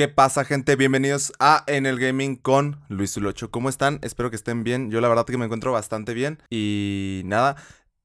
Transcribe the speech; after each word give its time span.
¿Qué 0.00 0.08
pasa, 0.08 0.46
gente? 0.46 0.76
Bienvenidos 0.76 1.30
a 1.40 1.62
En 1.66 1.84
el 1.84 1.98
Gaming 1.98 2.36
con 2.36 2.80
Luis 2.88 3.12
Zulocho. 3.12 3.50
¿Cómo 3.50 3.68
están? 3.68 3.98
Espero 4.00 4.30
que 4.30 4.36
estén 4.36 4.64
bien. 4.64 4.90
Yo 4.90 5.02
la 5.02 5.08
verdad 5.08 5.26
que 5.26 5.36
me 5.36 5.44
encuentro 5.44 5.72
bastante 5.72 6.14
bien. 6.14 6.38
Y 6.48 7.20
nada, 7.26 7.56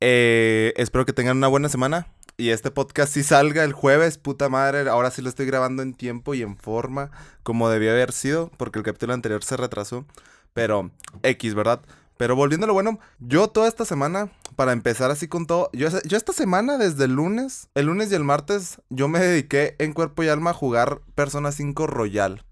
eh, 0.02 0.74
espero 0.76 1.06
que 1.06 1.14
tengan 1.14 1.38
una 1.38 1.48
buena 1.48 1.70
semana. 1.70 2.08
Y 2.36 2.50
este 2.50 2.70
podcast 2.70 3.14
sí 3.14 3.24
salga 3.24 3.64
el 3.64 3.72
jueves, 3.72 4.18
puta 4.18 4.50
madre. 4.50 4.90
Ahora 4.90 5.10
sí 5.10 5.22
lo 5.22 5.30
estoy 5.30 5.46
grabando 5.46 5.84
en 5.84 5.94
tiempo 5.94 6.34
y 6.34 6.42
en 6.42 6.58
forma, 6.58 7.12
como 7.44 7.70
debía 7.70 7.92
haber 7.92 8.12
sido, 8.12 8.52
porque 8.58 8.80
el 8.80 8.84
capítulo 8.84 9.14
anterior 9.14 9.42
se 9.46 9.56
retrasó. 9.56 10.06
Pero 10.52 10.92
X, 11.24 11.56
¿verdad? 11.56 11.80
Pero 12.18 12.36
volviendo 12.36 12.66
a 12.66 12.68
lo 12.68 12.74
bueno, 12.74 13.00
yo 13.20 13.50
toda 13.50 13.68
esta 13.68 13.86
semana, 13.86 14.32
para 14.56 14.72
empezar 14.72 15.12
así 15.12 15.28
con 15.28 15.46
todo, 15.48 15.70
yo, 15.74 15.90
yo 16.06 16.18
esta 16.18 16.34
semana 16.34 16.78
desde 16.78 17.06
el 17.06 17.14
lunes, 17.14 17.70
el 17.76 17.88
lunes 17.88 18.12
y 18.12 18.16
el 18.16 18.24
martes, 18.24 18.82
yo 18.90 19.08
me 19.08 19.20
dediqué 19.20 19.76
en 19.80 19.94
cuerpo 19.94 20.24
y 20.24 20.30
alma 20.30 20.52
a 20.52 20.54
jugar 20.54 21.02
Persona 21.16 21.52
5 21.52 21.88
Royal. 21.88 22.44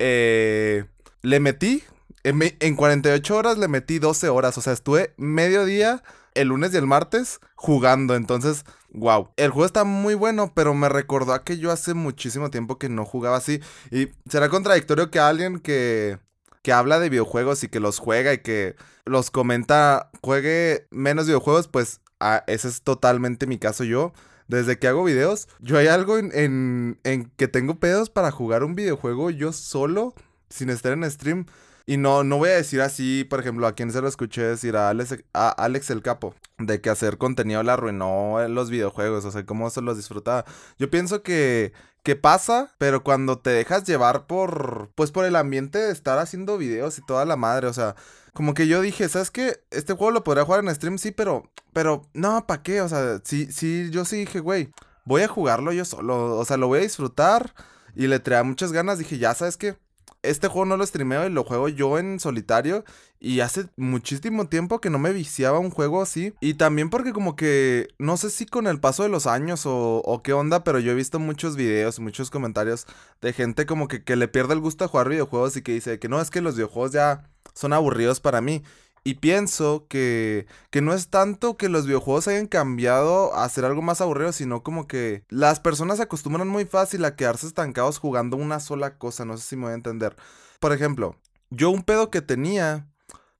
Eh, 0.00 0.86
le 1.22 1.40
metí, 1.40 1.84
en, 2.24 2.40
en 2.58 2.76
48 2.76 3.36
horas 3.36 3.58
le 3.58 3.68
metí 3.68 3.98
12 3.98 4.28
horas, 4.28 4.58
o 4.58 4.60
sea, 4.60 4.72
estuve 4.72 5.14
medio 5.16 5.64
día 5.64 6.02
el 6.34 6.48
lunes 6.48 6.72
y 6.74 6.76
el 6.76 6.86
martes 6.86 7.40
jugando, 7.54 8.14
entonces, 8.14 8.64
wow. 8.92 9.28
El 9.36 9.50
juego 9.50 9.66
está 9.66 9.84
muy 9.84 10.14
bueno, 10.14 10.52
pero 10.54 10.74
me 10.74 10.88
recordó 10.88 11.32
a 11.32 11.44
que 11.44 11.58
yo 11.58 11.70
hace 11.70 11.94
muchísimo 11.94 12.50
tiempo 12.50 12.78
que 12.78 12.88
no 12.88 13.04
jugaba 13.04 13.36
así. 13.36 13.60
Y 13.90 14.08
será 14.28 14.48
contradictorio 14.48 15.10
que 15.10 15.18
alguien 15.18 15.60
que 15.60 16.18
que 16.62 16.72
habla 16.72 16.98
de 16.98 17.08
videojuegos 17.08 17.64
y 17.64 17.68
que 17.68 17.80
los 17.80 17.98
juega 17.98 18.32
y 18.32 18.38
que 18.38 18.76
los 19.04 19.30
comenta, 19.30 20.10
juegue 20.22 20.86
menos 20.90 21.26
videojuegos, 21.26 21.68
pues 21.68 22.00
ah, 22.20 22.44
ese 22.46 22.68
es 22.68 22.82
totalmente 22.82 23.46
mi 23.46 23.58
caso 23.58 23.84
yo. 23.84 24.12
Desde 24.48 24.80
que 24.80 24.88
hago 24.88 25.04
videos, 25.04 25.48
yo 25.60 25.78
hay 25.78 25.86
algo 25.86 26.18
en, 26.18 26.98
en, 27.04 27.30
que 27.36 27.46
tengo 27.46 27.78
pedos 27.78 28.10
para 28.10 28.32
jugar 28.32 28.64
un 28.64 28.74
videojuego 28.74 29.30
yo 29.30 29.52
solo, 29.52 30.12
sin 30.48 30.70
estar 30.70 30.92
en 30.92 31.08
stream. 31.08 31.46
Y 31.90 31.96
no, 31.96 32.22
no 32.22 32.38
voy 32.38 32.50
a 32.50 32.54
decir 32.54 32.82
así, 32.82 33.24
por 33.24 33.40
ejemplo, 33.40 33.66
a 33.66 33.74
quien 33.74 33.90
se 33.90 34.00
lo 34.00 34.06
escuché 34.06 34.42
decir 34.42 34.76
a 34.76 34.90
Alex, 34.90 35.24
a 35.32 35.48
Alex 35.48 35.90
el 35.90 36.02
Capo, 36.02 36.36
de 36.56 36.80
que 36.80 36.88
hacer 36.88 37.18
contenido 37.18 37.64
le 37.64 37.72
arruinó 37.72 38.36
los 38.46 38.70
videojuegos, 38.70 39.24
o 39.24 39.32
sea, 39.32 39.44
cómo 39.44 39.68
se 39.70 39.82
los 39.82 39.96
disfrutaba. 39.96 40.44
Yo 40.78 40.88
pienso 40.88 41.24
que 41.24 41.72
¿Qué 42.04 42.14
pasa, 42.14 42.72
pero 42.78 43.02
cuando 43.02 43.40
te 43.40 43.50
dejas 43.50 43.82
llevar 43.82 44.28
por, 44.28 44.92
pues 44.94 45.10
por 45.10 45.24
el 45.24 45.34
ambiente 45.34 45.80
de 45.80 45.90
estar 45.90 46.20
haciendo 46.20 46.58
videos 46.58 46.96
y 46.96 47.04
toda 47.04 47.24
la 47.24 47.34
madre, 47.34 47.66
o 47.66 47.72
sea, 47.72 47.96
como 48.34 48.54
que 48.54 48.68
yo 48.68 48.80
dije, 48.80 49.08
¿sabes 49.08 49.32
qué? 49.32 49.60
Este 49.70 49.94
juego 49.94 50.12
lo 50.12 50.22
podría 50.22 50.44
jugar 50.44 50.64
en 50.64 50.72
stream, 50.72 50.96
sí, 50.96 51.10
pero, 51.10 51.50
pero, 51.72 52.06
no, 52.14 52.46
¿para 52.46 52.62
qué? 52.62 52.82
O 52.82 52.88
sea, 52.88 53.20
sí, 53.24 53.50
sí, 53.50 53.90
yo 53.90 54.04
sí 54.04 54.16
dije, 54.18 54.38
güey, 54.38 54.70
voy 55.04 55.22
a 55.22 55.28
jugarlo 55.28 55.72
yo 55.72 55.84
solo, 55.84 56.38
o 56.38 56.44
sea, 56.44 56.56
lo 56.56 56.68
voy 56.68 56.78
a 56.78 56.82
disfrutar 56.82 57.52
y 57.96 58.06
le 58.06 58.20
traía 58.20 58.44
muchas 58.44 58.70
ganas, 58.70 58.98
dije, 58.98 59.18
ya, 59.18 59.34
¿sabes 59.34 59.56
qué? 59.56 59.76
Este 60.22 60.48
juego 60.48 60.66
no 60.66 60.76
lo 60.76 60.86
streameo 60.86 61.26
y 61.26 61.30
lo 61.30 61.44
juego 61.44 61.68
yo 61.68 61.98
en 61.98 62.20
solitario. 62.20 62.84
Y 63.18 63.40
hace 63.40 63.66
muchísimo 63.76 64.48
tiempo 64.48 64.80
que 64.80 64.88
no 64.88 64.98
me 64.98 65.12
viciaba 65.12 65.58
un 65.58 65.70
juego 65.70 66.00
así. 66.00 66.32
Y 66.40 66.54
también 66.54 66.88
porque 66.88 67.12
como 67.12 67.36
que 67.36 67.88
no 67.98 68.16
sé 68.16 68.30
si 68.30 68.46
con 68.46 68.66
el 68.66 68.80
paso 68.80 69.02
de 69.02 69.08
los 69.10 69.26
años 69.26 69.62
o, 69.64 70.20
qué 70.24 70.32
onda, 70.32 70.64
pero 70.64 70.78
yo 70.78 70.92
he 70.92 70.94
visto 70.94 71.18
muchos 71.18 71.56
videos, 71.56 72.00
muchos 72.00 72.30
comentarios 72.30 72.86
de 73.20 73.32
gente 73.32 73.66
como 73.66 73.88
que, 73.88 74.02
que 74.02 74.16
le 74.16 74.28
pierde 74.28 74.54
el 74.54 74.60
gusto 74.60 74.84
a 74.84 74.88
jugar 74.88 75.08
videojuegos 75.08 75.56
y 75.56 75.62
que 75.62 75.72
dice 75.72 75.98
que 75.98 76.08
no, 76.08 76.20
es 76.20 76.30
que 76.30 76.40
los 76.40 76.54
videojuegos 76.54 76.92
ya 76.92 77.28
son 77.54 77.72
aburridos 77.72 78.20
para 78.20 78.40
mí. 78.40 78.62
Y 79.02 79.14
pienso 79.14 79.86
que, 79.88 80.46
que 80.70 80.82
no 80.82 80.92
es 80.92 81.08
tanto 81.08 81.56
que 81.56 81.70
los 81.70 81.86
videojuegos 81.86 82.28
hayan 82.28 82.46
cambiado 82.46 83.34
a 83.34 83.48
ser 83.48 83.64
algo 83.64 83.80
más 83.80 84.00
aburrido, 84.02 84.32
sino 84.32 84.62
como 84.62 84.86
que 84.86 85.24
las 85.30 85.58
personas 85.58 85.96
se 85.96 86.02
acostumbran 86.02 86.48
muy 86.48 86.66
fácil 86.66 87.04
a 87.04 87.16
quedarse 87.16 87.46
estancados 87.46 87.98
jugando 87.98 88.36
una 88.36 88.60
sola 88.60 88.98
cosa, 88.98 89.24
no 89.24 89.38
sé 89.38 89.44
si 89.44 89.56
me 89.56 89.64
voy 89.64 89.72
a 89.72 89.76
entender. 89.76 90.16
Por 90.60 90.72
ejemplo, 90.72 91.16
yo 91.48 91.70
un 91.70 91.82
pedo 91.82 92.10
que 92.10 92.20
tenía, 92.20 92.88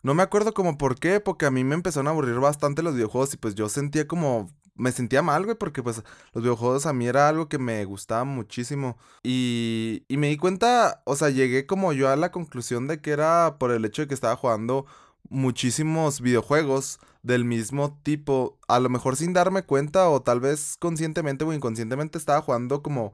no 0.02 0.14
me 0.14 0.22
acuerdo 0.22 0.54
como 0.54 0.78
por 0.78 0.98
qué, 0.98 1.20
porque 1.20 1.44
a 1.44 1.50
mí 1.50 1.62
me 1.62 1.74
empezaron 1.74 2.08
a 2.08 2.10
aburrir 2.10 2.36
bastante 2.36 2.82
los 2.82 2.94
videojuegos 2.94 3.34
y 3.34 3.36
pues 3.36 3.54
yo 3.54 3.68
sentía 3.68 4.08
como 4.08 4.48
me 4.80 4.92
sentía 4.92 5.22
mal, 5.22 5.44
güey, 5.44 5.56
porque 5.56 5.82
pues 5.82 6.02
los 6.32 6.42
videojuegos 6.42 6.86
a 6.86 6.92
mí 6.94 7.06
era 7.06 7.28
algo 7.28 7.48
que 7.48 7.58
me 7.58 7.84
gustaba 7.84 8.24
muchísimo. 8.24 8.96
Y, 9.22 10.04
y 10.08 10.16
me 10.16 10.28
di 10.28 10.38
cuenta, 10.38 11.02
o 11.04 11.16
sea, 11.16 11.28
llegué 11.28 11.66
como 11.66 11.92
yo 11.92 12.08
a 12.08 12.16
la 12.16 12.32
conclusión 12.32 12.88
de 12.88 13.00
que 13.00 13.10
era 13.10 13.56
por 13.58 13.72
el 13.72 13.84
hecho 13.84 14.02
de 14.02 14.08
que 14.08 14.14
estaba 14.14 14.36
jugando 14.36 14.86
muchísimos 15.28 16.20
videojuegos 16.20 16.98
del 17.22 17.44
mismo 17.44 17.98
tipo, 18.02 18.58
a 18.68 18.80
lo 18.80 18.88
mejor 18.88 19.16
sin 19.16 19.32
darme 19.32 19.62
cuenta 19.62 20.08
o 20.08 20.22
tal 20.22 20.40
vez 20.40 20.76
conscientemente 20.78 21.44
o 21.44 21.52
inconscientemente 21.52 22.18
estaba 22.18 22.40
jugando 22.40 22.82
como 22.82 23.12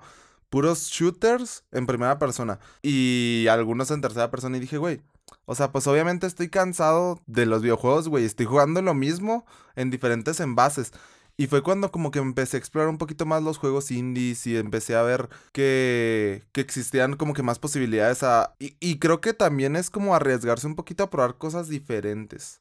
puros 0.48 0.88
shooters 0.88 1.64
en 1.72 1.86
primera 1.86 2.18
persona 2.18 2.60
y 2.82 3.46
algunos 3.50 3.90
en 3.90 4.00
tercera 4.00 4.30
persona 4.30 4.56
y 4.56 4.60
dije, 4.60 4.78
güey, 4.78 5.00
o 5.44 5.54
sea, 5.54 5.72
pues 5.72 5.86
obviamente 5.86 6.26
estoy 6.26 6.48
cansado 6.48 7.20
de 7.26 7.46
los 7.46 7.62
videojuegos, 7.62 8.08
güey, 8.08 8.24
estoy 8.24 8.46
jugando 8.46 8.82
lo 8.82 8.94
mismo 8.94 9.44
en 9.74 9.90
diferentes 9.90 10.40
envases. 10.40 10.92
Y 11.38 11.48
fue 11.48 11.62
cuando 11.62 11.92
como 11.92 12.10
que 12.10 12.18
empecé 12.18 12.56
a 12.56 12.60
explorar 12.60 12.88
un 12.88 12.96
poquito 12.96 13.26
más 13.26 13.42
los 13.42 13.58
juegos 13.58 13.90
indies 13.90 14.46
y 14.46 14.56
empecé 14.56 14.96
a 14.96 15.02
ver 15.02 15.28
que, 15.52 16.44
que 16.52 16.62
existían 16.62 17.16
como 17.16 17.34
que 17.34 17.42
más 17.42 17.58
posibilidades 17.58 18.22
a... 18.22 18.54
Y, 18.58 18.76
y 18.80 18.98
creo 18.98 19.20
que 19.20 19.34
también 19.34 19.76
es 19.76 19.90
como 19.90 20.14
arriesgarse 20.14 20.66
un 20.66 20.76
poquito 20.76 21.04
a 21.04 21.10
probar 21.10 21.36
cosas 21.36 21.68
diferentes. 21.68 22.60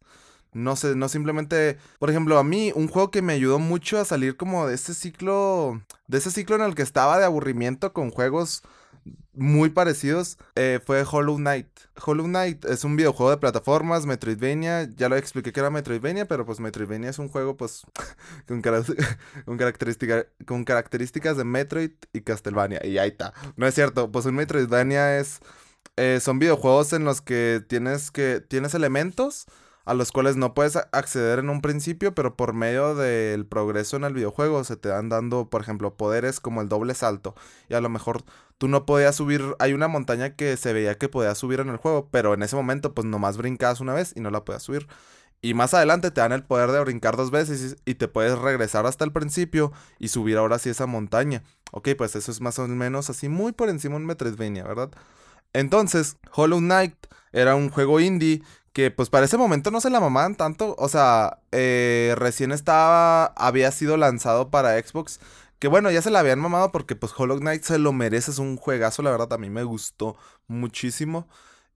No 0.52 0.76
sé, 0.76 0.96
no 0.96 1.10
simplemente, 1.10 1.78
por 2.00 2.10
ejemplo, 2.10 2.38
a 2.38 2.44
mí 2.44 2.72
un 2.76 2.88
juego 2.88 3.12
que 3.12 3.22
me 3.22 3.34
ayudó 3.34 3.60
mucho 3.60 4.00
a 4.00 4.06
salir 4.06 4.38
como 4.38 4.68
de 4.68 4.76
ese 4.76 4.94
ciclo, 4.94 5.82
de 6.08 6.18
ese 6.18 6.32
ciclo 6.32 6.56
en 6.56 6.62
el 6.62 6.76
que 6.76 6.82
estaba 6.82 7.18
de 7.20 7.26
aburrimiento 7.26 7.94
con 7.94 8.10
juegos 8.10 8.64
muy 9.34 9.70
parecidos 9.70 10.38
eh, 10.56 10.80
fue 10.84 11.04
Hollow 11.10 11.36
Knight. 11.36 11.68
Hollow 12.04 12.26
Knight 12.26 12.66
es 12.66 12.84
un 12.84 12.96
videojuego 12.96 13.32
de 13.32 13.38
plataformas, 13.38 14.06
Metroidvania. 14.06 14.90
Ya 14.96 15.10
lo 15.10 15.18
expliqué 15.18 15.52
que 15.52 15.60
era 15.60 15.70
Metroidvania, 15.70 16.28
pero 16.28 16.46
pues 16.46 16.60
Metroidvania 16.60 17.10
es 17.10 17.20
un 17.20 17.30
juego 17.30 17.58
pues 17.58 17.86
con, 18.48 18.62
con, 19.46 19.58
con 20.46 20.64
características 20.64 21.38
de 21.38 21.44
Metroid 21.44 21.92
y 22.14 22.22
Castlevania. 22.22 22.86
Y 22.86 22.98
ahí 22.98 23.10
está. 23.10 23.34
No 23.58 23.68
es 23.68 23.76
cierto, 23.76 24.12
pues 24.12 24.26
un 24.26 24.36
Metroidvania 24.36 25.20
es... 25.20 25.40
Eh, 25.98 26.20
son 26.20 26.40
videojuegos 26.40 26.94
en 26.94 27.06
los 27.06 27.22
que 27.22 27.64
tienes 27.68 28.12
que... 28.12 28.42
Tienes 28.42 28.74
elementos 28.74 29.48
a 29.86 29.94
los 29.94 30.12
cuales 30.12 30.36
no 30.36 30.54
puedes 30.54 30.76
acceder 30.92 31.40
en 31.40 31.50
un 31.50 31.62
principio, 31.62 32.14
pero 32.16 32.36
por 32.36 32.54
medio 32.54 32.96
del 32.96 33.46
progreso 33.46 33.98
en 33.98 34.04
el 34.04 34.14
videojuego 34.14 34.64
se 34.64 34.78
te 34.78 34.90
dan 34.90 35.10
dando, 35.10 35.50
por 35.50 35.62
ejemplo, 35.62 35.96
poderes 35.96 36.40
como 36.40 36.62
el 36.62 36.70
doble 36.70 36.96
salto. 36.96 37.36
Y 37.70 37.76
a 37.76 37.82
lo 37.82 37.90
mejor 37.90 38.24
tú 38.58 38.68
no 38.68 38.86
podías 38.86 39.16
subir, 39.16 39.56
hay 39.60 39.74
una 39.74 39.88
montaña 39.88 40.36
que 40.36 40.58
se 40.58 40.74
veía 40.74 40.98
que 40.98 41.08
podías 41.08 41.38
subir 41.38 41.60
en 41.60 41.70
el 41.70 41.78
juego, 41.78 42.10
pero 42.12 42.34
en 42.34 42.42
ese 42.42 42.56
momento 42.56 42.94
pues 42.94 43.06
nomás 43.06 43.38
brincabas 43.38 43.80
una 43.80 43.94
vez 43.94 44.14
y 44.16 44.22
no 44.22 44.32
la 44.32 44.44
podías 44.44 44.64
subir. 44.64 44.88
Y 45.42 45.54
más 45.54 45.76
adelante 45.76 46.10
te 46.10 46.22
dan 46.22 46.32
el 46.32 46.44
poder 46.44 46.72
de 46.72 46.80
brincar 46.80 47.16
dos 47.18 47.30
veces 47.30 47.78
y, 47.86 47.96
te 47.96 48.08
puedes 48.08 48.40
regresar 48.40 48.88
hasta 48.88 49.06
el 49.06 49.12
principio 49.12 49.72
y 50.00 50.08
subir 50.08 50.38
ahora 50.38 50.58
sí 50.58 50.70
esa 50.70 50.88
montaña. 50.88 51.44
Ok, 51.72 51.90
pues 51.96 52.16
eso 52.16 52.32
es 52.32 52.42
más 52.42 52.58
o 52.58 52.68
menos 52.68 53.12
así 53.12 53.30
muy 53.30 53.52
por 53.52 53.70
encima 53.70 53.94
de 53.94 54.02
un 54.02 54.08
Metroidvania, 54.08 54.64
¿verdad? 54.64 54.90
Entonces, 55.54 56.18
Hollow 56.34 56.60
Knight 56.60 56.96
era 57.32 57.56
un 57.56 57.70
juego 57.70 58.00
indie 58.00 58.42
que 58.76 58.92
pues 58.92 59.10
para 59.10 59.26
ese 59.26 59.38
momento 59.38 59.72
no 59.72 59.80
se 59.80 59.90
la 59.90 60.02
mamaban 60.02 60.36
tanto. 60.36 60.76
O 60.78 60.90
sea, 60.90 61.40
eh, 61.54 62.14
recién 62.18 62.52
estaba, 62.52 63.28
había 63.38 63.72
sido 63.72 63.96
lanzado 63.96 64.52
para 64.52 64.78
Xbox. 64.78 65.22
Que 65.60 65.70
bueno, 65.70 65.90
ya 65.92 66.02
se 66.02 66.12
la 66.12 66.20
habían 66.20 66.40
mamado 66.40 66.74
porque 66.74 66.98
pues 66.98 67.14
Hollow 67.18 67.40
Knight 67.40 67.64
se 67.64 67.80
lo 67.80 67.94
merece, 67.94 68.32
es 68.32 68.38
un 68.38 68.58
juegazo, 68.58 69.02
la 69.02 69.12
verdad 69.12 69.32
a 69.32 69.38
mí 69.38 69.50
me 69.50 69.64
gustó 69.64 70.18
muchísimo. 70.48 71.30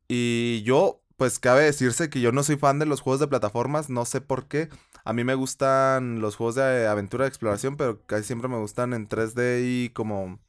Y 0.09 0.61
yo, 0.63 1.01
pues 1.15 1.39
cabe 1.39 1.63
decirse 1.63 2.09
que 2.09 2.19
yo 2.19 2.33
no 2.33 2.43
soy 2.43 2.57
fan 2.57 2.79
de 2.79 2.85
los 2.85 2.99
juegos 2.99 3.21
de 3.21 3.27
plataformas, 3.29 3.89
no 3.89 4.03
sé 4.03 4.19
por 4.19 4.49
qué. 4.49 4.67
A 5.05 5.13
mí 5.13 5.23
me 5.23 5.35
gustan 5.35 6.19
los 6.19 6.35
juegos 6.35 6.55
de 6.55 6.85
aventura 6.85 7.23
de 7.23 7.29
exploración, 7.29 7.77
pero 7.77 8.05
casi 8.07 8.25
siempre 8.25 8.49
me 8.49 8.57
gustan 8.57 8.93
en 8.93 9.07
3D 9.07 9.61
y 9.63 9.89
como 9.91 10.39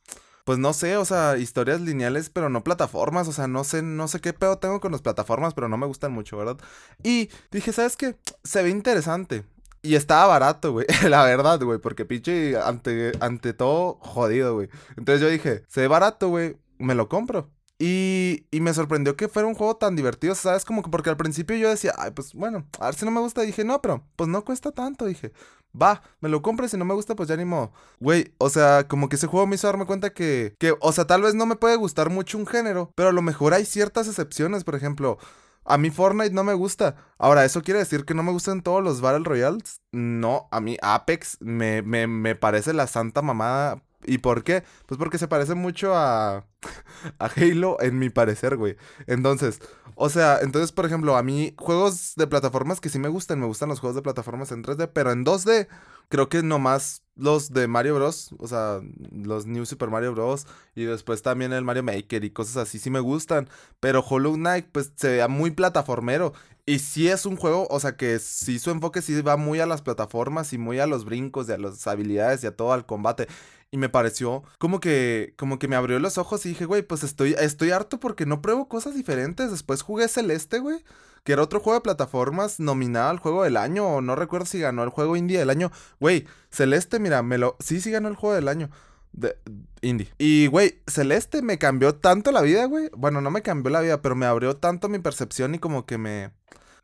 pues 0.44 0.58
no 0.58 0.72
sé, 0.72 0.96
o 0.96 1.04
sea, 1.04 1.36
historias 1.36 1.80
lineales, 1.80 2.30
pero 2.30 2.48
no 2.48 2.64
plataformas, 2.64 3.28
o 3.28 3.32
sea, 3.32 3.46
no 3.46 3.64
sé, 3.64 3.82
no 3.82 4.08
sé 4.08 4.20
qué 4.20 4.32
pedo 4.32 4.58
tengo 4.58 4.80
con 4.80 4.92
las 4.92 5.02
plataformas, 5.02 5.54
pero 5.54 5.68
no 5.68 5.76
me 5.76 5.86
gustan 5.86 6.12
mucho, 6.12 6.36
¿verdad? 6.36 6.58
Y 7.02 7.30
dije, 7.50 7.72
¿sabes 7.72 7.96
qué? 7.96 8.16
Se 8.44 8.62
ve 8.62 8.70
interesante. 8.70 9.44
Y 9.82 9.94
estaba 9.94 10.26
barato, 10.26 10.72
güey. 10.72 10.86
La 11.08 11.24
verdad, 11.24 11.60
güey. 11.62 11.78
Porque 11.78 12.04
pinche 12.04 12.56
ante, 12.58 13.12
ante 13.20 13.54
todo 13.54 13.94
jodido, 14.00 14.54
güey. 14.54 14.68
Entonces 14.96 15.22
yo 15.22 15.28
dije, 15.28 15.64
se 15.68 15.80
ve 15.82 15.88
barato, 15.88 16.28
güey. 16.28 16.56
Me 16.78 16.94
lo 16.94 17.08
compro. 17.08 17.50
Y, 17.82 18.44
y, 18.50 18.60
me 18.60 18.74
sorprendió 18.74 19.16
que 19.16 19.26
fuera 19.26 19.48
un 19.48 19.54
juego 19.54 19.74
tan 19.76 19.96
divertido, 19.96 20.34
¿sabes? 20.34 20.66
Como 20.66 20.82
que 20.82 20.90
porque 20.90 21.08
al 21.08 21.16
principio 21.16 21.56
yo 21.56 21.70
decía, 21.70 21.94
ay, 21.96 22.10
pues 22.10 22.34
bueno, 22.34 22.66
a 22.78 22.84
ver 22.86 22.94
si 22.94 23.06
no 23.06 23.10
me 23.10 23.20
gusta. 23.20 23.40
dije, 23.40 23.64
no, 23.64 23.80
pero 23.80 24.04
pues 24.16 24.28
no 24.28 24.44
cuesta 24.44 24.70
tanto. 24.70 25.06
dije, 25.06 25.32
va, 25.80 26.02
me 26.20 26.28
lo 26.28 26.42
compro 26.42 26.68
si 26.68 26.76
no 26.76 26.84
me 26.84 26.92
gusta, 26.92 27.16
pues 27.16 27.30
ya 27.30 27.38
ni 27.38 27.46
modo. 27.46 27.72
Güey, 27.98 28.34
o 28.36 28.50
sea, 28.50 28.86
como 28.86 29.08
que 29.08 29.16
ese 29.16 29.26
juego 29.26 29.46
me 29.46 29.54
hizo 29.54 29.66
darme 29.66 29.86
cuenta 29.86 30.12
que, 30.12 30.54
que, 30.58 30.74
o 30.78 30.92
sea, 30.92 31.06
tal 31.06 31.22
vez 31.22 31.34
no 31.34 31.46
me 31.46 31.56
puede 31.56 31.76
gustar 31.76 32.10
mucho 32.10 32.36
un 32.36 32.46
género, 32.46 32.92
pero 32.96 33.08
a 33.08 33.12
lo 33.12 33.22
mejor 33.22 33.54
hay 33.54 33.64
ciertas 33.64 34.08
excepciones, 34.08 34.62
por 34.62 34.74
ejemplo. 34.74 35.16
A 35.64 35.78
mí 35.78 35.90
Fortnite 35.90 36.34
no 36.34 36.44
me 36.44 36.52
gusta. 36.52 36.96
Ahora, 37.16 37.46
¿eso 37.46 37.62
quiere 37.62 37.80
decir 37.80 38.04
que 38.04 38.12
no 38.12 38.22
me 38.22 38.32
gustan 38.32 38.62
todos 38.62 38.84
los 38.84 39.00
Battle 39.00 39.24
Royales? 39.24 39.80
No, 39.92 40.48
a 40.50 40.60
mí 40.60 40.76
Apex 40.82 41.38
me, 41.40 41.80
me, 41.80 42.06
me 42.06 42.34
parece 42.34 42.74
la 42.74 42.86
santa 42.86 43.22
mamada 43.22 43.82
¿Y 44.06 44.18
por 44.18 44.44
qué? 44.44 44.64
Pues 44.86 44.98
porque 44.98 45.18
se 45.18 45.28
parece 45.28 45.54
mucho 45.54 45.94
a, 45.94 46.46
a 47.18 47.26
Halo, 47.36 47.76
en 47.80 47.98
mi 47.98 48.10
parecer, 48.10 48.56
güey. 48.56 48.76
Entonces, 49.06 49.60
o 49.94 50.08
sea, 50.08 50.38
entonces, 50.40 50.72
por 50.72 50.86
ejemplo, 50.86 51.16
a 51.16 51.22
mí, 51.22 51.54
juegos 51.58 52.14
de 52.16 52.26
plataformas 52.26 52.80
que 52.80 52.88
sí 52.88 52.98
me 52.98 53.08
gustan, 53.08 53.40
me 53.40 53.46
gustan 53.46 53.68
los 53.68 53.80
juegos 53.80 53.96
de 53.96 54.02
plataformas 54.02 54.52
en 54.52 54.64
3D, 54.64 54.90
pero 54.92 55.12
en 55.12 55.24
2D, 55.24 55.68
creo 56.08 56.28
que 56.28 56.42
nomás 56.42 57.02
los 57.16 57.52
de 57.52 57.68
Mario 57.68 57.96
Bros. 57.96 58.34
O 58.38 58.48
sea, 58.48 58.80
los 59.12 59.46
New 59.46 59.66
Super 59.66 59.90
Mario 59.90 60.12
Bros. 60.12 60.46
Y 60.74 60.84
después 60.84 61.22
también 61.22 61.52
el 61.52 61.64
Mario 61.64 61.82
Maker 61.82 62.24
y 62.24 62.30
cosas 62.30 62.56
así 62.56 62.78
sí 62.78 62.90
me 62.90 63.00
gustan. 63.00 63.48
Pero 63.78 64.04
Hollow 64.06 64.34
Knight, 64.34 64.66
pues 64.72 64.92
se 64.96 65.10
vea 65.12 65.28
muy 65.28 65.50
plataformero. 65.50 66.32
Y 66.66 66.78
sí 66.78 67.08
es 67.08 67.26
un 67.26 67.36
juego, 67.36 67.66
o 67.68 67.80
sea 67.80 67.96
que 67.96 68.18
sí 68.20 68.58
su 68.58 68.70
enfoque 68.70 69.02
sí 69.02 69.20
va 69.22 69.36
muy 69.36 69.60
a 69.60 69.66
las 69.66 69.82
plataformas 69.82 70.52
y 70.52 70.58
muy 70.58 70.78
a 70.78 70.86
los 70.86 71.04
brincos 71.04 71.48
y 71.48 71.52
a 71.52 71.58
las 71.58 71.86
habilidades 71.86 72.44
y 72.44 72.46
a 72.46 72.56
todo 72.56 72.72
al 72.72 72.86
combate. 72.86 73.26
Y 73.72 73.76
me 73.76 73.88
pareció 73.88 74.42
como 74.58 74.80
que, 74.80 75.34
como 75.36 75.58
que 75.58 75.68
me 75.68 75.76
abrió 75.76 75.98
los 76.00 76.18
ojos 76.18 76.44
y 76.44 76.50
dije, 76.50 76.64
güey, 76.64 76.82
pues 76.82 77.04
estoy, 77.04 77.34
estoy 77.38 77.70
harto 77.70 78.00
porque 78.00 78.26
no 78.26 78.42
pruebo 78.42 78.68
cosas 78.68 78.94
diferentes. 78.94 79.50
Después 79.50 79.82
jugué 79.82 80.08
Celeste, 80.08 80.58
güey 80.58 80.84
que 81.24 81.32
era 81.32 81.42
otro 81.42 81.60
juego 81.60 81.78
de 81.78 81.82
plataformas 81.82 82.60
nominado 82.60 83.10
al 83.10 83.18
juego 83.18 83.44
del 83.44 83.56
año, 83.56 83.86
o 83.86 84.00
no 84.00 84.16
recuerdo 84.16 84.46
si 84.46 84.58
ganó 84.58 84.82
el 84.82 84.90
juego 84.90 85.16
indie 85.16 85.38
del 85.38 85.50
año. 85.50 85.70
Güey, 85.98 86.26
Celeste, 86.50 86.98
mira, 86.98 87.22
me 87.22 87.38
lo. 87.38 87.56
Sí, 87.60 87.80
sí 87.80 87.90
ganó 87.90 88.08
el 88.08 88.16
juego 88.16 88.34
del 88.34 88.48
año. 88.48 88.70
De 89.12 89.36
indie. 89.82 90.12
Y, 90.18 90.46
güey, 90.46 90.82
Celeste 90.86 91.42
me 91.42 91.58
cambió 91.58 91.94
tanto 91.94 92.32
la 92.32 92.42
vida, 92.42 92.64
güey. 92.66 92.90
Bueno, 92.96 93.20
no 93.20 93.30
me 93.30 93.42
cambió 93.42 93.70
la 93.70 93.80
vida, 93.80 94.00
pero 94.02 94.14
me 94.14 94.26
abrió 94.26 94.56
tanto 94.56 94.88
mi 94.88 94.98
percepción 94.98 95.54
y 95.54 95.58
como 95.58 95.84
que 95.84 95.98
me. 95.98 96.32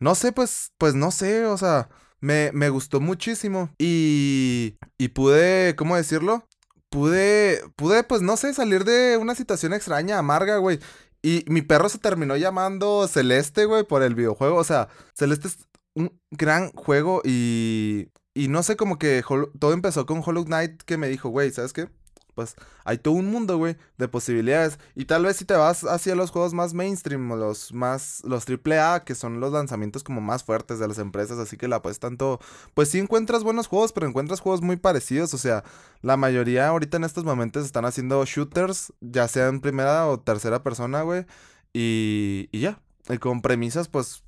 No 0.00 0.14
sé, 0.14 0.32
pues, 0.32 0.72
pues 0.76 0.94
no 0.94 1.10
sé, 1.10 1.46
o 1.46 1.56
sea, 1.56 1.88
me, 2.20 2.50
me 2.52 2.68
gustó 2.68 3.00
muchísimo. 3.00 3.70
Y. 3.78 4.76
Y 4.98 5.08
pude, 5.08 5.76
¿cómo 5.76 5.96
decirlo? 5.96 6.46
Pude, 6.90 7.62
pude, 7.76 8.04
pues 8.04 8.22
no 8.22 8.36
sé, 8.36 8.54
salir 8.54 8.84
de 8.84 9.16
una 9.16 9.34
situación 9.34 9.72
extraña, 9.72 10.18
amarga, 10.18 10.58
güey. 10.58 10.80
Y 11.22 11.44
mi 11.48 11.62
perro 11.62 11.88
se 11.88 11.98
terminó 11.98 12.36
llamando 12.36 13.08
Celeste, 13.08 13.64
güey, 13.64 13.84
por 13.84 14.02
el 14.02 14.14
videojuego. 14.14 14.56
O 14.56 14.64
sea, 14.64 14.88
Celeste 15.14 15.48
es 15.48 15.58
un 15.94 16.20
gran 16.30 16.70
juego 16.72 17.22
y. 17.24 18.10
Y 18.34 18.48
no 18.48 18.62
sé, 18.62 18.76
como 18.76 18.98
que 18.98 19.24
todo 19.58 19.72
empezó 19.72 20.04
con 20.04 20.22
Hollow 20.24 20.44
Knight 20.44 20.82
que 20.82 20.98
me 20.98 21.08
dijo, 21.08 21.30
güey, 21.30 21.50
¿sabes 21.52 21.72
qué? 21.72 21.88
Pues 22.36 22.54
hay 22.84 22.98
todo 22.98 23.14
un 23.14 23.26
mundo, 23.26 23.56
güey, 23.56 23.76
de 23.96 24.08
posibilidades. 24.08 24.78
Y 24.94 25.06
tal 25.06 25.24
vez 25.24 25.38
si 25.38 25.46
te 25.46 25.54
vas 25.54 25.84
hacia 25.84 26.14
los 26.14 26.30
juegos 26.30 26.52
más 26.52 26.74
mainstream, 26.74 27.30
los 27.30 27.72
más, 27.72 28.22
los 28.24 28.44
AAA, 28.46 29.04
que 29.04 29.14
son 29.14 29.40
los 29.40 29.52
lanzamientos 29.52 30.04
como 30.04 30.20
más 30.20 30.44
fuertes 30.44 30.78
de 30.78 30.86
las 30.86 30.98
empresas, 30.98 31.38
así 31.38 31.56
que 31.56 31.66
la 31.66 31.80
pues 31.80 31.98
tanto, 31.98 32.38
pues 32.74 32.90
sí 32.90 32.98
encuentras 32.98 33.42
buenos 33.42 33.68
juegos, 33.68 33.92
pero 33.92 34.06
encuentras 34.06 34.40
juegos 34.40 34.60
muy 34.60 34.76
parecidos, 34.76 35.32
o 35.32 35.38
sea, 35.38 35.64
la 36.02 36.18
mayoría 36.18 36.68
ahorita 36.68 36.98
en 36.98 37.04
estos 37.04 37.24
momentos 37.24 37.64
están 37.64 37.86
haciendo 37.86 38.22
shooters, 38.26 38.92
ya 39.00 39.28
sea 39.28 39.48
en 39.48 39.60
primera 39.60 40.06
o 40.06 40.20
tercera 40.20 40.62
persona, 40.62 41.02
güey, 41.02 41.24
y, 41.72 42.50
y 42.52 42.60
ya, 42.60 42.80
y 43.08 43.16
con 43.16 43.40
premisas, 43.40 43.88
pues 43.88 44.22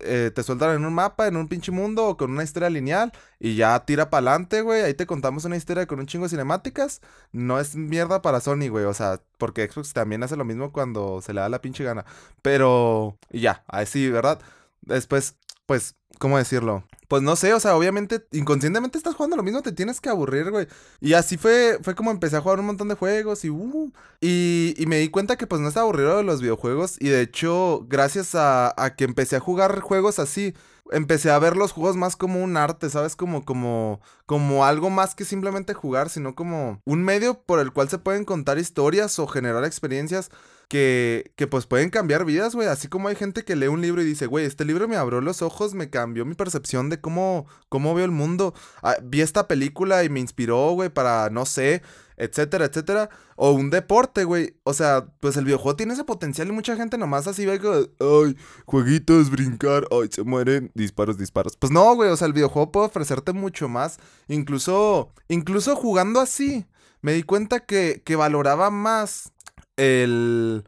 eh, 0.00 0.30
te 0.34 0.42
sueltan 0.42 0.76
en 0.76 0.84
un 0.84 0.94
mapa, 0.94 1.26
en 1.26 1.36
un 1.36 1.48
pinche 1.48 1.72
mundo 1.72 2.06
o 2.06 2.16
con 2.16 2.30
una 2.30 2.42
historia 2.42 2.70
lineal 2.70 3.12
y 3.38 3.56
ya 3.56 3.84
tira 3.84 4.10
para 4.10 4.30
adelante, 4.30 4.62
güey. 4.62 4.82
Ahí 4.82 4.94
te 4.94 5.06
contamos 5.06 5.44
una 5.44 5.56
historia 5.56 5.86
con 5.86 6.00
un 6.00 6.06
chingo 6.06 6.24
de 6.24 6.30
cinemáticas. 6.30 7.00
No 7.32 7.60
es 7.60 7.74
mierda 7.76 8.22
para 8.22 8.40
Sony, 8.40 8.68
güey. 8.68 8.84
O 8.84 8.94
sea, 8.94 9.20
porque 9.38 9.68
Xbox 9.68 9.92
también 9.92 10.22
hace 10.22 10.36
lo 10.36 10.44
mismo 10.44 10.72
cuando 10.72 11.20
se 11.20 11.34
le 11.34 11.40
da 11.40 11.48
la 11.48 11.60
pinche 11.60 11.84
gana. 11.84 12.04
Pero, 12.42 13.18
y 13.30 13.40
ya, 13.40 13.64
así, 13.66 14.10
¿verdad? 14.10 14.40
Después, 14.82 15.36
pues, 15.66 15.96
¿cómo 16.18 16.38
decirlo? 16.38 16.84
Pues 17.08 17.22
no 17.22 17.36
sé, 17.36 17.52
o 17.52 17.60
sea, 17.60 17.76
obviamente 17.76 18.26
inconscientemente 18.32 18.98
estás 18.98 19.14
jugando 19.14 19.36
lo 19.36 19.42
mismo, 19.42 19.62
te 19.62 19.72
tienes 19.72 20.00
que 20.00 20.08
aburrir, 20.08 20.50
güey. 20.50 20.66
Y 21.00 21.12
así 21.12 21.36
fue, 21.36 21.78
fue 21.82 21.94
como 21.94 22.10
empecé 22.10 22.36
a 22.36 22.40
jugar 22.40 22.60
un 22.60 22.66
montón 22.66 22.88
de 22.88 22.94
juegos 22.94 23.44
y, 23.44 23.50
uh, 23.50 23.92
y, 24.20 24.74
y 24.76 24.86
me 24.86 24.98
di 24.98 25.10
cuenta 25.10 25.36
que 25.36 25.46
pues 25.46 25.60
no 25.60 25.68
estaba 25.68 25.84
aburrido 25.84 26.16
de 26.16 26.24
los 26.24 26.40
videojuegos. 26.40 26.96
Y 27.00 27.08
de 27.08 27.20
hecho, 27.20 27.84
gracias 27.88 28.34
a, 28.34 28.74
a 28.82 28.96
que 28.96 29.04
empecé 29.04 29.36
a 29.36 29.40
jugar 29.40 29.80
juegos 29.80 30.18
así, 30.18 30.54
empecé 30.90 31.30
a 31.30 31.38
ver 31.38 31.56
los 31.56 31.72
juegos 31.72 31.96
más 31.96 32.16
como 32.16 32.42
un 32.42 32.56
arte, 32.56 32.90
¿sabes? 32.90 33.16
Como, 33.16 33.44
como, 33.44 34.00
como 34.26 34.64
algo 34.64 34.90
más 34.90 35.14
que 35.14 35.24
simplemente 35.24 35.74
jugar, 35.74 36.10
sino 36.10 36.34
como 36.34 36.80
un 36.84 37.04
medio 37.04 37.42
por 37.42 37.60
el 37.60 37.72
cual 37.72 37.88
se 37.88 37.98
pueden 37.98 38.24
contar 38.24 38.58
historias 38.58 39.18
o 39.18 39.26
generar 39.26 39.64
experiencias 39.64 40.30
que, 40.74 41.46
pues 41.46 41.66
pueden 41.66 41.90
cambiar 41.90 42.24
vidas, 42.24 42.56
güey. 42.56 42.66
Así 42.66 42.88
como 42.88 43.06
hay 43.06 43.14
gente 43.14 43.44
que 43.44 43.54
lee 43.54 43.68
un 43.68 43.80
libro 43.80 44.02
y 44.02 44.04
dice, 44.04 44.26
güey, 44.26 44.44
este 44.44 44.64
libro 44.64 44.88
me 44.88 44.96
abrió 44.96 45.20
los 45.20 45.40
ojos, 45.40 45.72
me 45.72 45.88
cambió 45.88 46.24
mi 46.24 46.34
percepción 46.34 46.90
de 46.90 47.00
cómo, 47.00 47.46
cómo 47.68 47.94
veo 47.94 48.04
el 48.04 48.10
mundo. 48.10 48.54
Ah, 48.82 48.96
vi 49.00 49.20
esta 49.20 49.46
película 49.46 50.02
y 50.02 50.08
me 50.08 50.18
inspiró, 50.18 50.72
güey, 50.72 50.88
para, 50.88 51.30
no 51.30 51.46
sé, 51.46 51.82
etcétera, 52.16 52.64
etcétera. 52.64 53.08
O 53.36 53.52
un 53.52 53.70
deporte, 53.70 54.24
güey. 54.24 54.56
O 54.64 54.74
sea, 54.74 55.06
pues 55.20 55.36
el 55.36 55.44
videojuego 55.44 55.76
tiene 55.76 55.94
ese 55.94 56.02
potencial 56.02 56.48
y 56.48 56.52
mucha 56.52 56.74
gente 56.74 56.98
nomás 56.98 57.28
así 57.28 57.46
ve 57.46 57.60
que, 57.60 57.90
ay, 58.00 58.36
jueguitos, 58.66 59.30
brincar, 59.30 59.86
ay, 59.92 60.08
se 60.10 60.24
mueren, 60.24 60.72
disparos, 60.74 61.18
disparos. 61.18 61.56
Pues 61.56 61.70
no, 61.70 61.94
güey, 61.94 62.10
o 62.10 62.16
sea, 62.16 62.26
el 62.26 62.32
videojuego 62.32 62.72
puede 62.72 62.86
ofrecerte 62.86 63.32
mucho 63.32 63.68
más. 63.68 63.98
Incluso, 64.26 65.12
incluso 65.28 65.76
jugando 65.76 66.20
así, 66.20 66.66
me 67.00 67.12
di 67.12 67.22
cuenta 67.22 67.60
que, 67.60 68.02
que 68.04 68.16
valoraba 68.16 68.70
más 68.70 69.33
el, 69.76 70.64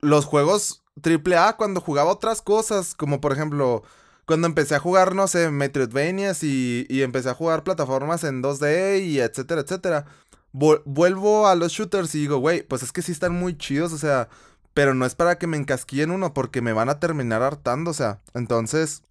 los 0.00 0.24
juegos 0.26 0.84
AAA 1.02 1.56
cuando 1.56 1.80
jugaba 1.80 2.12
otras 2.12 2.42
cosas, 2.42 2.94
como 2.94 3.20
por 3.20 3.32
ejemplo, 3.32 3.82
cuando 4.26 4.46
empecé 4.46 4.74
a 4.74 4.80
jugar, 4.80 5.14
no 5.14 5.26
sé, 5.26 5.50
Metroidvanias 5.50 6.42
y, 6.42 6.86
y 6.88 7.02
empecé 7.02 7.30
a 7.30 7.34
jugar 7.34 7.64
plataformas 7.64 8.24
en 8.24 8.42
2D 8.42 9.02
y 9.04 9.20
etcétera, 9.20 9.62
etcétera. 9.62 10.06
vuelvo 10.52 11.46
a 11.48 11.54
los 11.56 11.72
shooters 11.72 12.14
y 12.14 12.20
digo, 12.20 12.38
güey, 12.38 12.62
pues 12.62 12.82
es 12.82 12.92
que 12.92 13.02
sí 13.02 13.12
están 13.12 13.34
muy 13.34 13.56
chidos, 13.58 13.92
o 13.92 13.98
sea, 13.98 14.28
pero 14.74 14.94
no 14.94 15.06
es 15.06 15.14
para 15.14 15.38
que 15.38 15.46
me 15.46 15.56
encasquillen 15.56 16.10
uno 16.10 16.34
porque 16.34 16.60
me 16.62 16.72
van 16.72 16.88
a 16.88 17.00
terminar 17.00 17.42
hartando, 17.42 17.90
o 17.90 17.94
sea, 17.94 18.20
entonces, 18.34 19.02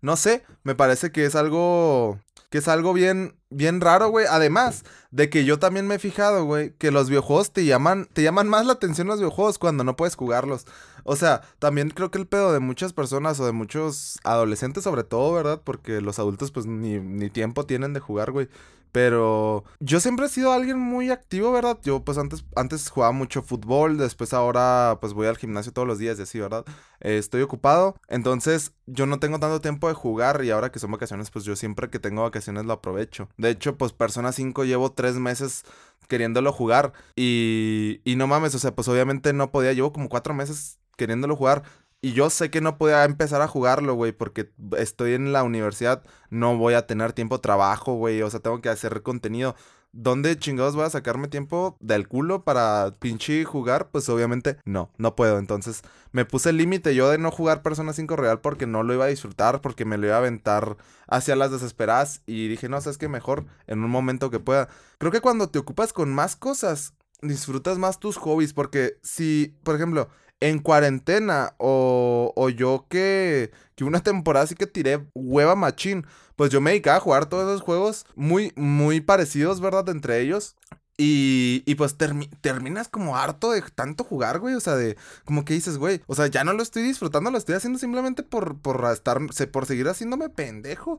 no 0.00 0.16
sé, 0.16 0.44
me 0.64 0.74
parece 0.74 1.12
que 1.12 1.24
es 1.26 1.34
algo 1.36 2.18
que 2.50 2.58
es 2.58 2.68
algo 2.68 2.92
bien, 2.92 3.34
bien 3.52 3.80
raro, 3.80 4.08
güey. 4.08 4.26
Además 4.28 4.84
de 5.10 5.30
que 5.30 5.44
yo 5.44 5.58
también 5.58 5.86
me 5.86 5.96
he 5.96 5.98
fijado, 5.98 6.44
güey, 6.44 6.72
que 6.78 6.90
los 6.90 7.08
videojuegos 7.08 7.52
te 7.52 7.64
llaman, 7.64 8.08
te 8.12 8.22
llaman 8.22 8.48
más 8.48 8.66
la 8.66 8.74
atención 8.74 9.06
los 9.06 9.18
videojuegos 9.18 9.58
cuando 9.58 9.84
no 9.84 9.96
puedes 9.96 10.16
jugarlos. 10.16 10.66
O 11.04 11.16
sea, 11.16 11.42
también 11.58 11.90
creo 11.90 12.10
que 12.10 12.18
el 12.18 12.26
pedo 12.26 12.52
de 12.52 12.60
muchas 12.60 12.92
personas 12.92 13.40
o 13.40 13.46
de 13.46 13.52
muchos 13.52 14.18
adolescentes 14.24 14.84
sobre 14.84 15.04
todo, 15.04 15.32
¿verdad? 15.32 15.60
Porque 15.62 16.00
los 16.00 16.18
adultos 16.18 16.50
pues 16.50 16.66
ni, 16.66 16.98
ni 17.00 17.30
tiempo 17.30 17.66
tienen 17.66 17.92
de 17.92 18.00
jugar, 18.00 18.30
güey. 18.30 18.48
Pero 18.92 19.64
yo 19.80 20.00
siempre 20.00 20.26
he 20.26 20.28
sido 20.28 20.52
alguien 20.52 20.78
muy 20.78 21.10
activo, 21.10 21.50
¿verdad? 21.50 21.78
Yo 21.82 22.04
pues 22.04 22.18
antes, 22.18 22.44
antes 22.54 22.90
jugaba 22.90 23.12
mucho 23.12 23.42
fútbol, 23.42 23.96
después 23.96 24.34
ahora 24.34 24.98
pues 25.00 25.14
voy 25.14 25.26
al 25.26 25.38
gimnasio 25.38 25.72
todos 25.72 25.88
los 25.88 25.98
días 25.98 26.18
y 26.18 26.22
así, 26.22 26.38
¿verdad? 26.38 26.66
Eh, 27.00 27.16
estoy 27.16 27.40
ocupado, 27.40 27.96
entonces 28.08 28.72
yo 28.86 29.06
no 29.06 29.18
tengo 29.18 29.40
tanto 29.40 29.62
tiempo 29.62 29.88
de 29.88 29.94
jugar 29.94 30.44
y 30.44 30.50
ahora 30.50 30.70
que 30.70 30.78
son 30.78 30.92
vacaciones 30.92 31.30
pues 31.30 31.46
yo 31.46 31.56
siempre 31.56 31.88
que 31.88 31.98
tengo 31.98 32.22
vacaciones 32.22 32.66
lo 32.66 32.74
aprovecho. 32.74 33.30
De 33.42 33.50
hecho 33.50 33.76
pues 33.76 33.92
Persona 33.92 34.32
5 34.32 34.64
llevo 34.64 34.92
tres 34.92 35.16
meses 35.16 35.64
queriéndolo 36.08 36.52
jugar 36.52 36.92
y, 37.16 38.00
y 38.04 38.16
no 38.16 38.26
mames, 38.26 38.54
o 38.54 38.58
sea 38.58 38.74
pues 38.74 38.88
obviamente 38.88 39.32
no 39.32 39.50
podía, 39.50 39.72
llevo 39.72 39.92
como 39.92 40.08
cuatro 40.08 40.34
meses 40.34 40.78
queriéndolo 40.96 41.36
jugar 41.36 41.62
y 42.04 42.14
yo 42.14 42.30
sé 42.30 42.50
que 42.50 42.60
no 42.60 42.78
podía 42.78 43.04
empezar 43.04 43.42
a 43.42 43.48
jugarlo, 43.48 43.94
güey, 43.94 44.10
porque 44.10 44.50
estoy 44.76 45.14
en 45.14 45.32
la 45.32 45.44
universidad, 45.44 46.02
no 46.30 46.56
voy 46.58 46.74
a 46.74 46.84
tener 46.88 47.12
tiempo 47.12 47.36
de 47.36 47.42
trabajo, 47.42 47.94
güey, 47.94 48.20
o 48.22 48.28
sea, 48.28 48.40
tengo 48.40 48.60
que 48.60 48.68
hacer 48.70 49.02
contenido. 49.02 49.54
¿Dónde 49.94 50.38
chingados 50.38 50.74
voy 50.74 50.86
a 50.86 50.90
sacarme 50.90 51.28
tiempo 51.28 51.76
del 51.78 52.08
culo 52.08 52.44
para 52.44 52.94
pinche 52.98 53.44
jugar? 53.44 53.90
Pues 53.90 54.08
obviamente 54.08 54.56
no, 54.64 54.90
no 54.96 55.14
puedo. 55.14 55.38
Entonces 55.38 55.82
me 56.12 56.24
puse 56.24 56.48
el 56.48 56.56
límite 56.56 56.94
yo 56.94 57.10
de 57.10 57.18
no 57.18 57.30
jugar 57.30 57.62
Persona 57.62 57.92
5 57.92 58.16
Real 58.16 58.40
porque 58.40 58.66
no 58.66 58.82
lo 58.82 58.94
iba 58.94 59.04
a 59.04 59.08
disfrutar, 59.08 59.60
porque 59.60 59.84
me 59.84 59.98
lo 59.98 60.06
iba 60.06 60.14
a 60.14 60.20
aventar 60.20 60.78
hacia 61.08 61.36
las 61.36 61.50
desesperadas. 61.50 62.22
Y 62.24 62.48
dije, 62.48 62.70
no, 62.70 62.80
sabes 62.80 62.96
que 62.96 63.08
mejor 63.08 63.44
en 63.66 63.84
un 63.84 63.90
momento 63.90 64.30
que 64.30 64.40
pueda. 64.40 64.68
Creo 64.96 65.12
que 65.12 65.20
cuando 65.20 65.50
te 65.50 65.58
ocupas 65.58 65.92
con 65.92 66.10
más 66.10 66.36
cosas, 66.36 66.94
disfrutas 67.20 67.76
más 67.76 68.00
tus 68.00 68.16
hobbies. 68.16 68.54
Porque 68.54 68.98
si, 69.02 69.54
por 69.62 69.74
ejemplo, 69.74 70.08
en 70.40 70.58
cuarentena 70.58 71.54
o, 71.58 72.32
o 72.34 72.48
yo 72.48 72.86
que, 72.88 73.52
que 73.74 73.84
una 73.84 74.00
temporada 74.00 74.44
así 74.44 74.54
que 74.54 74.66
tiré 74.66 75.06
hueva 75.14 75.54
machín, 75.54 76.06
pues 76.42 76.50
yo 76.50 76.60
me 76.60 76.72
dedicaba 76.72 76.96
a 76.96 77.00
jugar 77.00 77.26
todos 77.26 77.44
esos 77.44 77.60
juegos 77.60 78.04
muy, 78.16 78.52
muy 78.56 79.00
parecidos, 79.00 79.60
¿verdad? 79.60 79.88
Entre 79.90 80.20
ellos. 80.22 80.56
Y, 80.98 81.62
y 81.66 81.76
pues 81.76 81.94
terminas 82.40 82.88
como 82.88 83.16
harto 83.16 83.52
de 83.52 83.62
tanto 83.62 84.02
jugar, 84.02 84.40
güey. 84.40 84.56
O 84.56 84.60
sea, 84.60 84.74
de 84.74 84.96
como 85.24 85.44
que 85.44 85.54
dices, 85.54 85.78
güey. 85.78 86.00
O 86.08 86.16
sea, 86.16 86.26
ya 86.26 86.42
no 86.42 86.52
lo 86.52 86.64
estoy 86.64 86.82
disfrutando, 86.82 87.30
lo 87.30 87.38
estoy 87.38 87.54
haciendo 87.54 87.78
simplemente 87.78 88.24
por, 88.24 88.58
por 88.58 88.84
estar, 88.92 89.20
por 89.52 89.66
seguir 89.66 89.86
haciéndome 89.86 90.30
pendejo. 90.30 90.98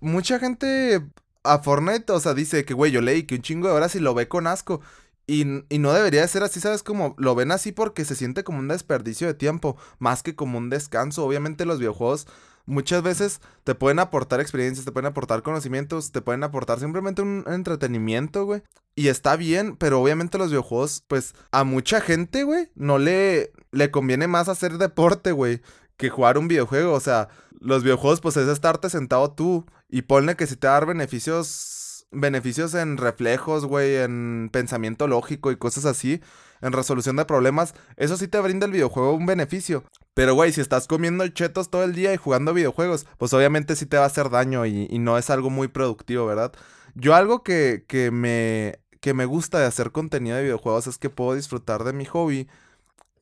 Mucha 0.00 0.38
gente 0.38 1.02
a 1.42 1.58
Fortnite, 1.58 2.10
o 2.10 2.20
sea, 2.20 2.32
dice 2.32 2.64
que, 2.64 2.72
güey, 2.72 2.90
yo 2.90 3.02
leí 3.02 3.24
que 3.24 3.34
un 3.34 3.42
chingo 3.42 3.68
de 3.68 3.74
horas 3.74 3.94
y 3.94 4.00
lo 4.00 4.14
ve 4.14 4.26
con 4.26 4.46
asco. 4.46 4.80
Y, 5.26 5.44
no 5.44 5.92
debería 5.92 6.22
de 6.22 6.28
ser 6.28 6.44
así, 6.44 6.60
¿sabes? 6.60 6.82
Como 6.82 7.14
lo 7.18 7.34
ven 7.34 7.52
así 7.52 7.72
porque 7.72 8.06
se 8.06 8.16
siente 8.16 8.42
como 8.42 8.58
un 8.60 8.68
desperdicio 8.68 9.26
de 9.26 9.34
tiempo, 9.34 9.76
más 9.98 10.22
que 10.22 10.34
como 10.34 10.56
un 10.56 10.70
descanso. 10.70 11.26
Obviamente 11.26 11.66
los 11.66 11.78
videojuegos 11.78 12.26
muchas 12.68 13.02
veces 13.02 13.40
te 13.64 13.74
pueden 13.74 13.98
aportar 13.98 14.40
experiencias, 14.40 14.84
te 14.84 14.92
pueden 14.92 15.06
aportar 15.06 15.42
conocimientos, 15.42 16.12
te 16.12 16.20
pueden 16.20 16.44
aportar 16.44 16.78
simplemente 16.78 17.22
un 17.22 17.44
entretenimiento, 17.48 18.44
güey. 18.44 18.62
Y 18.94 19.08
está 19.08 19.36
bien, 19.36 19.76
pero 19.76 20.00
obviamente 20.00 20.38
los 20.38 20.50
videojuegos, 20.50 21.04
pues 21.08 21.34
a 21.50 21.64
mucha 21.64 22.00
gente, 22.00 22.44
güey, 22.44 22.70
no 22.74 22.98
le, 22.98 23.52
le 23.72 23.90
conviene 23.90 24.26
más 24.26 24.48
hacer 24.48 24.76
deporte, 24.76 25.32
güey, 25.32 25.62
que 25.96 26.10
jugar 26.10 26.36
un 26.36 26.48
videojuego. 26.48 26.92
O 26.92 27.00
sea, 27.00 27.28
los 27.60 27.82
videojuegos, 27.82 28.20
pues 28.20 28.36
es 28.36 28.48
estarte 28.48 28.90
sentado 28.90 29.32
tú 29.32 29.66
y 29.88 30.02
ponle 30.02 30.36
que 30.36 30.46
si 30.46 30.56
te 30.56 30.66
da 30.66 30.80
beneficios, 30.80 32.06
beneficios 32.10 32.74
en 32.74 32.96
reflejos, 32.96 33.64
güey, 33.64 33.96
en 33.96 34.50
pensamiento 34.52 35.06
lógico 35.06 35.50
y 35.50 35.56
cosas 35.56 35.84
así, 35.84 36.20
en 36.60 36.72
resolución 36.72 37.16
de 37.16 37.24
problemas, 37.24 37.74
eso 37.96 38.16
sí 38.16 38.28
te 38.28 38.40
brinda 38.40 38.66
el 38.66 38.72
videojuego 38.72 39.14
un 39.14 39.26
beneficio. 39.26 39.84
Pero, 40.18 40.34
güey, 40.34 40.50
si 40.52 40.60
estás 40.60 40.88
comiendo 40.88 41.28
chetos 41.28 41.70
todo 41.70 41.84
el 41.84 41.94
día 41.94 42.12
y 42.12 42.16
jugando 42.16 42.52
videojuegos, 42.52 43.06
pues 43.18 43.32
obviamente 43.34 43.76
sí 43.76 43.86
te 43.86 43.98
va 43.98 44.02
a 44.02 44.08
hacer 44.08 44.30
daño 44.30 44.66
y, 44.66 44.98
no 44.98 45.16
es 45.16 45.30
algo 45.30 45.48
muy 45.48 45.68
productivo, 45.68 46.26
¿verdad? 46.26 46.52
Yo 46.96 47.14
algo 47.14 47.44
que, 47.44 47.84
que 47.86 48.10
me 48.10 48.80
que 49.00 49.14
me 49.14 49.26
gusta 49.26 49.60
de 49.60 49.66
hacer 49.66 49.92
contenido 49.92 50.36
de 50.36 50.42
videojuegos 50.42 50.88
es 50.88 50.98
que 50.98 51.08
puedo 51.08 51.34
disfrutar 51.34 51.84
de 51.84 51.92
mi 51.92 52.04
hobby 52.04 52.48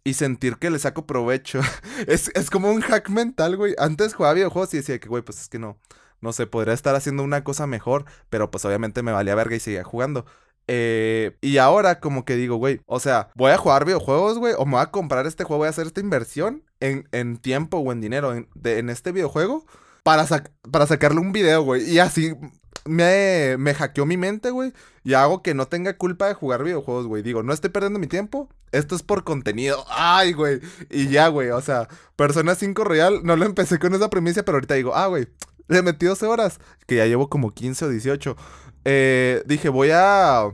y 0.05 0.15
sentir 0.15 0.57
que 0.57 0.71
le 0.71 0.79
saco 0.79 1.07
provecho. 1.07 1.61
es, 2.07 2.31
como 2.51 2.71
un 2.71 2.81
hack 2.81 3.11
mental, 3.11 3.59
güey. 3.59 3.75
Antes 3.77 4.15
jugaba 4.15 4.33
videojuegos 4.33 4.73
y 4.73 4.79
decía 4.79 4.99
que, 4.99 5.11
güey, 5.11 5.23
pues 5.23 5.39
es 5.39 5.49
que 5.51 5.59
no, 5.59 5.79
no 6.23 6.33
sé, 6.33 6.47
podría 6.47 6.73
estar 6.73 6.95
haciendo 6.95 7.23
una 7.25 7.45
cosa 7.45 7.67
mejor, 7.67 8.07
pero 8.31 8.51
pues 8.51 8.65
obviamente 8.65 9.03
me 9.03 9.13
valía 9.13 9.35
verga 9.35 9.55
y 9.57 9.61
seguía 9.61 9.85
jugando. 9.85 10.25
Eh, 10.67 11.37
y 11.43 11.59
ahora 11.59 12.01
como 12.01 12.25
que 12.25 12.37
digo, 12.37 12.57
güey, 12.57 12.81
o 12.87 13.01
sea, 13.01 13.29
voy 13.35 13.51
a 13.53 13.59
jugar 13.59 13.85
videojuegos, 13.85 14.39
güey, 14.39 14.55
o 14.57 14.65
me 14.65 14.73
voy 14.73 14.81
a 14.81 14.91
comprar 14.91 15.27
este 15.27 15.45
juego, 15.45 15.59
voy 15.59 15.67
a 15.67 15.71
hacer 15.71 15.87
esta 15.89 16.01
inversión 16.01 16.65
en, 16.81 17.09
en 17.13 17.39
tiempo 17.39 17.79
o 17.79 17.93
en 17.93 18.01
dinero 18.01 18.35
en, 18.35 18.49
en 18.65 18.91
este 18.91 19.13
videojuego 19.13 19.65
para, 20.03 20.27
para 20.71 20.87
sacarle 20.87 21.21
un 21.21 21.33
video, 21.33 21.63
güey. 21.63 21.91
Y 21.91 21.99
así 21.99 22.35
me, 22.85 23.57
me 23.59 23.75
hackeó 23.75 24.07
mi 24.07 24.17
mente, 24.17 24.51
güey. 24.51 24.73
Y 25.05 25.15
hago 25.15 25.43
que 25.43 25.55
no 25.55 25.67
tenga 25.67 25.97
culpa 25.97 26.29
de 26.29 26.35
jugar 26.35 26.63
videojuegos, 26.63 27.07
güey. 27.07 27.23
Digo, 27.23 27.43
no 27.43 27.53
estoy 27.53 27.71
perdiendo 27.71 27.99
mi 27.99 28.07
tiempo. 28.07 28.49
Esto 28.73 28.95
es 28.95 29.03
por 29.03 29.25
contenido. 29.25 29.85
Ay, 29.89 30.33
güey. 30.33 30.61
Y 30.91 31.09
ya, 31.09 31.29
güey. 31.29 31.51
O 31.51 31.61
sea, 31.61 31.89
Persona 32.17 32.55
5 32.55 32.85
Royal, 32.85 33.21
no 33.25 33.37
lo 33.37 33.45
empecé 33.45 33.79
con 33.79 33.95
esa 33.95 34.11
premisa, 34.11 34.45
pero 34.45 34.57
ahorita 34.57 34.75
digo, 34.75 34.95
ah, 34.95 35.07
güey. 35.09 35.29
Le 35.69 35.83
metí 35.83 36.07
12 36.07 36.27
horas. 36.27 36.61
Que 36.87 36.97
ya 36.97 37.07
llevo 37.07 37.29
como 37.29 37.53
15 37.53 37.87
o 37.87 37.89
18. 37.89 38.37
Eh, 38.85 39.43
dije, 39.47 39.69
voy 39.69 39.91
a. 39.93 40.51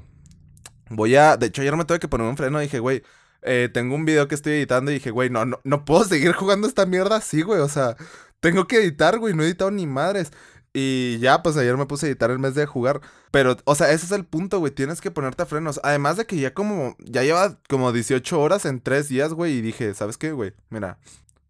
Voy 0.88 1.16
a. 1.16 1.36
De 1.36 1.46
hecho, 1.46 1.62
ayer 1.62 1.76
me 1.76 1.84
tuve 1.84 2.00
que 2.00 2.08
poner 2.08 2.26
un 2.26 2.36
freno. 2.36 2.58
Dije, 2.58 2.78
güey. 2.78 3.02
Eh, 3.42 3.68
tengo 3.72 3.94
un 3.94 4.04
video 4.04 4.28
que 4.28 4.34
estoy 4.34 4.54
editando 4.54 4.90
y 4.90 4.94
dije, 4.94 5.10
güey, 5.10 5.30
no, 5.30 5.44
no, 5.44 5.60
no 5.64 5.84
puedo 5.84 6.04
seguir 6.04 6.32
jugando 6.32 6.66
esta 6.66 6.86
mierda 6.86 7.16
así, 7.16 7.42
güey. 7.42 7.60
O 7.60 7.68
sea, 7.68 7.96
tengo 8.40 8.66
que 8.66 8.76
editar, 8.78 9.18
güey. 9.18 9.34
No 9.34 9.42
he 9.42 9.46
editado 9.46 9.70
ni 9.70 9.86
madres. 9.86 10.32
Y 10.74 11.18
ya, 11.18 11.42
pues 11.42 11.56
ayer 11.56 11.76
me 11.76 11.86
puse 11.86 12.06
a 12.06 12.08
editar 12.08 12.30
el 12.30 12.38
mes 12.38 12.54
de 12.54 12.66
jugar. 12.66 13.00
Pero, 13.30 13.56
o 13.64 13.74
sea, 13.74 13.90
ese 13.92 14.06
es 14.06 14.12
el 14.12 14.24
punto, 14.24 14.58
güey. 14.58 14.72
Tienes 14.72 15.00
que 15.00 15.10
ponerte 15.10 15.42
a 15.42 15.46
frenos. 15.46 15.80
Además 15.82 16.16
de 16.16 16.26
que 16.26 16.36
ya 16.36 16.54
como, 16.54 16.96
ya 16.98 17.22
lleva 17.22 17.58
como 17.68 17.92
18 17.92 18.40
horas 18.40 18.64
en 18.64 18.80
3 18.80 19.08
días, 19.08 19.34
güey. 19.34 19.54
Y 19.54 19.60
dije, 19.60 19.92
¿sabes 19.94 20.16
qué, 20.16 20.32
güey? 20.32 20.54
Mira, 20.70 20.98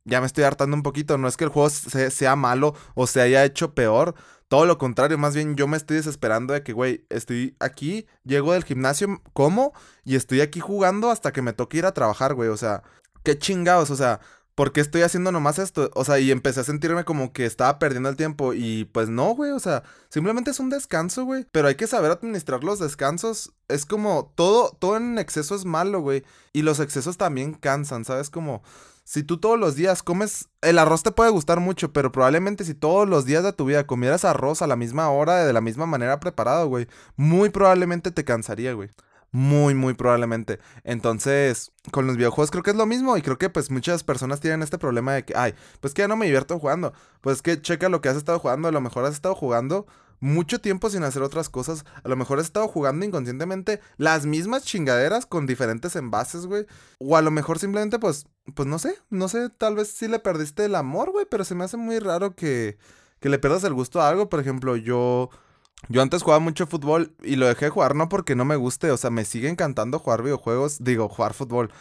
ya 0.04 0.20
me 0.20 0.26
estoy 0.26 0.44
hartando 0.44 0.76
un 0.76 0.82
poquito. 0.82 1.18
No 1.18 1.28
es 1.28 1.36
que 1.36 1.44
el 1.44 1.50
juego 1.50 1.70
sea 1.70 2.36
malo 2.36 2.74
o 2.94 3.06
se 3.06 3.20
haya 3.20 3.44
hecho 3.44 3.74
peor. 3.74 4.14
Todo 4.52 4.66
lo 4.66 4.76
contrario, 4.76 5.16
más 5.16 5.34
bien 5.34 5.56
yo 5.56 5.66
me 5.66 5.78
estoy 5.78 5.96
desesperando 5.96 6.52
de 6.52 6.62
que, 6.62 6.74
güey, 6.74 7.06
estoy 7.08 7.56
aquí, 7.58 8.06
llego 8.22 8.52
del 8.52 8.64
gimnasio, 8.64 9.22
como, 9.32 9.72
y 10.04 10.14
estoy 10.14 10.42
aquí 10.42 10.60
jugando 10.60 11.10
hasta 11.10 11.32
que 11.32 11.40
me 11.40 11.54
toque 11.54 11.78
ir 11.78 11.86
a 11.86 11.94
trabajar, 11.94 12.34
güey. 12.34 12.50
O 12.50 12.58
sea, 12.58 12.82
qué 13.22 13.38
chingados, 13.38 13.90
o 13.90 13.96
sea, 13.96 14.20
¿por 14.54 14.74
qué 14.74 14.82
estoy 14.82 15.00
haciendo 15.00 15.32
nomás 15.32 15.58
esto? 15.58 15.90
O 15.94 16.04
sea, 16.04 16.18
y 16.18 16.30
empecé 16.30 16.60
a 16.60 16.64
sentirme 16.64 17.06
como 17.06 17.32
que 17.32 17.46
estaba 17.46 17.78
perdiendo 17.78 18.10
el 18.10 18.16
tiempo. 18.16 18.52
Y 18.52 18.84
pues 18.92 19.08
no, 19.08 19.34
güey, 19.34 19.52
o 19.52 19.58
sea, 19.58 19.84
simplemente 20.10 20.50
es 20.50 20.60
un 20.60 20.68
descanso, 20.68 21.24
güey. 21.24 21.46
Pero 21.50 21.68
hay 21.68 21.76
que 21.76 21.86
saber 21.86 22.10
administrar 22.10 22.62
los 22.62 22.78
descansos. 22.78 23.54
Es 23.68 23.86
como 23.86 24.34
todo, 24.34 24.76
todo 24.78 24.98
en 24.98 25.18
exceso 25.18 25.54
es 25.54 25.64
malo, 25.64 26.00
güey. 26.00 26.24
Y 26.52 26.60
los 26.60 26.78
excesos 26.78 27.16
también 27.16 27.54
cansan, 27.54 28.04
¿sabes? 28.04 28.28
Como 28.28 28.62
si 29.04 29.22
tú 29.22 29.38
todos 29.38 29.58
los 29.58 29.74
días 29.74 30.02
comes, 30.02 30.48
el 30.60 30.78
arroz 30.78 31.02
te 31.02 31.10
puede 31.10 31.30
gustar 31.30 31.60
mucho, 31.60 31.92
pero 31.92 32.12
probablemente 32.12 32.64
si 32.64 32.74
todos 32.74 33.08
los 33.08 33.24
días 33.24 33.42
de 33.42 33.52
tu 33.52 33.64
vida 33.64 33.86
comieras 33.86 34.24
arroz 34.24 34.62
a 34.62 34.66
la 34.66 34.76
misma 34.76 35.10
hora, 35.10 35.44
de 35.44 35.52
la 35.52 35.60
misma 35.60 35.86
manera 35.86 36.20
preparado, 36.20 36.68
güey, 36.68 36.86
muy 37.16 37.50
probablemente 37.50 38.10
te 38.10 38.24
cansaría, 38.24 38.74
güey. 38.74 38.90
Muy, 39.34 39.74
muy 39.74 39.94
probablemente. 39.94 40.60
Entonces, 40.84 41.72
con 41.90 42.06
los 42.06 42.18
videojuegos 42.18 42.50
creo 42.50 42.62
que 42.62 42.70
es 42.70 42.76
lo 42.76 42.84
mismo. 42.84 43.16
Y 43.16 43.22
creo 43.22 43.38
que 43.38 43.48
pues 43.48 43.70
muchas 43.70 44.04
personas 44.04 44.40
tienen 44.40 44.62
este 44.62 44.76
problema 44.76 45.14
de 45.14 45.24
que, 45.24 45.34
ay, 45.34 45.54
pues 45.80 45.94
que 45.94 46.02
ya 46.02 46.08
no 46.08 46.16
me 46.16 46.26
divierto 46.26 46.58
jugando. 46.58 46.92
Pues 47.22 47.40
que 47.40 47.60
checa 47.60 47.88
lo 47.88 48.02
que 48.02 48.10
has 48.10 48.16
estado 48.16 48.38
jugando. 48.38 48.68
A 48.68 48.72
lo 48.72 48.82
mejor 48.82 49.06
has 49.06 49.14
estado 49.14 49.34
jugando 49.34 49.86
mucho 50.22 50.60
tiempo 50.60 50.88
sin 50.88 51.02
hacer 51.02 51.20
otras 51.20 51.48
cosas. 51.48 51.84
A 52.04 52.08
lo 52.08 52.14
mejor 52.14 52.38
has 52.38 52.46
estado 52.46 52.68
jugando 52.68 53.04
inconscientemente 53.04 53.80
las 53.96 54.24
mismas 54.24 54.64
chingaderas 54.64 55.26
con 55.26 55.46
diferentes 55.46 55.96
envases, 55.96 56.46
güey. 56.46 56.64
O 57.00 57.16
a 57.16 57.22
lo 57.22 57.32
mejor 57.32 57.58
simplemente, 57.58 57.98
pues, 57.98 58.26
pues 58.54 58.68
no 58.68 58.78
sé, 58.78 58.96
no 59.10 59.28
sé, 59.28 59.50
tal 59.50 59.74
vez 59.74 59.88
sí 59.88 60.06
le 60.06 60.20
perdiste 60.20 60.64
el 60.64 60.76
amor, 60.76 61.10
güey. 61.10 61.26
Pero 61.28 61.44
se 61.44 61.56
me 61.56 61.64
hace 61.64 61.76
muy 61.76 61.98
raro 61.98 62.36
que, 62.36 62.78
que 63.18 63.28
le 63.28 63.40
pierdas 63.40 63.64
el 63.64 63.74
gusto 63.74 64.00
a 64.00 64.08
algo. 64.08 64.28
Por 64.28 64.38
ejemplo, 64.38 64.76
yo 64.76 65.28
yo 65.88 66.00
antes 66.00 66.22
jugaba 66.22 66.38
mucho 66.38 66.68
fútbol 66.68 67.16
y 67.22 67.34
lo 67.34 67.48
dejé 67.48 67.64
de 67.64 67.70
jugar 67.70 67.96
no 67.96 68.08
porque 68.08 68.36
no 68.36 68.44
me 68.44 68.54
guste, 68.54 68.92
o 68.92 68.96
sea, 68.96 69.10
me 69.10 69.24
sigue 69.24 69.48
encantando 69.48 69.98
jugar 69.98 70.22
videojuegos, 70.22 70.84
digo, 70.84 71.08
jugar 71.08 71.34
fútbol. 71.34 71.72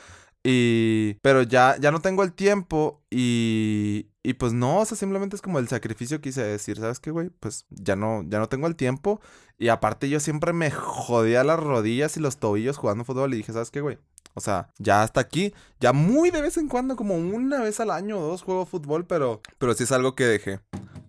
Y 0.44 1.16
pero 1.22 1.44
ya 1.44 1.78
ya 1.80 1.92
no 1.92 2.00
tengo 2.02 2.24
el 2.24 2.34
tiempo 2.34 3.02
y 3.10 4.08
y 4.24 4.34
pues 4.34 4.54
no, 4.54 4.80
o 4.80 4.86
sea, 4.86 4.98
simplemente 4.98 5.36
es 5.36 5.42
como 5.42 5.60
el 5.60 5.68
sacrificio 5.68 6.22
que 6.22 6.32
decir, 6.32 6.78
¿sabes 6.78 7.00
qué, 7.00 7.12
güey? 7.12 7.30
Pues 7.40 7.66
ya 7.70 7.96
no 7.96 8.24
ya 8.28 8.40
no 8.40 8.50
tengo 8.50 8.68
el 8.68 8.76
tiempo 8.76 9.22
y 9.58 9.70
aparte 9.70 10.10
yo 10.10 10.20
siempre 10.20 10.54
me 10.54 10.72
jodía 10.72 11.44
las 11.44 11.60
rodillas 11.60 12.18
y 12.18 12.20
los 12.20 12.38
tobillos 12.38 12.78
jugando 12.78 13.06
fútbol 13.06 13.34
y 13.34 13.38
dije, 13.38 13.54
¿sabes 13.54 13.72
qué, 13.72 13.82
güey? 13.82 14.00
O 14.34 14.42
sea, 14.42 14.70
ya 14.80 15.04
hasta 15.04 15.20
aquí, 15.22 15.54
ya 15.80 15.94
muy 15.94 16.32
de 16.32 16.42
vez 16.42 16.58
en 16.58 16.70
cuando, 16.70 16.96
como 16.96 17.16
una 17.16 17.60
vez 17.62 17.80
al 17.80 17.92
año 17.92 18.18
o 18.20 18.28
dos 18.28 18.44
juego 18.44 18.66
fútbol, 18.66 19.06
pero 19.06 19.42
pero 19.58 19.74
sí 19.74 19.84
es 19.84 19.92
algo 19.92 20.16
que 20.16 20.26
dejé. 20.26 20.60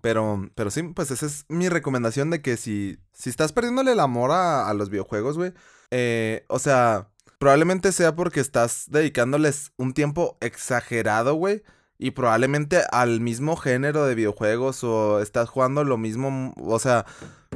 Pero, 0.03 0.51
pero 0.57 0.71
sí, 0.71 0.83
pues 0.83 1.11
esa 1.13 1.27
es 1.27 1.47
mi 1.49 1.69
recomendación 1.69 2.31
de 2.31 2.43
que 2.43 2.57
si, 2.57 2.99
si 3.13 3.31
estás 3.31 3.53
perdiéndole 3.53 3.93
el 3.93 4.01
amor 4.01 4.33
a, 4.33 4.73
los 4.75 4.91
videojuegos, 4.91 5.39
güey, 5.39 5.53
eh, 5.93 6.45
o 6.49 6.59
sea, 6.59 7.12
probablemente 7.43 7.91
sea 7.91 8.15
porque 8.15 8.39
estás 8.39 8.85
dedicándoles 8.89 9.73
un 9.77 9.95
tiempo 9.95 10.39
exagerado, 10.41 11.35
güey. 11.35 11.65
Y 11.99 12.13
probablemente 12.13 12.85
al 12.93 13.21
mismo 13.21 13.57
género 13.57 14.07
de 14.07 14.15
videojuegos 14.15 14.85
o 14.85 15.21
estás 15.21 15.49
jugando 15.49 15.83
lo 15.83 15.99
mismo, 15.99 16.55
o 16.57 16.79
sea, 16.79 17.05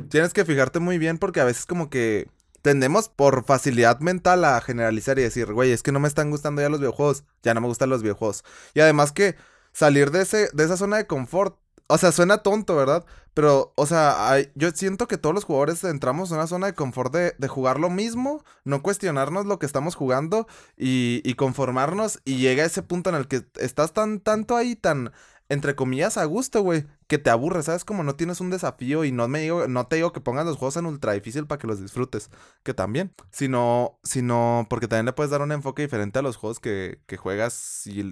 tienes 0.08 0.32
que 0.32 0.44
fijarte 0.44 0.80
muy 0.80 0.98
bien 0.98 1.18
porque 1.18 1.38
a 1.38 1.44
veces 1.44 1.66
como 1.66 1.88
que 1.88 2.28
tendemos 2.62 3.08
por 3.08 3.44
facilidad 3.44 4.00
mental 4.00 4.44
a 4.44 4.60
generalizar 4.60 5.20
y 5.20 5.22
decir, 5.22 5.52
güey, 5.52 5.70
es 5.70 5.84
que 5.84 5.92
no 5.92 6.00
me 6.00 6.08
están 6.08 6.32
gustando 6.32 6.62
ya 6.62 6.68
los 6.68 6.80
videojuegos, 6.80 7.22
ya 7.44 7.54
no 7.54 7.60
me 7.60 7.68
gustan 7.68 7.88
los 7.88 8.02
videojuegos. 8.02 8.42
Y 8.74 8.80
además 8.80 9.12
que 9.12 9.36
salir 9.72 10.10
de, 10.10 10.22
ese, 10.22 10.48
de 10.52 10.64
esa 10.64 10.76
zona 10.76 10.96
de 10.96 11.06
confort 11.06 11.60
o 11.88 11.98
sea, 11.98 12.12
suena 12.12 12.38
tonto, 12.38 12.76
¿verdad? 12.76 13.04
Pero, 13.34 13.72
o 13.76 13.86
sea, 13.86 14.36
yo 14.54 14.70
siento 14.70 15.06
que 15.08 15.18
todos 15.18 15.34
los 15.34 15.44
jugadores 15.44 15.84
entramos 15.84 16.30
en 16.30 16.38
una 16.38 16.46
zona 16.46 16.66
de 16.66 16.74
confort 16.74 17.12
de, 17.12 17.34
de 17.38 17.48
jugar 17.48 17.78
lo 17.78 17.90
mismo, 17.90 18.42
no 18.64 18.82
cuestionarnos 18.82 19.46
lo 19.46 19.58
que 19.58 19.66
estamos 19.66 19.94
jugando 19.94 20.46
y, 20.76 21.20
y, 21.24 21.34
conformarnos. 21.34 22.20
Y 22.24 22.38
llega 22.38 22.64
ese 22.64 22.82
punto 22.82 23.10
en 23.10 23.16
el 23.16 23.28
que 23.28 23.44
estás 23.60 23.92
tan 23.92 24.20
tanto 24.20 24.56
ahí, 24.56 24.74
tan 24.74 25.12
entre 25.48 25.76
comillas, 25.76 26.16
a 26.16 26.24
gusto, 26.24 26.62
güey. 26.62 26.86
Que 27.06 27.18
te 27.18 27.30
aburre, 27.30 27.62
¿sabes? 27.62 27.84
Como 27.84 28.02
no 28.02 28.16
tienes 28.16 28.40
un 28.40 28.50
desafío 28.50 29.04
y 29.04 29.12
no, 29.12 29.28
me 29.28 29.40
digo, 29.40 29.68
no 29.68 29.86
te 29.86 29.96
digo 29.96 30.12
que 30.12 30.20
pongas 30.20 30.44
los 30.44 30.56
juegos 30.56 30.76
en 30.76 30.86
ultra 30.86 31.12
difícil 31.12 31.46
para 31.46 31.58
que 31.58 31.66
los 31.66 31.80
disfrutes. 31.80 32.30
Que 32.62 32.74
también. 32.74 33.12
Sino, 33.30 33.98
sino 34.02 34.66
porque 34.68 34.88
también 34.88 35.06
le 35.06 35.12
puedes 35.12 35.30
dar 35.30 35.42
un 35.42 35.52
enfoque 35.52 35.82
diferente 35.82 36.18
a 36.18 36.22
los 36.22 36.36
juegos 36.36 36.60
que, 36.60 37.00
que 37.06 37.16
juegas 37.16 37.54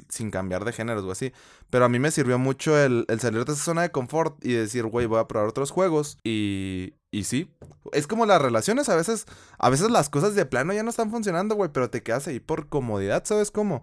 sin 0.08 0.30
cambiar 0.30 0.64
de 0.64 0.72
géneros 0.72 1.04
o 1.04 1.10
así. 1.10 1.32
Pero 1.70 1.84
a 1.84 1.88
mí 1.88 1.98
me 1.98 2.10
sirvió 2.10 2.38
mucho 2.38 2.78
el, 2.78 3.04
el 3.08 3.20
salir 3.20 3.44
de 3.44 3.52
esa 3.52 3.62
zona 3.64 3.82
de 3.82 3.90
confort 3.90 4.44
y 4.44 4.52
decir, 4.52 4.86
güey, 4.86 5.06
voy 5.06 5.18
a 5.18 5.28
probar 5.28 5.48
otros 5.48 5.70
juegos. 5.70 6.18
Y, 6.22 6.94
y 7.14 7.24
sí, 7.24 7.50
es 7.92 8.06
como 8.06 8.26
las 8.26 8.42
relaciones, 8.42 8.88
a 8.88 8.96
veces, 8.96 9.26
a 9.58 9.70
veces 9.70 9.90
las 9.90 10.08
cosas 10.08 10.34
de 10.34 10.46
plano 10.46 10.72
ya 10.72 10.82
no 10.82 10.90
están 10.90 11.10
funcionando, 11.10 11.54
güey, 11.54 11.70
pero 11.72 11.90
te 11.90 12.02
quedas 12.02 12.26
ahí 12.26 12.40
por 12.40 12.68
comodidad, 12.68 13.24
¿sabes 13.24 13.50
cómo? 13.50 13.82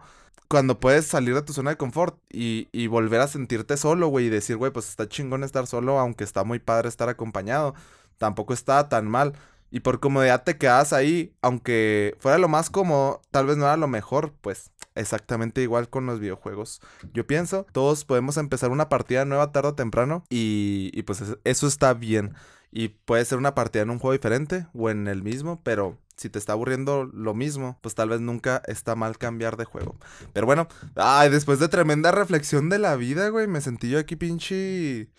cuando 0.52 0.82
puedes 0.82 1.08
salir 1.08 1.34
de 1.34 1.44
tu 1.44 1.54
zona 1.54 1.70
de 1.72 1.78
confort 1.78 2.20
y, 2.30 2.68
y 2.74 2.88
volver 2.88 3.22
a 3.22 3.28
sentirte 3.30 3.78
solo, 3.78 4.10
güey, 4.10 4.26
y 4.26 4.30
decir, 4.30 4.58
güey, 4.58 4.70
pues 4.70 4.90
está 4.90 5.08
chingón 5.08 5.46
estar 5.46 5.66
solo, 5.66 5.98
aunque 5.98 6.26
está 6.26 6.44
muy 6.44 6.60
padre 6.60 6.90
estar 6.90 7.08
acompañado, 7.08 7.74
tampoco 8.18 8.54
está 8.54 8.90
tan 8.90 9.08
mal. 9.08 9.32
Y 9.70 9.80
por 9.80 10.02
comodidad 10.02 10.44
te 10.44 10.58
quedas 10.58 10.92
ahí, 10.92 11.34
aunque 11.42 12.18
fuera 12.20 12.38
lo 12.38 12.50
más 12.50 12.70
cómodo, 12.70 13.22
tal 13.32 13.46
vez 13.46 13.56
no 13.56 13.64
era 13.64 13.78
lo 13.78 13.88
mejor, 13.88 14.34
pues 14.42 14.72
exactamente 14.96 15.62
igual 15.62 15.88
con 15.90 16.06
los 16.06 16.20
videojuegos. 16.20 16.82
Yo 17.14 17.26
pienso, 17.26 17.66
todos 17.72 18.04
podemos 18.04 18.36
empezar 18.36 18.72
una 18.72 18.90
partida 18.90 19.24
nueva 19.24 19.54
tarde 19.54 19.70
o 19.70 19.76
temprano 19.76 20.26
y, 20.30 20.92
y 20.94 21.04
pues 21.04 21.24
eso 21.46 21.68
está 21.68 21.94
bien. 21.94 22.34
Y 22.72 22.90
puede 22.90 23.26
ser 23.26 23.38
una 23.38 23.54
partida 23.54 23.84
en 23.84 23.90
un 23.90 24.00
juego 24.00 24.14
diferente 24.14 24.68
o 24.74 24.90
en 24.90 25.08
el 25.08 25.24
mismo, 25.24 25.62
pero 25.64 25.98
Si 26.18 26.30
te 26.30 26.38
está 26.38 26.54
aburriendo 26.54 27.06
lo 27.06 27.34
mismo, 27.34 27.80
pues 27.82 27.96
tal 27.96 28.10
vez 28.10 28.22
nunca 28.22 28.62
está 28.68 28.96
mal 28.96 29.18
cambiar 29.18 29.58
de 29.58 29.66
juego. 29.66 29.98
Pero 30.34 30.46
bueno, 30.46 30.68
ay, 30.96 31.32
después 31.32 31.58
de 31.58 31.68
tremenda 31.68 32.12
reflexión 32.12 32.70
de 32.70 32.78
la 32.78 32.96
vida, 32.96 33.30
güey, 33.30 33.48
me 33.48 33.60
sentí 33.60 33.90
yo 33.90 33.98
aquí 33.98 34.16
pinche 34.16 35.10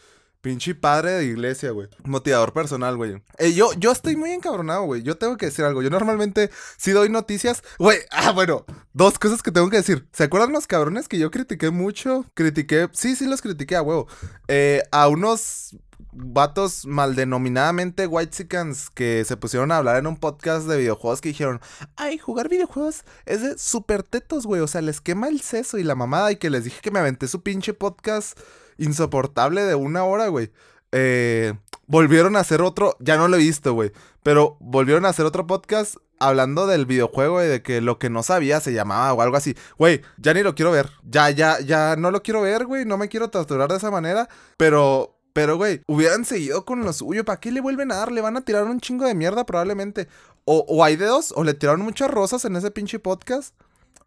Pinche 0.42 0.74
padre 0.74 1.12
de 1.12 1.24
iglesia, 1.24 1.70
güey. 1.70 1.86
Motivador 2.02 2.52
personal, 2.52 2.96
güey. 2.96 3.22
Eh, 3.38 3.52
yo, 3.54 3.72
yo 3.74 3.92
estoy 3.92 4.16
muy 4.16 4.32
encabronado, 4.32 4.82
güey. 4.82 5.04
Yo 5.04 5.16
tengo 5.16 5.36
que 5.36 5.46
decir 5.46 5.64
algo. 5.64 5.82
Yo 5.82 5.88
normalmente 5.88 6.50
si 6.76 6.90
doy 6.90 7.08
noticias. 7.08 7.62
Güey, 7.78 7.98
ah, 8.10 8.32
bueno. 8.32 8.66
Dos 8.92 9.20
cosas 9.20 9.40
que 9.40 9.52
tengo 9.52 9.70
que 9.70 9.76
decir. 9.76 10.08
¿Se 10.12 10.24
acuerdan 10.24 10.50
los 10.50 10.66
cabrones 10.66 11.06
que 11.06 11.20
yo 11.20 11.30
critiqué 11.30 11.70
mucho? 11.70 12.26
Critiqué. 12.34 12.88
Sí, 12.92 13.14
sí, 13.14 13.26
los 13.26 13.40
critiqué 13.40 13.76
a 13.76 13.82
huevo. 13.82 14.08
Eh, 14.48 14.82
a 14.90 15.06
unos 15.06 15.76
vatos 16.12 16.86
mal 16.86 17.14
denominadamente 17.14 18.06
whitesicans 18.06 18.90
que 18.90 19.24
se 19.24 19.36
pusieron 19.36 19.72
a 19.72 19.78
hablar 19.78 19.96
en 19.96 20.06
un 20.06 20.16
podcast 20.16 20.66
de 20.66 20.78
videojuegos 20.78 21.20
que 21.20 21.30
dijeron, 21.30 21.60
ay, 21.96 22.18
jugar 22.18 22.48
videojuegos 22.48 23.04
es 23.26 23.42
de 23.42 23.58
super 23.58 24.02
tetos, 24.02 24.46
güey, 24.46 24.60
o 24.60 24.66
sea, 24.66 24.82
les 24.82 25.00
quema 25.00 25.28
el 25.28 25.40
seso 25.40 25.78
y 25.78 25.84
la 25.84 25.94
mamada 25.94 26.30
y 26.32 26.36
que 26.36 26.50
les 26.50 26.64
dije 26.64 26.80
que 26.82 26.90
me 26.90 26.98
aventé 26.98 27.28
su 27.28 27.42
pinche 27.42 27.74
podcast 27.74 28.38
insoportable 28.78 29.62
de 29.62 29.74
una 29.74 30.04
hora, 30.04 30.28
güey. 30.28 30.52
Eh, 30.92 31.54
volvieron 31.86 32.36
a 32.36 32.40
hacer 32.40 32.62
otro, 32.62 32.96
ya 33.00 33.16
no 33.16 33.28
lo 33.28 33.36
he 33.36 33.40
visto, 33.40 33.72
güey, 33.72 33.92
pero 34.22 34.56
volvieron 34.60 35.06
a 35.06 35.08
hacer 35.08 35.24
otro 35.24 35.46
podcast 35.46 35.96
hablando 36.22 36.66
del 36.66 36.86
videojuego 36.86 37.42
y 37.42 37.46
de 37.46 37.62
que 37.62 37.80
lo 37.80 37.98
que 37.98 38.10
no 38.10 38.22
sabía 38.22 38.60
se 38.60 38.72
llamaba 38.72 39.12
o 39.12 39.22
algo 39.22 39.36
así. 39.36 39.56
Güey, 39.78 40.02
ya 40.18 40.34
ni 40.34 40.42
lo 40.42 40.54
quiero 40.54 40.70
ver. 40.70 40.90
Ya, 41.02 41.30
ya, 41.30 41.60
ya 41.60 41.96
no 41.96 42.10
lo 42.10 42.22
quiero 42.22 42.42
ver, 42.42 42.66
güey. 42.66 42.84
No 42.84 42.96
me 42.96 43.08
quiero 43.08 43.30
torturar 43.30 43.68
de 43.68 43.76
esa 43.76 43.90
manera. 43.90 44.28
Pero, 44.56 45.18
pero, 45.32 45.56
güey, 45.56 45.82
hubieran 45.86 46.24
seguido 46.24 46.64
con 46.64 46.84
lo 46.84 46.92
suyo. 46.92 47.24
¿Para 47.24 47.40
qué 47.40 47.50
le 47.50 47.60
vuelven 47.60 47.92
a 47.92 47.96
dar? 47.96 48.12
Le 48.12 48.20
van 48.20 48.36
a 48.36 48.44
tirar 48.44 48.64
un 48.64 48.80
chingo 48.80 49.06
de 49.06 49.14
mierda 49.14 49.46
probablemente. 49.46 50.08
O, 50.44 50.64
o 50.68 50.84
hay 50.84 50.96
de 50.96 51.06
dos, 51.06 51.32
o 51.36 51.44
le 51.44 51.54
tiraron 51.54 51.82
muchas 51.82 52.10
rosas 52.10 52.44
en 52.44 52.56
ese 52.56 52.70
pinche 52.70 52.98
podcast. 52.98 53.54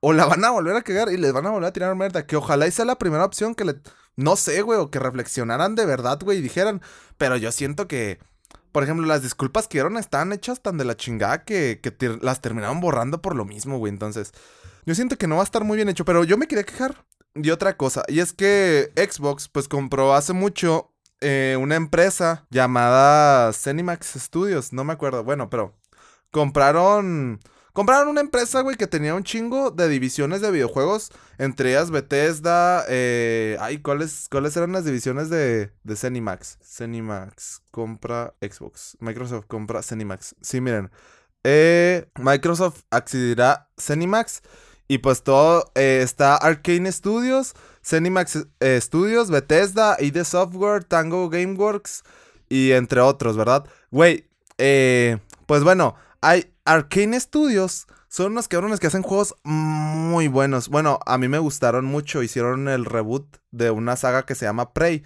O 0.01 0.13
la 0.13 0.25
van 0.25 0.45
a 0.45 0.51
volver 0.51 0.75
a 0.75 0.81
cagar 0.81 1.11
y 1.11 1.17
les 1.17 1.33
van 1.33 1.45
a 1.45 1.51
volver 1.51 1.69
a 1.69 1.73
tirar 1.73 1.95
mierda. 1.95 2.27
Que 2.27 2.35
ojalá 2.35 2.67
y 2.67 2.71
sea 2.71 2.85
la 2.85 2.97
primera 2.97 3.25
opción 3.25 3.55
que 3.55 3.65
le 3.65 3.75
no 4.15 4.35
sé, 4.35 4.61
güey, 4.61 4.79
o 4.79 4.89
que 4.89 4.99
reflexionaran 4.99 5.75
de 5.75 5.85
verdad, 5.85 6.19
güey, 6.23 6.39
y 6.39 6.41
dijeran, 6.41 6.81
pero 7.17 7.37
yo 7.37 7.51
siento 7.51 7.87
que, 7.87 8.19
por 8.71 8.83
ejemplo, 8.83 9.05
las 9.05 9.23
disculpas 9.23 9.67
que 9.67 9.77
dieron 9.77 9.97
están 9.97 10.31
hechas 10.33 10.61
tan 10.61 10.77
de 10.77 10.85
la 10.85 10.95
chingada 10.95 11.43
que, 11.43 11.79
que 11.81 12.17
las 12.21 12.41
terminaron 12.41 12.79
borrando 12.79 13.21
por 13.21 13.35
lo 13.35 13.45
mismo, 13.45 13.77
güey, 13.77 13.91
entonces, 13.91 14.31
yo 14.85 14.95
siento 14.95 15.17
que 15.17 15.27
no 15.27 15.35
va 15.35 15.41
a 15.41 15.45
estar 15.45 15.63
muy 15.63 15.75
bien 15.75 15.89
hecho, 15.89 16.05
pero 16.05 16.23
yo 16.23 16.37
me 16.37 16.47
quería 16.47 16.63
quejar 16.63 17.05
de 17.33 17.51
otra 17.51 17.75
cosa, 17.75 18.03
y 18.07 18.19
es 18.19 18.31
que 18.31 18.91
Xbox, 18.95 19.49
pues 19.49 19.67
compró 19.67 20.13
hace 20.13 20.33
mucho 20.33 20.91
eh, 21.25 21.57
una 21.57 21.75
empresa 21.75 22.45
llamada 22.49 23.51
Cinemax 23.51 24.13
Studios, 24.17 24.73
no 24.73 24.83
me 24.83 24.93
acuerdo, 24.93 25.23
bueno, 25.23 25.49
pero 25.49 25.73
compraron 26.31 27.39
Compraron 27.75 28.07
una 28.07 28.21
empresa, 28.21 28.61
güey, 28.61 28.77
que 28.77 28.87
tenía 28.87 29.13
un 29.15 29.25
chingo 29.25 29.69
de 29.69 29.89
divisiones 29.89 30.39
de 30.39 30.49
videojuegos. 30.49 31.11
Entre 31.37 31.71
ellas 31.71 31.91
Bethesda. 31.91 32.85
Eh, 32.87 33.57
ay, 33.59 33.79
¿cuáles, 33.79 34.29
¿cuáles 34.31 34.55
eran 34.55 34.71
las 34.71 34.85
divisiones 34.85 35.29
de, 35.29 35.73
de 35.83 35.95
Cenimax? 35.97 36.57
Cenimax 36.63 37.63
compra 37.71 38.33
Xbox. 38.39 38.95
Microsoft 39.01 39.47
compra 39.47 39.83
Cenimax. 39.83 40.35
Sí, 40.39 40.61
miren. 40.61 40.89
Eh, 41.43 42.07
Microsoft 42.17 42.83
accederá 42.91 43.67
Cenimax. 43.77 44.41
Y 44.87 44.99
pues 44.99 45.23
todo 45.23 45.71
eh, 45.75 46.01
está 46.03 46.35
Arcane 46.35 46.91
Studios, 46.91 47.53
Cenimax 47.83 48.47
eh, 48.59 48.79
Studios, 48.81 49.31
Bethesda, 49.31 49.97
ID 49.99 50.23
Software, 50.23 50.83
Tango 50.83 51.29
Gameworks 51.29 52.03
y 52.49 52.71
entre 52.71 53.01
otros, 53.01 53.35
¿verdad? 53.35 53.65
Güey, 53.89 54.27
eh, 54.57 55.17
pues 55.47 55.63
bueno, 55.63 55.95
hay 56.21 56.51
Arcane 56.65 57.19
Studios. 57.19 57.87
Son 58.07 58.31
unos 58.31 58.47
cabrones 58.47 58.79
que 58.79 58.87
hacen 58.87 59.01
juegos 59.01 59.35
muy 59.43 60.27
buenos. 60.27 60.69
Bueno, 60.69 60.99
a 61.05 61.17
mí 61.17 61.27
me 61.27 61.39
gustaron 61.39 61.83
mucho. 61.83 62.23
Hicieron 62.23 62.69
el 62.69 62.85
reboot 62.85 63.25
de 63.51 63.71
una 63.71 63.97
saga 63.97 64.25
que 64.25 64.35
se 64.35 64.45
llama 64.45 64.73
Prey. 64.73 65.03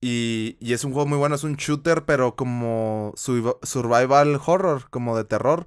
Y, 0.00 0.56
y, 0.60 0.74
es 0.74 0.84
un 0.84 0.92
juego 0.92 1.08
muy 1.08 1.18
bueno, 1.18 1.34
es 1.34 1.44
un 1.44 1.56
shooter, 1.56 2.04
pero 2.04 2.36
como 2.36 3.14
survival 3.16 4.40
horror, 4.44 4.88
como 4.90 5.16
de 5.16 5.24
terror. 5.24 5.66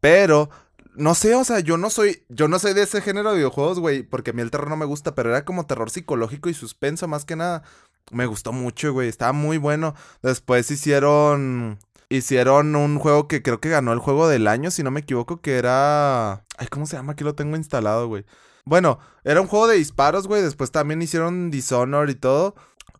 Pero, 0.00 0.50
no 0.98 1.14
sé, 1.14 1.34
o 1.34 1.44
sea, 1.44 1.60
yo 1.60 1.76
no 1.76 1.90
soy, 1.90 2.24
yo 2.28 2.48
no 2.48 2.58
soy 2.58 2.74
de 2.74 2.82
ese 2.82 3.00
género 3.00 3.30
de 3.30 3.36
videojuegos, 3.36 3.80
güey, 3.80 4.02
porque 4.02 4.30
a 4.30 4.32
mí 4.34 4.42
el 4.42 4.50
terror 4.50 4.68
no 4.68 4.76
me 4.76 4.86
gusta, 4.86 5.14
pero 5.14 5.30
era 5.30 5.44
como 5.44 5.66
terror 5.66 5.90
psicológico 5.90 6.48
y 6.48 6.54
suspenso 6.54 7.08
más 7.08 7.24
que 7.24 7.36
nada. 7.36 7.62
Me 8.10 8.26
gustó 8.26 8.52
mucho, 8.52 8.92
güey, 8.92 9.08
estaba 9.08 9.32
muy 9.32 9.58
bueno. 9.58 9.94
Después 10.22 10.70
hicieron 10.70 11.78
hicieron 12.08 12.74
un 12.76 12.98
juego 12.98 13.28
que 13.28 13.42
creo 13.42 13.60
que 13.60 13.68
ganó 13.68 13.92
el 13.92 13.98
juego 13.98 14.28
del 14.28 14.46
año, 14.48 14.70
si 14.70 14.82
no 14.82 14.90
me 14.90 15.00
equivoco, 15.00 15.40
que 15.40 15.58
era... 15.58 16.44
Ay, 16.56 16.66
¿cómo 16.70 16.86
se 16.86 16.96
llama? 16.96 17.12
Aquí 17.12 17.24
lo 17.24 17.34
tengo 17.34 17.56
instalado, 17.56 18.08
güey. 18.08 18.24
Bueno, 18.64 18.98
era 19.24 19.40
un 19.40 19.46
juego 19.46 19.68
de 19.68 19.76
disparos, 19.76 20.26
güey. 20.26 20.42
Después 20.42 20.70
también 20.70 21.00
hicieron 21.02 21.50
Dishonor 21.50 22.10
y 22.10 22.14
todo. 22.14 22.54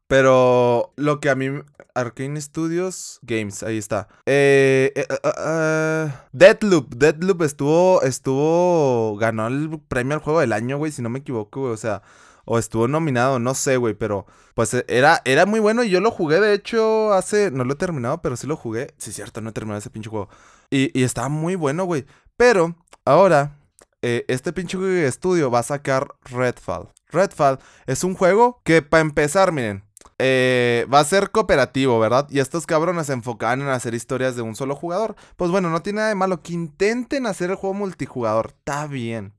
Pero 0.09 0.93
lo 0.97 1.21
que 1.21 1.31
a 1.31 1.35
mí... 1.35 1.49
Arcane 1.95 2.41
Studios 2.41 3.19
Games, 3.23 3.65
ahí 3.65 3.77
está. 3.77 4.07
Eh, 4.25 4.93
eh, 4.95 5.07
eh, 5.11 5.19
eh, 5.23 6.13
Deadloop. 6.33 6.95
Deadloop 6.95 7.43
estuvo... 7.43 8.03
Estuvo... 8.03 9.17
Ganó 9.17 9.47
el 9.47 9.81
premio 9.89 10.15
al 10.15 10.21
juego 10.21 10.41
del 10.41 10.53
año, 10.53 10.79
güey, 10.79 10.91
si 10.91 11.03
no 11.03 11.09
me 11.09 11.21
equivoco, 11.21 11.61
güey. 11.61 11.73
O 11.73 11.77
sea 11.77 12.03
o 12.51 12.59
estuvo 12.59 12.89
nominado, 12.89 13.39
no 13.39 13.55
sé, 13.55 13.77
güey, 13.77 13.93
pero 13.93 14.25
pues 14.55 14.73
e, 14.73 14.83
era, 14.89 15.21
era 15.27 15.45
muy 15.45 15.61
bueno 15.61 15.85
y 15.85 15.91
yo 15.91 16.01
lo 16.01 16.11
jugué, 16.11 16.41
de 16.41 16.55
hecho, 16.55 17.13
hace, 17.13 17.51
no 17.51 17.63
lo 17.65 17.75
he 17.75 17.77
terminado, 17.77 18.23
pero 18.23 18.39
sí 18.39 18.47
lo 18.47 18.57
jugué. 18.57 18.95
Sí, 18.97 19.13
cierto, 19.13 19.43
no 19.43 19.51
he 19.51 19.53
terminado 19.53 19.79
ese 19.79 19.91
pinche 19.91 20.09
juego. 20.09 20.31
Y, 20.71 20.99
y 20.99 21.05
estaba 21.05 21.29
muy 21.29 21.57
bueno, 21.57 21.85
güey. 21.85 22.07
Pero 22.39 22.75
ahora, 23.05 23.59
eh, 24.01 24.25
este 24.29 24.55
pinche 24.55 25.07
estudio 25.07 25.51
va 25.51 25.59
a 25.59 25.63
sacar 25.63 26.09
Redfall. 26.25 26.89
Redfall 27.11 27.59
es 27.87 28.03
un 28.03 28.15
juego 28.15 28.63
que, 28.65 28.81
para 28.81 29.03
empezar, 29.03 29.53
miren, 29.53 29.85
eh, 30.19 30.87
va 30.93 31.01
a 31.01 31.05
ser 31.05 31.31
cooperativo, 31.31 31.99
¿verdad? 32.01 32.27
Y 32.31 32.41
estos 32.41 32.67
cabrones 32.67 33.07
se 33.07 33.13
enfocan 33.13 33.63
en 33.63 33.69
hacer 33.69 33.95
historias 33.95 34.35
de 34.35 34.43
un 34.43 34.57
solo 34.57 34.75
jugador. 34.75 35.15
Pues 35.37 35.51
bueno, 35.51 35.71
no 35.71 35.83
tiene 35.83 35.99
nada 35.99 36.09
de 36.09 36.15
malo 36.17 36.43
que 36.43 36.53
intenten 36.53 37.27
hacer 37.27 37.51
el 37.51 37.57
juego 37.57 37.75
multijugador. 37.75 38.55
Está 38.59 38.87
bien. 38.87 39.33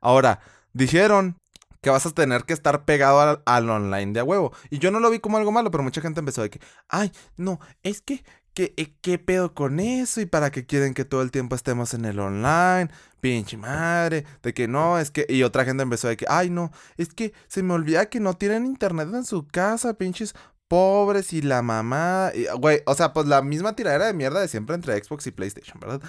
Ahora, 0.00 0.40
dijeron 0.72 1.38
que 1.80 1.90
vas 1.90 2.06
a 2.06 2.10
tener 2.10 2.44
que 2.44 2.52
estar 2.52 2.84
pegado 2.84 3.40
al, 3.44 3.70
online 3.70 4.12
de 4.12 4.20
a 4.20 4.24
huevo. 4.24 4.52
Y 4.70 4.78
yo 4.78 4.90
no 4.90 5.00
lo 5.00 5.10
vi 5.10 5.20
como 5.20 5.36
algo 5.36 5.52
malo, 5.52 5.70
pero 5.70 5.84
mucha 5.84 6.00
gente 6.00 6.20
empezó 6.20 6.42
de 6.42 6.50
que, 6.50 6.60
ay, 6.88 7.12
no, 7.36 7.60
es 7.82 8.00
que, 8.00 8.24
que, 8.58 8.74
eh, 8.76 8.92
¿qué 9.02 9.20
pedo 9.20 9.54
con 9.54 9.78
eso? 9.78 10.20
¿Y 10.20 10.26
para 10.26 10.50
qué 10.50 10.66
quieren 10.66 10.92
que 10.92 11.04
todo 11.04 11.22
el 11.22 11.30
tiempo 11.30 11.54
estemos 11.54 11.94
en 11.94 12.04
el 12.04 12.18
online? 12.18 12.90
Pinche 13.20 13.56
madre, 13.56 14.24
de 14.42 14.52
que 14.52 14.66
no, 14.66 14.98
es 14.98 15.12
que, 15.12 15.26
y 15.28 15.44
otra 15.44 15.64
gente 15.64 15.84
empezó 15.84 16.08
de 16.08 16.16
que, 16.16 16.26
ay, 16.28 16.50
no, 16.50 16.72
es 16.96 17.14
que 17.14 17.32
se 17.46 17.62
me 17.62 17.74
olvida 17.74 18.06
que 18.06 18.18
no 18.18 18.34
tienen 18.34 18.66
internet 18.66 19.10
en 19.14 19.24
su 19.24 19.46
casa, 19.46 19.94
pinches 19.94 20.34
pobres 20.66 21.32
y 21.32 21.40
la 21.40 21.62
mamá, 21.62 22.32
güey, 22.58 22.82
o 22.86 22.94
sea, 22.94 23.12
pues 23.12 23.28
la 23.28 23.42
misma 23.42 23.76
tiradera 23.76 24.06
de 24.06 24.12
mierda 24.12 24.40
de 24.40 24.48
siempre 24.48 24.74
entre 24.74 25.00
Xbox 25.00 25.28
y 25.28 25.30
PlayStation, 25.30 25.78
¿verdad? 25.78 26.02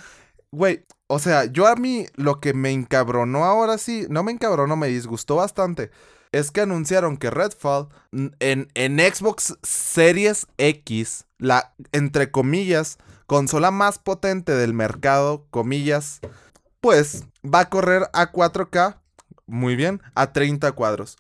Güey, 0.52 0.86
o 1.06 1.20
sea, 1.20 1.46
yo 1.46 1.68
a 1.68 1.76
mí 1.76 2.08
lo 2.16 2.40
que 2.40 2.56
me 2.56 2.72
encabronó 2.72 3.46
ahora 3.46 3.78
sí, 3.78 4.08
no 4.10 4.24
me 4.24 4.32
encabronó, 4.32 4.76
me 4.76 4.88
disgustó 4.88 5.36
bastante, 5.36 5.92
es 6.32 6.52
que 6.52 6.62
anunciaron 6.62 7.18
que 7.18 7.30
Redfall 7.30 7.90
en, 8.12 8.68
Xbox 9.00 9.58
Series 9.64 10.48
X, 10.58 11.26
la, 11.38 11.74
entre 11.92 12.32
comillas, 12.32 12.98
consola 13.26 13.72
más 13.72 14.00
potente 14.00 14.54
del 14.54 14.74
mercado, 14.74 15.46
comillas, 15.50 16.20
pues 16.82 17.26
va 17.44 17.62
a 17.62 17.70
correr 17.70 18.10
a 18.14 18.32
4K, 18.32 18.98
muy 19.48 19.76
bien, 19.76 20.02
a 20.16 20.32
30 20.34 20.72
cuadros, 20.74 21.18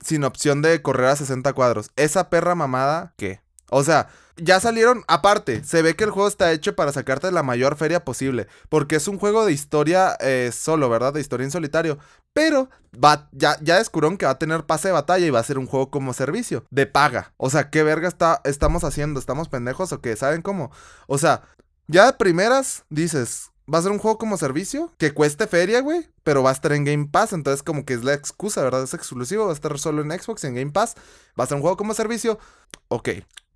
sin 0.00 0.24
opción 0.24 0.62
de 0.62 0.80
correr 0.82 1.06
a 1.06 1.16
60 1.16 1.52
cuadros. 1.52 1.90
Esa 1.96 2.30
perra 2.30 2.54
mamada, 2.54 3.14
¿qué? 3.16 3.43
O 3.70 3.82
sea, 3.82 4.08
ya 4.36 4.58
salieron, 4.60 5.04
aparte, 5.06 5.62
se 5.64 5.82
ve 5.82 5.94
que 5.94 6.04
el 6.04 6.10
juego 6.10 6.28
está 6.28 6.52
hecho 6.52 6.74
para 6.74 6.92
sacarte 6.92 7.30
la 7.30 7.42
mayor 7.42 7.76
feria 7.76 8.04
posible, 8.04 8.48
porque 8.68 8.96
es 8.96 9.06
un 9.06 9.18
juego 9.18 9.44
de 9.44 9.52
historia 9.52 10.16
eh, 10.20 10.50
solo, 10.52 10.88
¿verdad? 10.88 11.12
De 11.12 11.20
historia 11.20 11.44
en 11.44 11.50
solitario, 11.50 11.98
pero 12.32 12.68
va, 12.92 13.28
ya, 13.32 13.56
ya 13.62 13.78
descubrieron 13.78 14.18
que 14.18 14.26
va 14.26 14.32
a 14.32 14.38
tener 14.38 14.64
pase 14.64 14.88
de 14.88 14.92
batalla 14.92 15.24
y 15.24 15.30
va 15.30 15.38
a 15.38 15.44
ser 15.44 15.58
un 15.58 15.66
juego 15.66 15.90
como 15.90 16.12
servicio, 16.12 16.64
de 16.70 16.86
paga. 16.86 17.32
O 17.36 17.48
sea, 17.48 17.70
¿qué 17.70 17.82
verga 17.84 18.08
está, 18.08 18.40
estamos 18.44 18.82
haciendo? 18.82 19.20
¿Estamos 19.20 19.48
pendejos 19.48 19.92
o 19.92 20.00
qué? 20.00 20.16
¿Saben 20.16 20.42
cómo? 20.42 20.72
O 21.06 21.16
sea, 21.16 21.42
ya 21.86 22.06
de 22.06 22.12
primeras 22.14 22.84
dices, 22.90 23.52
va 23.72 23.78
a 23.78 23.82
ser 23.82 23.92
un 23.92 23.98
juego 23.98 24.18
como 24.18 24.36
servicio 24.36 24.92
que 24.98 25.12
cueste 25.12 25.46
feria, 25.46 25.80
güey, 25.80 26.08
pero 26.22 26.42
va 26.42 26.50
a 26.50 26.54
estar 26.54 26.72
en 26.72 26.84
Game 26.84 27.08
Pass, 27.10 27.32
entonces 27.32 27.62
como 27.62 27.84
que 27.84 27.94
es 27.94 28.04
la 28.04 28.14
excusa, 28.14 28.62
¿verdad? 28.62 28.82
Es 28.82 28.94
exclusivo, 28.94 29.44
va 29.44 29.50
a 29.50 29.54
estar 29.54 29.78
solo 29.78 30.02
en 30.02 30.10
Xbox, 30.10 30.44
en 30.44 30.54
Game 30.54 30.72
Pass, 30.72 30.96
va 31.38 31.44
a 31.44 31.46
ser 31.46 31.56
un 31.56 31.62
juego 31.62 31.76
como 31.76 31.94
servicio, 31.94 32.38
ok, 32.88 33.10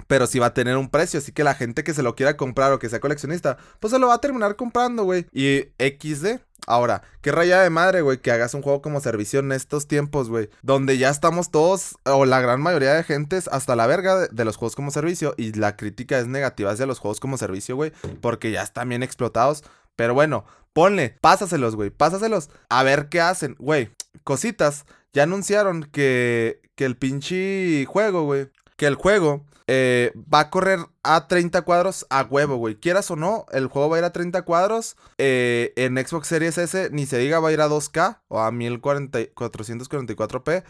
pero 0.09 0.27
sí 0.27 0.41
va 0.41 0.47
a 0.47 0.55
tener 0.55 0.77
un 0.77 0.91
precio, 0.91 1.21
así 1.21 1.31
que 1.31 1.45
la 1.45 1.55
gente 1.55 1.85
que 1.85 1.95
se 1.95 2.03
lo 2.03 2.17
quiera 2.17 2.37
comprar 2.37 2.73
o 2.73 2.81
que 2.81 2.89
sea 2.89 2.99
coleccionista, 2.99 3.59
pues 3.79 3.93
se 3.93 4.01
lo 4.01 4.09
va 4.09 4.15
a 4.15 4.21
terminar 4.21 4.57
comprando, 4.57 5.05
güey. 5.05 5.27
Y 5.33 5.69
XD, 5.79 6.41
Ahora, 6.67 7.03
qué 7.23 7.33
raya 7.33 7.63
de 7.63 7.71
madre, 7.71 8.03
güey, 8.03 8.19
que 8.19 8.31
hagas 8.31 8.53
un 8.53 8.61
juego 8.61 8.83
como 8.83 9.01
servicio 9.01 9.41
en 9.41 9.53
estos 9.53 9.89
tiempos, 9.89 10.29
güey. 10.29 10.51
Donde 10.61 10.99
ya 10.99 11.09
estamos 11.09 11.51
todos, 11.51 11.97
o 12.05 12.27
la 12.27 12.41
gran 12.41 12.61
mayoría 12.61 12.93
de 12.93 13.05
gentes, 13.05 13.49
hasta 13.49 13.75
la 13.75 13.87
verga 13.87 14.29
de, 14.29 14.45
los 14.45 14.57
juegos 14.57 14.77
como 14.77 14.91
servicio. 14.91 15.35
Y 15.39 15.53
la 15.53 15.77
crítica 15.77 16.19
es 16.19 16.27
negativa 16.27 16.71
hacia 16.71 16.85
los 16.85 16.99
juegos 16.99 17.21
como 17.21 17.39
servicio, 17.39 17.75
güey. 17.75 17.93
Porque 18.21 18.51
ya 18.51 18.63
están 18.63 18.91
bien 18.91 19.03
explotados. 19.03 19.65
Pero 19.97 20.13
bueno, 20.13 20.45
ponle, 20.75 21.17
pásaselos, 21.23 21.75
güey, 21.75 21.89
pásaselos. 21.89 22.51
A 22.69 22.83
ver 22.83 23.09
qué 23.09 23.23
hacen, 23.23 23.57
güey. 23.59 23.91
Cositas. 24.23 24.85
Ya 25.15 25.23
anunciaron 25.23 25.85
que, 25.85 26.61
que 26.75 26.85
el 26.85 26.99
pinche 26.99 27.87
juego, 27.87 28.25
güey. 28.25 28.51
Que 28.79 28.87
el 28.87 28.95
juego 28.95 29.45
eh, 29.71 30.15
va 30.33 30.41
a 30.41 30.49
correr 30.49 30.79
a 31.03 31.29
30 31.29 31.61
cuadros 31.61 32.07
a 32.09 32.23
huevo, 32.23 32.57
güey. 32.57 32.77
Quieras 32.77 33.11
o 33.11 33.17
no, 33.17 33.45
el 33.53 33.67
juego 33.67 33.91
va 33.91 33.97
a 33.97 33.99
ir 33.99 34.05
a 34.07 34.13
30 34.13 34.41
cuadros. 34.43 34.97
Eh, 35.19 35.75
en 35.77 35.99
Xbox 35.99 36.29
Series 36.29 36.57
S, 36.57 36.89
ni 36.91 37.05
se 37.05 37.19
diga, 37.19 37.39
va 37.39 37.51
a 37.51 37.53
ir 37.53 37.61
a 37.61 37.69
2K 37.69 38.21
o 38.29 38.41
a 38.41 38.51
1444p 38.51 40.65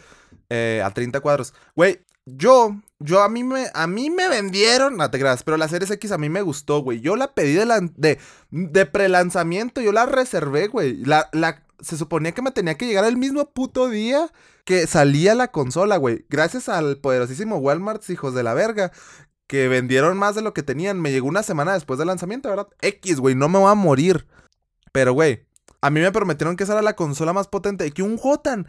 eh, 0.49 0.81
a 0.83 0.91
30 0.91 1.21
cuadros. 1.21 1.53
Güey, 1.77 2.01
yo, 2.25 2.75
yo 2.99 3.23
a 3.23 3.29
mí 3.29 3.45
me, 3.45 3.67
a 3.73 3.87
mí 3.87 4.09
me 4.09 4.27
vendieron, 4.27 4.97
no 4.97 5.09
te 5.09 5.17
creas, 5.17 5.43
pero 5.43 5.55
la 5.55 5.69
Series 5.69 5.91
X 5.91 6.11
a 6.11 6.17
mí 6.17 6.27
me 6.27 6.41
gustó, 6.41 6.79
güey. 6.79 6.99
Yo 6.99 7.15
la 7.15 7.33
pedí 7.33 7.53
de, 7.53 7.89
de, 7.95 8.19
de 8.51 8.85
prelanzamiento, 8.85 9.79
yo 9.79 9.93
la 9.93 10.07
reservé, 10.07 10.67
güey. 10.67 10.97
La, 11.05 11.29
la, 11.31 11.63
se 11.81 11.97
suponía 11.97 12.33
que 12.33 12.41
me 12.41 12.51
tenía 12.51 12.75
que 12.75 12.85
llegar 12.85 13.05
el 13.05 13.17
mismo 13.17 13.49
puto 13.51 13.89
día 13.89 14.29
que 14.65 14.87
salía 14.87 15.35
la 15.35 15.49
consola, 15.49 15.97
güey. 15.97 16.25
Gracias 16.29 16.69
al 16.69 16.97
poderosísimo 16.97 17.57
Walmart, 17.57 18.07
hijos 18.09 18.33
de 18.33 18.43
la 18.43 18.53
verga, 18.53 18.91
que 19.47 19.67
vendieron 19.67 20.17
más 20.17 20.35
de 20.35 20.41
lo 20.41 20.53
que 20.53 20.63
tenían. 20.63 21.01
Me 21.01 21.11
llegó 21.11 21.27
una 21.27 21.43
semana 21.43 21.73
después 21.73 21.97
del 21.97 22.07
lanzamiento, 22.07 22.49
¿verdad? 22.49 22.67
X, 22.81 23.19
güey, 23.19 23.35
no 23.35 23.49
me 23.49 23.59
voy 23.59 23.71
a 23.71 23.75
morir. 23.75 24.27
Pero, 24.91 25.13
güey, 25.13 25.45
a 25.81 25.89
mí 25.89 25.99
me 25.99 26.11
prometieron 26.11 26.55
que 26.55 26.63
esa 26.63 26.73
era 26.73 26.81
la 26.81 26.95
consola 26.95 27.33
más 27.33 27.47
potente 27.47 27.87
y 27.87 27.91
que 27.91 28.03
un 28.03 28.17
juego 28.17 28.39
tan 28.39 28.67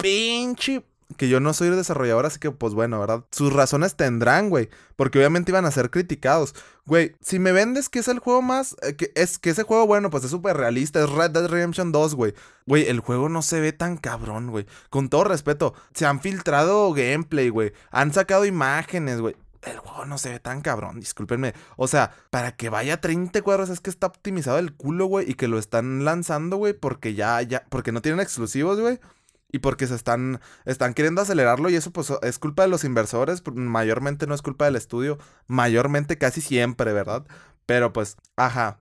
pinche 0.00 0.84
que 1.14 1.28
yo 1.28 1.40
no 1.40 1.52
soy 1.52 1.70
desarrollador, 1.70 2.26
así 2.26 2.38
que 2.38 2.50
pues 2.50 2.74
bueno, 2.74 3.00
¿verdad? 3.00 3.24
Sus 3.30 3.52
razones 3.52 3.96
tendrán, 3.96 4.50
güey, 4.50 4.68
porque 4.96 5.18
obviamente 5.18 5.50
iban 5.50 5.64
a 5.64 5.70
ser 5.70 5.90
criticados. 5.90 6.54
Güey, 6.84 7.14
si 7.20 7.38
me 7.38 7.52
vendes 7.52 7.88
que 7.88 8.00
es 8.00 8.08
el 8.08 8.18
juego 8.18 8.42
más, 8.42 8.76
eh, 8.82 8.96
es 9.14 9.38
que 9.38 9.50
ese 9.50 9.62
juego, 9.62 9.86
bueno, 9.86 10.10
pues 10.10 10.24
es 10.24 10.30
súper 10.30 10.56
realista, 10.56 11.02
es 11.02 11.10
Red 11.10 11.30
Dead 11.30 11.46
Redemption 11.46 11.92
2, 11.92 12.14
güey. 12.14 12.34
Güey, 12.66 12.88
el 12.88 13.00
juego 13.00 13.28
no 13.28 13.42
se 13.42 13.60
ve 13.60 13.72
tan 13.72 13.96
cabrón, 13.96 14.50
güey. 14.50 14.66
Con 14.90 15.08
todo 15.08 15.24
respeto, 15.24 15.74
se 15.94 16.06
han 16.06 16.20
filtrado 16.20 16.92
gameplay, 16.92 17.48
güey. 17.48 17.72
Han 17.90 18.12
sacado 18.12 18.44
imágenes, 18.44 19.20
güey 19.20 19.36
el 19.62 19.78
juego 19.78 20.04
no 20.06 20.18
se 20.18 20.30
ve 20.30 20.40
tan 20.40 20.60
cabrón, 20.60 20.98
discúlpenme. 21.00 21.54
O 21.76 21.86
sea, 21.86 22.12
para 22.30 22.56
que 22.56 22.68
vaya 22.68 22.94
a 22.94 23.00
30 23.00 23.42
cuadros 23.42 23.70
es 23.70 23.80
que 23.80 23.90
está 23.90 24.08
optimizado 24.08 24.58
el 24.58 24.74
culo, 24.74 25.06
güey, 25.06 25.30
y 25.30 25.34
que 25.34 25.48
lo 25.48 25.58
están 25.58 26.04
lanzando, 26.04 26.56
güey, 26.56 26.72
porque 26.72 27.14
ya, 27.14 27.40
ya, 27.42 27.64
porque 27.68 27.92
no 27.92 28.02
tienen 28.02 28.20
exclusivos, 28.20 28.80
güey 28.80 28.98
y 29.52 29.58
porque 29.60 29.86
se 29.86 29.94
están, 29.94 30.40
están 30.64 30.94
queriendo 30.94 31.20
acelerarlo 31.20 31.70
y 31.70 31.76
eso 31.76 31.92
pues 31.92 32.12
es 32.22 32.38
culpa 32.38 32.62
de 32.62 32.68
los 32.68 32.84
inversores, 32.84 33.42
mayormente 33.54 34.26
no 34.26 34.34
es 34.34 34.42
culpa 34.42 34.64
del 34.64 34.76
estudio, 34.76 35.18
mayormente 35.46 36.18
casi 36.18 36.40
siempre, 36.40 36.92
¿verdad? 36.92 37.24
Pero 37.66 37.92
pues, 37.92 38.16
ajá. 38.36 38.80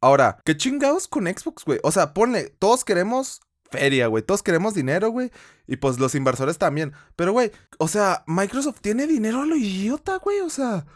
Ahora, 0.00 0.38
¿qué 0.44 0.56
chingados 0.56 1.08
con 1.08 1.26
Xbox, 1.26 1.64
güey? 1.64 1.80
O 1.82 1.90
sea, 1.90 2.14
ponle, 2.14 2.54
todos 2.58 2.84
queremos 2.84 3.40
feria, 3.70 4.06
güey, 4.06 4.22
todos 4.22 4.42
queremos 4.42 4.74
dinero, 4.74 5.10
güey, 5.10 5.30
y 5.66 5.76
pues 5.76 5.98
los 5.98 6.14
inversores 6.14 6.56
también. 6.56 6.92
Pero, 7.16 7.32
güey, 7.32 7.50
o 7.78 7.88
sea, 7.88 8.22
Microsoft 8.26 8.80
tiene 8.80 9.06
dinero 9.06 9.42
a 9.42 9.46
lo 9.46 9.56
idiota, 9.56 10.16
güey, 10.16 10.40
o 10.40 10.50
sea 10.50 10.86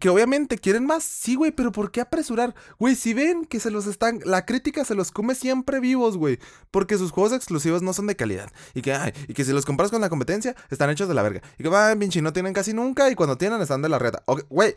que 0.00 0.08
obviamente 0.08 0.58
quieren 0.58 0.84
más, 0.86 1.02
sí, 1.02 1.34
güey, 1.34 1.50
pero 1.50 1.72
¿por 1.72 1.90
qué 1.90 2.00
apresurar? 2.00 2.54
Güey, 2.78 2.94
si 2.94 3.14
ven 3.14 3.44
que 3.44 3.60
se 3.60 3.70
los 3.70 3.86
están, 3.86 4.20
la 4.24 4.44
crítica 4.44 4.84
se 4.84 4.94
los 4.94 5.10
come 5.10 5.34
siempre 5.34 5.80
vivos, 5.80 6.16
güey, 6.16 6.38
porque 6.70 6.98
sus 6.98 7.10
juegos 7.10 7.32
exclusivos 7.32 7.82
no 7.82 7.92
son 7.92 8.06
de 8.06 8.16
calidad 8.16 8.50
y 8.74 8.82
que, 8.82 8.92
ay, 8.92 9.12
y 9.26 9.34
que 9.34 9.44
si 9.44 9.52
los 9.52 9.64
compras 9.64 9.90
con 9.90 10.00
la 10.00 10.08
competencia 10.08 10.54
están 10.70 10.90
hechos 10.90 11.08
de 11.08 11.14
la 11.14 11.22
verga 11.22 11.42
y 11.58 11.62
que, 11.62 11.68
va, 11.68 11.94
pinche, 11.96 12.22
no 12.22 12.32
tienen 12.32 12.52
casi 12.52 12.74
nunca 12.74 13.10
y 13.10 13.14
cuando 13.14 13.38
tienen 13.38 13.60
están 13.60 13.82
de 13.82 13.88
la 13.88 13.98
reta. 13.98 14.22
Güey, 14.50 14.74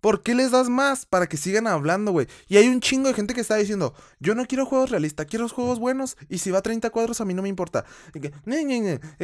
¿Por 0.00 0.22
qué 0.22 0.34
les 0.34 0.50
das 0.50 0.68
más? 0.68 1.04
Para 1.04 1.26
que 1.28 1.36
sigan 1.36 1.66
hablando, 1.66 2.12
güey. 2.12 2.26
Y 2.48 2.56
hay 2.56 2.68
un 2.68 2.80
chingo 2.80 3.08
de 3.08 3.14
gente 3.14 3.34
que 3.34 3.40
está 3.40 3.56
diciendo, 3.56 3.94
yo 4.18 4.34
no 4.34 4.46
quiero 4.46 4.64
juegos 4.64 4.90
realistas, 4.90 5.26
quiero 5.26 5.48
juegos 5.48 5.78
buenos. 5.78 6.16
Y 6.28 6.38
si 6.38 6.50
va 6.50 6.58
a 6.58 6.62
30 6.62 6.88
cuadros, 6.90 7.20
a 7.20 7.24
mí 7.24 7.34
no 7.34 7.42
me 7.42 7.48
importa. 7.48 7.84
Y 8.14 8.20
que, 8.20 8.32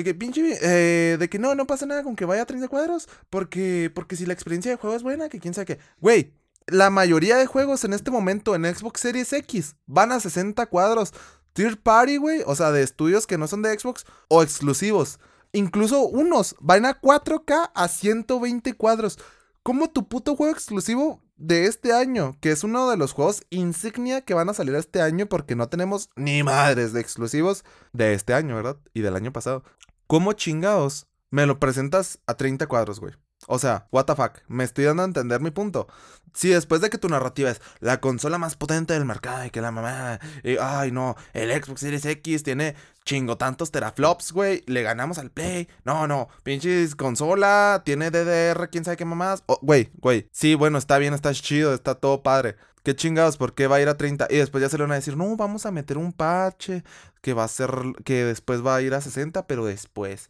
que 0.04 0.14
pinche, 0.14 0.58
eh, 0.62 1.16
de 1.18 1.28
que 1.28 1.38
no, 1.38 1.54
no 1.54 1.66
pasa 1.66 1.86
nada 1.86 2.02
con 2.02 2.14
que 2.14 2.24
vaya 2.24 2.42
a 2.42 2.46
30 2.46 2.68
cuadros. 2.68 3.08
Porque, 3.30 3.90
porque 3.94 4.16
si 4.16 4.26
la 4.26 4.34
experiencia 4.34 4.70
de 4.70 4.76
juego 4.76 4.96
es 4.96 5.02
buena, 5.02 5.25
que 5.28 5.40
quién 5.40 5.54
sabe 5.54 5.66
qué. 5.66 5.78
Güey, 6.00 6.32
la 6.66 6.90
mayoría 6.90 7.36
de 7.36 7.46
juegos 7.46 7.84
en 7.84 7.92
este 7.92 8.10
momento 8.10 8.54
en 8.54 8.64
Xbox 8.64 9.00
Series 9.00 9.32
X 9.32 9.76
van 9.86 10.12
a 10.12 10.20
60 10.20 10.66
cuadros. 10.66 11.12
Third 11.52 11.78
party, 11.78 12.16
güey. 12.18 12.42
O 12.46 12.54
sea, 12.54 12.72
de 12.72 12.82
estudios 12.82 13.26
que 13.26 13.38
no 13.38 13.46
son 13.46 13.62
de 13.62 13.78
Xbox 13.78 14.04
o 14.28 14.42
exclusivos. 14.42 15.18
Incluso 15.52 16.02
unos 16.02 16.54
van 16.60 16.84
a 16.84 17.00
4K 17.00 17.70
a 17.74 17.88
120 17.88 18.74
cuadros. 18.74 19.18
¿Cómo 19.62 19.90
tu 19.90 20.06
puto 20.08 20.36
juego 20.36 20.52
exclusivo 20.52 21.22
de 21.36 21.66
este 21.66 21.92
año, 21.92 22.36
que 22.40 22.50
es 22.50 22.64
uno 22.64 22.90
de 22.90 22.96
los 22.96 23.12
juegos 23.12 23.44
insignia 23.50 24.22
que 24.22 24.34
van 24.34 24.48
a 24.48 24.54
salir 24.54 24.74
este 24.74 25.02
año 25.02 25.26
porque 25.26 25.54
no 25.54 25.68
tenemos 25.68 26.10
ni 26.16 26.42
madres 26.42 26.92
de 26.92 27.00
exclusivos 27.00 27.64
de 27.92 28.14
este 28.14 28.34
año, 28.34 28.56
¿verdad? 28.56 28.78
Y 28.94 29.02
del 29.02 29.16
año 29.16 29.32
pasado. 29.32 29.62
¿Cómo 30.06 30.32
chingados 30.32 31.06
me 31.30 31.46
lo 31.46 31.58
presentas 31.58 32.20
a 32.26 32.34
30 32.34 32.66
cuadros, 32.66 33.00
güey? 33.00 33.14
O 33.48 33.58
sea, 33.58 33.86
what 33.92 34.06
the 34.06 34.16
fuck, 34.16 34.38
me 34.48 34.64
estoy 34.64 34.84
dando 34.84 35.02
a 35.02 35.06
entender 35.06 35.40
mi 35.40 35.50
punto. 35.50 35.86
Si 36.34 36.48
después 36.48 36.80
de 36.80 36.90
que 36.90 36.98
tu 36.98 37.08
narrativa 37.08 37.50
es 37.50 37.62
la 37.80 38.00
consola 38.00 38.36
más 38.38 38.56
potente 38.56 38.92
del 38.92 39.06
mercado 39.06 39.46
y 39.46 39.50
que 39.50 39.62
la 39.62 39.70
mamá, 39.70 40.18
y, 40.42 40.56
ay 40.58 40.92
no, 40.92 41.16
el 41.32 41.50
Xbox 41.50 41.80
Series 41.80 42.04
X 42.04 42.42
tiene 42.42 42.74
chingo 43.04 43.38
tantos 43.38 43.70
teraflops, 43.70 44.32
güey, 44.32 44.62
le 44.66 44.82
ganamos 44.82 45.18
al 45.18 45.30
Play. 45.30 45.68
No, 45.84 46.06
no, 46.06 46.28
pinches 46.42 46.94
consola, 46.94 47.82
tiene 47.84 48.10
DDR, 48.10 48.68
quién 48.68 48.84
sabe 48.84 48.96
qué 48.98 49.04
mamás. 49.04 49.44
Güey, 49.62 49.90
güey, 49.94 50.28
sí, 50.32 50.54
bueno, 50.54 50.76
está 50.76 50.98
bien, 50.98 51.14
está 51.14 51.32
chido, 51.32 51.72
está 51.72 51.94
todo 51.94 52.22
padre. 52.22 52.56
Qué 52.82 52.94
chingados, 52.94 53.36
¿por 53.36 53.54
qué 53.54 53.66
va 53.66 53.76
a 53.76 53.80
ir 53.80 53.88
a 53.88 53.96
30? 53.96 54.28
Y 54.30 54.36
después 54.36 54.62
ya 54.62 54.68
se 54.68 54.76
le 54.76 54.84
van 54.84 54.92
a 54.92 54.96
decir, 54.96 55.16
no, 55.16 55.36
vamos 55.36 55.66
a 55.66 55.72
meter 55.72 55.98
un 55.98 56.12
parche 56.12 56.84
que 57.20 57.32
va 57.32 57.44
a 57.44 57.48
ser, 57.48 57.72
que 58.04 58.24
después 58.24 58.64
va 58.64 58.76
a 58.76 58.82
ir 58.82 58.94
a 58.94 59.00
60, 59.00 59.46
pero 59.46 59.64
después. 59.64 60.28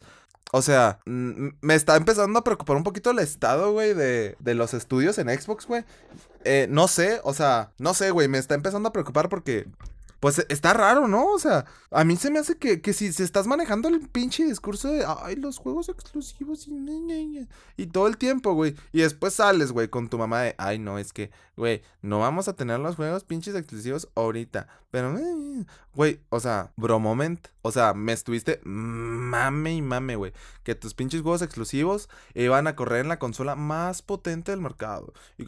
O 0.51 0.61
sea, 0.61 0.99
me 1.05 1.75
está 1.75 1.97
empezando 1.97 2.39
a 2.39 2.43
preocupar 2.43 2.77
un 2.77 2.83
poquito 2.83 3.11
el 3.11 3.19
estado, 3.19 3.73
güey, 3.73 3.93
de, 3.93 4.37
de 4.39 4.53
los 4.55 4.73
estudios 4.73 5.17
en 5.17 5.29
Xbox, 5.29 5.67
güey. 5.67 5.83
Eh, 6.45 6.67
no 6.69 6.87
sé, 6.87 7.19
o 7.23 7.33
sea, 7.33 7.71
no 7.77 7.93
sé, 7.93 8.11
güey, 8.11 8.27
me 8.27 8.37
está 8.37 8.55
empezando 8.55 8.87
a 8.87 8.93
preocupar 8.93 9.27
porque 9.27 9.67
pues 10.19 10.43
está 10.49 10.73
raro, 10.73 11.07
¿no? 11.07 11.27
O 11.27 11.39
sea, 11.39 11.65
a 11.91 12.03
mí 12.03 12.15
se 12.15 12.31
me 12.31 12.39
hace 12.39 12.57
que, 12.57 12.81
que 12.81 12.93
si 12.93 13.13
se 13.13 13.23
estás 13.23 13.45
manejando 13.45 13.87
el 13.87 13.99
pinche 14.09 14.45
discurso 14.45 14.91
de, 14.91 15.05
ay, 15.05 15.35
los 15.35 15.59
juegos 15.59 15.89
exclusivos 15.89 16.67
y, 16.67 17.47
y 17.77 17.87
todo 17.87 18.07
el 18.07 18.17
tiempo, 18.17 18.53
güey. 18.53 18.75
Y 18.91 19.01
después 19.01 19.35
sales, 19.35 19.71
güey, 19.71 19.89
con 19.89 20.09
tu 20.09 20.17
mamá 20.17 20.41
de, 20.41 20.55
ay, 20.57 20.79
no, 20.79 20.97
es 20.97 21.13
que, 21.13 21.29
güey, 21.55 21.83
no 22.01 22.19
vamos 22.19 22.47
a 22.47 22.53
tener 22.53 22.79
los 22.79 22.95
juegos 22.95 23.23
pinches 23.25 23.55
exclusivos 23.55 24.09
ahorita. 24.15 24.67
Pero, 24.97 25.15
eh, 25.15 25.65
güey, 25.93 26.21
o 26.29 26.39
sea, 26.39 26.71
bro 26.75 26.99
moment. 26.99 27.49
O 27.61 27.71
sea, 27.71 27.93
me 27.93 28.13
estuviste 28.13 28.59
mame 28.63 29.75
y 29.75 29.81
mame, 29.83 30.15
güey. 30.15 30.33
Que 30.63 30.73
tus 30.73 30.95
pinches 30.95 31.21
juegos 31.21 31.43
exclusivos 31.43 32.09
iban 32.33 32.65
a 32.65 32.75
correr 32.75 33.01
en 33.01 33.09
la 33.09 33.19
consola 33.19 33.55
más 33.55 34.01
potente 34.01 34.51
del 34.51 34.59
mercado. 34.59 35.13
Y, 35.37 35.45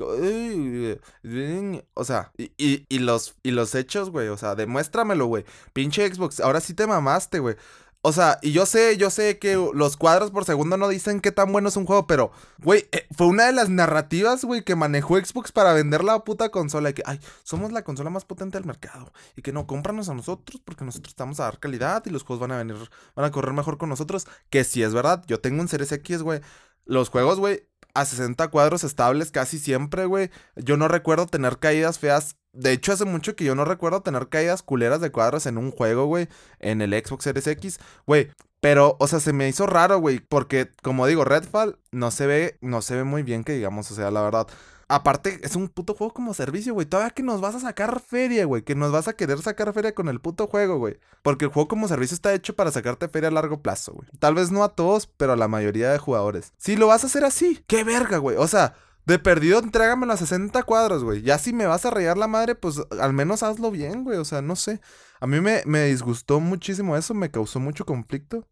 o 1.95 2.03
sea, 2.03 2.31
y, 2.37 2.51
y, 2.87 2.99
los, 2.99 3.37
y 3.41 3.49
los 3.49 3.73
hechos, 3.73 4.11
güey, 4.11 4.27
o 4.27 4.37
sea, 4.37 4.53
demuéstramelo, 4.53 5.25
güey. 5.25 5.45
Pinche 5.73 6.07
Xbox, 6.07 6.41
ahora 6.41 6.61
sí 6.61 6.75
te 6.75 6.85
mamaste, 6.85 7.39
güey. 7.39 7.55
O 8.01 8.13
sea, 8.13 8.39
y 8.41 8.53
yo 8.53 8.65
sé, 8.65 8.95
yo 8.95 9.09
sé 9.09 9.39
que 9.39 9.55
los 9.73 9.97
cuadros 9.97 10.31
por 10.31 10.45
segundo 10.45 10.77
no 10.77 10.87
dicen 10.87 11.19
qué 11.19 11.33
tan 11.33 11.51
bueno 11.51 11.67
es 11.67 11.75
un 11.75 11.85
juego, 11.85 12.07
pero, 12.07 12.31
güey, 12.59 12.87
eh, 12.93 13.05
fue 13.17 13.27
una 13.27 13.47
de 13.47 13.51
las 13.51 13.69
narrativas, 13.69 14.45
güey, 14.45 14.63
que 14.63 14.75
manejó 14.75 15.17
Xbox 15.17 15.51
para 15.51 15.73
vender 15.73 16.05
la 16.05 16.23
puta 16.23 16.49
consola. 16.49 16.91
Y 16.91 16.93
que, 16.93 17.03
ay, 17.05 17.19
somos 17.43 17.73
la 17.73 17.83
consola 17.83 18.09
más 18.09 18.23
potente 18.23 18.57
del 18.57 18.65
mercado. 18.65 19.11
Y 19.35 19.41
que 19.41 19.51
no, 19.51 19.67
cómpranos 19.67 20.07
a 20.07 20.13
nosotros 20.13 20.61
porque 20.63 20.85
nosotros 20.85 21.11
estamos 21.11 21.41
a 21.41 21.43
dar 21.43 21.59
calidad 21.59 22.05
y 22.05 22.09
los 22.09 22.23
juegos 22.23 22.39
van 22.39 22.53
a 22.53 22.57
venir, 22.57 22.77
van 23.15 23.25
a 23.25 23.31
correr 23.31 23.53
mejor 23.53 23.77
con 23.77 23.89
nosotros. 23.89 24.27
Que 24.49 24.63
sí 24.63 24.81
es 24.81 24.93
verdad, 24.93 25.23
yo 25.27 25.41
tengo 25.41 25.61
un 25.61 25.67
Series 25.67 25.91
X, 25.91 26.21
güey. 26.21 26.39
Los 26.85 27.09
juegos, 27.09 27.37
güey, 27.37 27.67
a 27.93 28.05
60 28.05 28.47
cuadros 28.49 28.83
estables 28.83 29.31
casi 29.31 29.59
siempre, 29.59 30.05
güey. 30.05 30.31
Yo 30.55 30.77
no 30.77 30.87
recuerdo 30.87 31.25
tener 31.27 31.59
caídas 31.59 31.99
feas 31.99 32.35
de 32.53 32.71
hecho, 32.71 32.91
hace 32.91 33.05
mucho 33.05 33.35
que 33.35 33.43
yo 33.43 33.55
no 33.55 33.63
recuerdo 33.63 34.01
tener 34.01 34.27
caídas 34.27 34.63
culeras 34.63 35.01
de 35.01 35.11
cuadros 35.11 35.45
en 35.45 35.57
un 35.57 35.71
juego, 35.71 36.05
güey. 36.05 36.27
En 36.59 36.81
el 36.81 36.91
Xbox 36.91 37.23
Series 37.23 37.47
X. 37.47 37.79
Güey, 38.07 38.31
pero, 38.59 38.97
o 38.99 39.07
sea, 39.07 39.19
se 39.19 39.33
me 39.33 39.47
hizo 39.47 39.67
raro, 39.67 39.99
güey. 39.99 40.19
Porque, 40.19 40.69
como 40.81 41.05
digo, 41.07 41.25
Redfall 41.25 41.79
no 41.91 42.11
se 42.11 42.27
ve, 42.27 42.57
no 42.61 42.81
se 42.81 42.95
ve 42.95 43.03
muy 43.03 43.23
bien 43.23 43.43
que 43.43 43.53
digamos, 43.53 43.91
o 43.91 43.95
sea, 43.95 44.11
la 44.11 44.21
verdad. 44.21 44.47
Aparte, 44.91 45.39
es 45.43 45.55
un 45.55 45.67
puto 45.67 45.93
juego 45.93 46.11
como 46.15 46.33
servicio, 46.33 46.73
güey. 46.73 46.87
Todavía 46.87 47.11
que 47.11 47.21
nos 47.21 47.41
vas 47.41 47.53
a 47.53 47.59
sacar 47.59 48.01
feria, 48.01 48.45
güey. 48.45 48.63
Que 48.63 48.73
nos 48.73 48.91
vas 48.91 49.07
a 49.07 49.13
querer 49.13 49.39
sacar 49.39 49.71
feria 49.71 49.93
con 49.93 50.09
el 50.09 50.19
puto 50.19 50.47
juego, 50.47 50.79
güey. 50.79 50.97
Porque 51.21 51.45
el 51.45 51.51
juego 51.51 51.67
como 51.67 51.87
servicio 51.87 52.15
está 52.15 52.33
hecho 52.33 52.55
para 52.55 52.71
sacarte 52.71 53.07
feria 53.07 53.29
a 53.29 53.31
largo 53.31 53.61
plazo, 53.61 53.93
güey. 53.93 54.09
Tal 54.17 54.33
vez 54.33 54.49
no 54.49 54.63
a 54.63 54.69
todos, 54.69 55.05
pero 55.05 55.33
a 55.33 55.35
la 55.35 55.47
mayoría 55.47 55.91
de 55.91 55.99
jugadores. 55.99 56.53
Si 56.57 56.75
lo 56.75 56.87
vas 56.87 57.03
a 57.03 57.07
hacer 57.07 57.23
así, 57.23 57.63
qué 57.67 57.83
verga, 57.83 58.17
güey. 58.17 58.35
O 58.37 58.47
sea, 58.47 58.73
de 59.05 59.19
perdido, 59.19 59.59
entrégamelo 59.59 60.11
a 60.11 60.17
60 60.17 60.63
cuadros, 60.63 61.03
güey. 61.03 61.21
Ya 61.21 61.37
si 61.37 61.53
me 61.53 61.67
vas 61.67 61.85
a 61.85 61.91
rayar 61.91 62.17
la 62.17 62.27
madre, 62.27 62.55
pues 62.55 62.81
al 62.99 63.13
menos 63.13 63.43
hazlo 63.43 63.69
bien, 63.69 64.03
güey. 64.03 64.17
O 64.17 64.25
sea, 64.25 64.41
no 64.41 64.55
sé. 64.55 64.81
A 65.19 65.27
mí 65.27 65.39
me, 65.39 65.61
me 65.67 65.85
disgustó 65.85 66.39
muchísimo 66.39 66.97
eso, 66.97 67.13
me 67.13 67.29
causó 67.29 67.59
mucho 67.59 67.85
conflicto. 67.85 68.47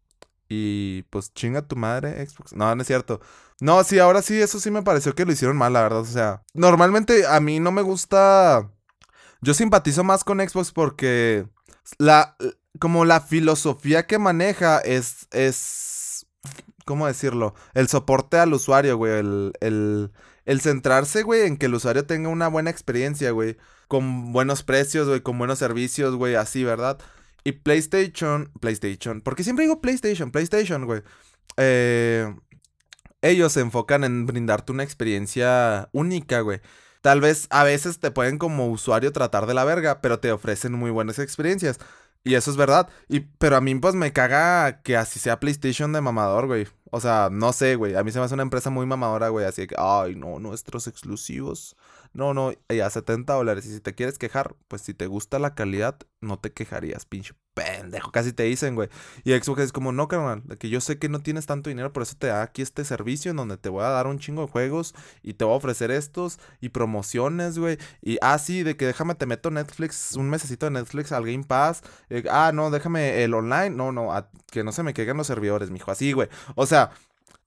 Y 0.48 1.02
pues 1.10 1.34
chinga 1.34 1.62
tu 1.62 1.76
madre, 1.76 2.24
Xbox. 2.24 2.54
No, 2.54 2.74
no 2.74 2.80
es 2.80 2.86
cierto. 2.86 3.20
No, 3.60 3.82
sí, 3.82 3.98
ahora 3.98 4.22
sí, 4.22 4.40
eso 4.40 4.60
sí 4.60 4.70
me 4.70 4.82
pareció 4.82 5.14
que 5.14 5.24
lo 5.24 5.32
hicieron 5.32 5.56
mal, 5.56 5.72
la 5.72 5.82
verdad. 5.82 6.00
O 6.00 6.04
sea, 6.04 6.42
normalmente 6.54 7.26
a 7.26 7.40
mí 7.40 7.58
no 7.58 7.72
me 7.72 7.82
gusta 7.82 8.70
Yo 9.40 9.54
simpatizo 9.54 10.04
más 10.04 10.22
con 10.24 10.38
Xbox 10.38 10.72
porque 10.72 11.46
la, 11.98 12.36
como 12.78 13.04
la 13.04 13.20
filosofía 13.20 14.06
que 14.06 14.18
maneja 14.18 14.78
es, 14.80 15.26
es, 15.32 16.26
¿cómo 16.84 17.06
decirlo? 17.06 17.54
El 17.74 17.88
soporte 17.88 18.38
al 18.38 18.52
usuario, 18.52 18.96
güey, 18.96 19.18
el, 19.18 20.12
el, 20.44 20.60
centrarse, 20.60 21.22
güey, 21.22 21.42
en 21.42 21.56
que 21.56 21.66
el 21.66 21.74
usuario 21.74 22.06
tenga 22.06 22.28
una 22.28 22.48
buena 22.48 22.70
experiencia, 22.70 23.30
güey, 23.30 23.56
con 23.88 24.32
buenos 24.32 24.62
precios, 24.62 25.08
güey, 25.08 25.20
con 25.20 25.38
buenos 25.38 25.58
servicios, 25.58 26.14
güey, 26.14 26.34
así, 26.34 26.64
¿verdad? 26.64 26.98
Y 27.44 27.52
PlayStation, 27.52 28.52
PlayStation, 28.60 29.20
porque 29.22 29.44
siempre 29.44 29.64
digo 29.64 29.80
PlayStation, 29.80 30.30
PlayStation, 30.30 30.84
güey. 30.84 31.02
Eh, 31.56 32.32
ellos 33.22 33.52
se 33.52 33.60
enfocan 33.60 34.04
en 34.04 34.26
brindarte 34.26 34.72
una 34.72 34.84
experiencia 34.84 35.88
única, 35.92 36.40
güey. 36.40 36.60
Tal 37.00 37.20
vez 37.20 37.46
a 37.50 37.64
veces 37.64 38.00
te 38.00 38.10
pueden 38.10 38.38
como 38.38 38.68
usuario 38.68 39.12
tratar 39.12 39.46
de 39.46 39.54
la 39.54 39.64
verga, 39.64 40.00
pero 40.00 40.18
te 40.20 40.32
ofrecen 40.32 40.72
muy 40.72 40.90
buenas 40.90 41.18
experiencias. 41.18 41.78
Y 42.24 42.34
eso 42.34 42.50
es 42.50 42.56
verdad. 42.56 42.88
Y, 43.08 43.20
pero 43.20 43.56
a 43.56 43.60
mí 43.60 43.74
pues 43.76 43.94
me 43.94 44.12
caga 44.12 44.82
que 44.82 44.96
así 44.96 45.18
sea 45.18 45.40
PlayStation 45.40 45.92
de 45.92 46.00
mamador, 46.00 46.46
güey. 46.46 46.66
O 46.90 47.00
sea, 47.00 47.28
no 47.30 47.52
sé, 47.52 47.76
güey. 47.76 47.94
A 47.96 48.04
mí 48.04 48.10
se 48.12 48.18
me 48.18 48.24
hace 48.24 48.34
una 48.34 48.42
empresa 48.42 48.70
muy 48.70 48.86
mamadora, 48.86 49.28
güey. 49.28 49.46
Así 49.46 49.66
que, 49.66 49.76
ay, 49.78 50.16
no, 50.16 50.38
nuestros 50.38 50.86
exclusivos. 50.88 51.76
No, 52.12 52.34
no, 52.34 52.52
ya 52.68 52.90
70 52.90 53.32
dólares. 53.34 53.66
Y 53.66 53.74
si 53.74 53.80
te 53.80 53.94
quieres 53.94 54.18
quejar, 54.18 54.54
pues 54.68 54.82
si 54.82 54.94
te 54.94 55.06
gusta 55.06 55.38
la 55.38 55.54
calidad, 55.54 55.98
no 56.20 56.38
te 56.38 56.52
quejarías, 56.52 57.06
pinche 57.06 57.34
pendejo. 57.58 58.10
Casi 58.12 58.32
te 58.32 58.44
dicen, 58.44 58.74
güey. 58.74 58.88
Y 59.24 59.32
Xbox 59.32 59.62
es 59.62 59.72
como, 59.72 59.92
no, 59.92 60.08
carnal, 60.08 60.42
que 60.58 60.68
yo 60.68 60.80
sé 60.80 60.98
que 60.98 61.08
no 61.08 61.20
tienes 61.20 61.46
tanto 61.46 61.70
dinero, 61.70 61.92
por 61.92 62.02
eso 62.02 62.14
te 62.18 62.28
da 62.28 62.42
aquí 62.42 62.62
este 62.62 62.84
servicio 62.84 63.30
en 63.30 63.36
donde 63.36 63.56
te 63.56 63.68
voy 63.68 63.84
a 63.84 63.88
dar 63.88 64.06
un 64.06 64.18
chingo 64.18 64.42
de 64.42 64.48
juegos 64.48 64.94
y 65.22 65.34
te 65.34 65.44
voy 65.44 65.54
a 65.54 65.56
ofrecer 65.56 65.90
estos 65.90 66.38
y 66.60 66.70
promociones, 66.70 67.58
güey. 67.58 67.78
Y, 68.02 68.18
ah, 68.22 68.38
sí, 68.38 68.62
de 68.62 68.76
que 68.76 68.86
déjame 68.86 69.14
te 69.14 69.26
meto 69.26 69.50
Netflix, 69.50 70.14
un 70.16 70.30
mesecito 70.30 70.66
de 70.66 70.72
Netflix 70.72 71.12
al 71.12 71.24
Game 71.24 71.44
Pass. 71.44 71.82
Eh, 72.10 72.24
ah, 72.30 72.52
no, 72.54 72.70
déjame 72.70 73.24
el 73.24 73.34
online. 73.34 73.70
No, 73.70 73.92
no, 73.92 74.10
que 74.50 74.64
no 74.64 74.72
se 74.72 74.82
me 74.82 74.94
caigan 74.94 75.16
los 75.16 75.26
servidores, 75.26 75.70
mijo. 75.70 75.90
Así, 75.90 76.12
güey. 76.12 76.28
O 76.54 76.66
sea, 76.66 76.90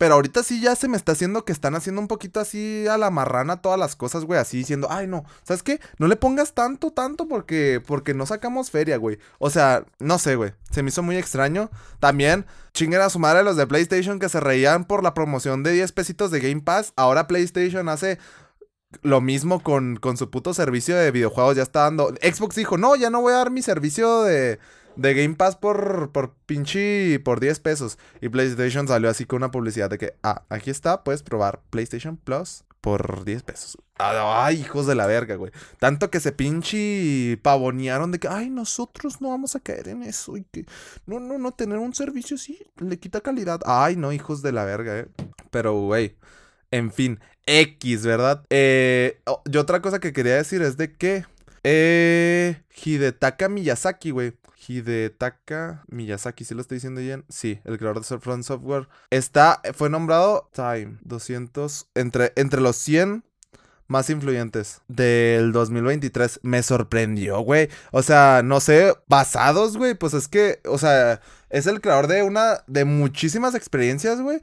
pero 0.01 0.15
ahorita 0.15 0.41
sí 0.41 0.59
ya 0.59 0.75
se 0.75 0.87
me 0.87 0.97
está 0.97 1.11
haciendo 1.11 1.45
que 1.45 1.51
están 1.51 1.75
haciendo 1.75 2.01
un 2.01 2.07
poquito 2.07 2.39
así 2.39 2.87
a 2.87 2.97
la 2.97 3.11
marrana 3.11 3.61
todas 3.61 3.77
las 3.77 3.95
cosas, 3.95 4.25
güey. 4.25 4.39
Así 4.39 4.57
diciendo, 4.57 4.87
ay, 4.89 5.05
no, 5.05 5.25
¿sabes 5.43 5.61
qué? 5.61 5.79
No 5.99 6.07
le 6.07 6.15
pongas 6.15 6.55
tanto, 6.55 6.89
tanto 6.89 7.27
porque, 7.27 7.83
porque 7.85 8.15
no 8.15 8.25
sacamos 8.25 8.71
feria, 8.71 8.97
güey. 8.97 9.19
O 9.37 9.51
sea, 9.51 9.85
no 9.99 10.17
sé, 10.17 10.37
güey. 10.37 10.53
Se 10.71 10.81
me 10.81 10.89
hizo 10.89 11.03
muy 11.03 11.17
extraño. 11.17 11.69
También, 11.99 12.47
chinguen 12.73 12.99
a 12.99 13.11
su 13.11 13.19
madre 13.19 13.43
los 13.43 13.57
de 13.57 13.67
PlayStation 13.67 14.17
que 14.17 14.27
se 14.27 14.39
reían 14.39 14.85
por 14.85 15.03
la 15.03 15.13
promoción 15.13 15.61
de 15.61 15.71
10 15.73 15.91
pesitos 15.91 16.31
de 16.31 16.39
Game 16.39 16.61
Pass. 16.61 16.93
Ahora 16.95 17.27
PlayStation 17.27 17.87
hace 17.87 18.17
lo 19.03 19.21
mismo 19.21 19.61
con, 19.61 19.97
con 19.97 20.17
su 20.17 20.31
puto 20.31 20.55
servicio 20.55 20.95
de 20.95 21.11
videojuegos. 21.11 21.57
Ya 21.57 21.61
está 21.61 21.81
dando. 21.81 22.07
Xbox 22.23 22.55
dijo, 22.55 22.75
no, 22.79 22.95
ya 22.95 23.11
no 23.11 23.21
voy 23.21 23.33
a 23.33 23.37
dar 23.37 23.51
mi 23.51 23.61
servicio 23.61 24.23
de 24.23 24.57
de 24.95 25.13
Game 25.13 25.36
Pass 25.36 25.56
por, 25.56 26.12
por 26.12 26.36
pinche 26.45 27.19
por 27.19 27.39
10 27.39 27.60
pesos. 27.60 27.97
Y 28.21 28.30
PlayStation 28.30 28.88
salió 28.88 29.10
así 29.10 29.25
con 29.25 29.38
una 29.38 29.51
publicidad 29.51 29.89
de 29.89 29.97
que, 29.97 30.15
ah, 30.23 30.43
aquí 30.49 30.69
está, 30.69 31.04
puedes 31.04 31.23
probar 31.23 31.62
PlayStation 31.69 32.17
Plus 32.17 32.63
por 32.82 33.23
10 33.23 33.43
pesos. 33.43 33.77
Ay, 33.97 34.62
hijos 34.62 34.88
de 34.88 34.95
la 34.95 35.06
verga, 35.06 35.36
güey. 35.36 35.51
Tanto 35.80 36.10
que 36.10 36.19
se 36.19 36.32
pinche 36.32 37.38
pavonearon 37.43 38.12
de 38.12 38.19
que, 38.19 38.27
ay, 38.27 38.49
nosotros 38.49 39.21
no 39.21 39.30
vamos 39.30 39.56
a 39.56 39.60
caer 39.60 39.89
en 39.89 40.04
eso. 40.04 40.36
Y 40.38 40.43
que, 40.43 40.65
no, 41.06 41.19
no, 41.19 41.38
no, 41.38 41.51
tener 41.51 41.77
un 41.77 41.93
servicio 41.93 42.36
así 42.36 42.60
le 42.77 42.97
quita 42.97 43.21
calidad. 43.21 43.62
Ay, 43.65 43.95
no, 43.95 44.12
hijos 44.12 44.41
de 44.41 44.51
la 44.51 44.65
verga, 44.65 44.97
eh. 44.97 45.08
Pero, 45.51 45.80
güey, 45.82 46.17
en 46.71 46.91
fin, 46.91 47.19
X, 47.45 48.04
¿verdad? 48.04 48.43
Eh, 48.49 49.21
y 49.45 49.58
otra 49.58 49.82
cosa 49.82 49.99
que 49.99 50.13
quería 50.13 50.36
decir 50.36 50.63
es 50.63 50.77
de 50.77 50.93
que, 50.93 51.25
eh, 51.63 52.63
Hidetaka 52.84 53.49
Miyazaki, 53.49 54.10
güey 54.10 54.34
Hidetaka 54.67 55.84
Miyazaki, 55.88 56.45
¿sí 56.45 56.54
lo 56.54 56.62
estoy 56.62 56.78
diciendo 56.78 57.02
bien? 57.02 57.26
Sí, 57.30 57.60
el 57.65 57.78
creador 57.78 58.04
de 58.04 58.19
Front 58.19 58.43
Software. 58.43 58.88
Está, 59.10 59.62
fue 59.74 59.89
nombrado 59.89 60.50
Time 60.54 60.97
200, 61.02 61.88
entre, 61.95 62.34
entre 62.36 62.62
los 62.62 62.76
100 62.78 63.24
más 63.88 64.10
influyentes 64.10 64.82
del 64.88 65.52
2023. 65.52 66.39
Me 66.43 66.63
sorprendió, 66.63 67.41
güey. 67.41 67.69
O 67.91 68.02
sea, 68.04 68.41
no 68.43 68.60
sé, 68.60 68.93
basados, 69.08 69.78
güey. 69.78 69.95
Pues 69.95 70.13
es 70.13 70.28
que, 70.28 70.62
o 70.65 70.78
sea, 70.78 71.21
es 71.50 71.67
el 71.67 71.82
creador 71.82 72.08
de 72.08 72.24
una, 72.24 72.63
de 72.67 72.86
muchísimas 72.86 73.54
experiencias, 73.56 74.21
güey. 74.21 74.41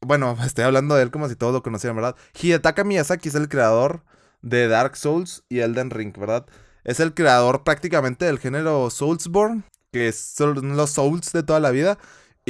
Bueno, 0.00 0.36
estoy 0.44 0.64
hablando 0.64 0.94
de 0.94 1.02
él 1.02 1.10
como 1.10 1.28
si 1.28 1.36
todos 1.36 1.52
lo 1.52 1.62
conocieran, 1.62 1.96
¿verdad? 1.96 2.16
Hidetaka 2.40 2.84
Miyazaki 2.84 3.28
es 3.28 3.34
el 3.34 3.48
creador 3.48 4.02
de 4.42 4.68
Dark 4.68 4.96
Souls 4.96 5.44
y 5.48 5.58
Elden 5.60 5.90
Ring, 5.90 6.14
¿verdad? 6.16 6.46
Es 6.84 7.00
el 7.00 7.14
creador 7.14 7.64
prácticamente 7.64 8.24
del 8.24 8.38
género 8.38 8.90
Soulsborne, 8.90 9.64
que 9.92 10.12
son 10.12 10.76
los 10.76 10.90
Souls 10.90 11.32
de 11.32 11.42
toda 11.42 11.60
la 11.60 11.70
vida. 11.70 11.98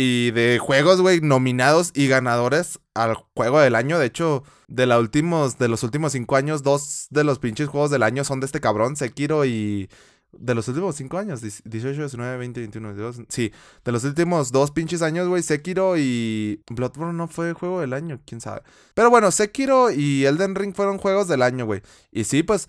Y 0.01 0.31
de 0.31 0.61
juegos, 0.61 1.01
güey, 1.01 1.21
nominados 1.21 1.91
y 1.93 2.07
ganadores 2.07 2.79
al 2.95 3.15
juego 3.35 3.59
del 3.59 3.75
año. 3.75 3.99
De 3.99 4.07
hecho, 4.07 4.45
de, 4.69 4.87
últimos, 4.97 5.59
de 5.59 5.67
los 5.67 5.83
últimos 5.83 6.13
cinco 6.13 6.37
años, 6.37 6.63
dos 6.63 7.09
de 7.11 7.25
los 7.25 7.41
pinches 7.41 7.69
juegos 7.69 7.91
del 7.91 8.05
año 8.05 8.23
son 8.23 8.39
de 8.39 8.47
este 8.47 8.61
cabrón, 8.61 8.95
Sekiro 8.95 9.45
y... 9.45 9.89
De 10.31 10.55
los 10.55 10.69
últimos 10.69 10.95
cinco 10.95 11.17
años, 11.17 11.41
18, 11.41 12.01
19, 12.01 12.37
20, 12.37 12.61
21, 12.61 12.89
22. 12.89 13.23
Sí, 13.31 13.51
de 13.83 13.93
los 13.93 14.05
últimos 14.05 14.53
dos 14.53 14.71
pinches 14.71 15.01
años, 15.01 15.27
güey, 15.27 15.43
Sekiro 15.43 15.97
y 15.97 16.63
Bloodborne 16.69 17.17
no 17.17 17.29
fue 17.29 17.55
juego 17.55 17.81
del 17.81 17.95
año, 17.95 18.21
quién 18.27 18.43
sabe. 18.43 18.61
Pero 18.93 19.09
bueno, 19.09 19.31
Sekiro 19.31 19.91
y 19.91 20.27
Elden 20.27 20.55
Ring 20.55 20.75
fueron 20.75 20.99
juegos 20.99 21.29
del 21.29 21.41
año, 21.41 21.65
güey. 21.65 21.81
Y 22.13 22.25
sí, 22.25 22.43
pues, 22.43 22.69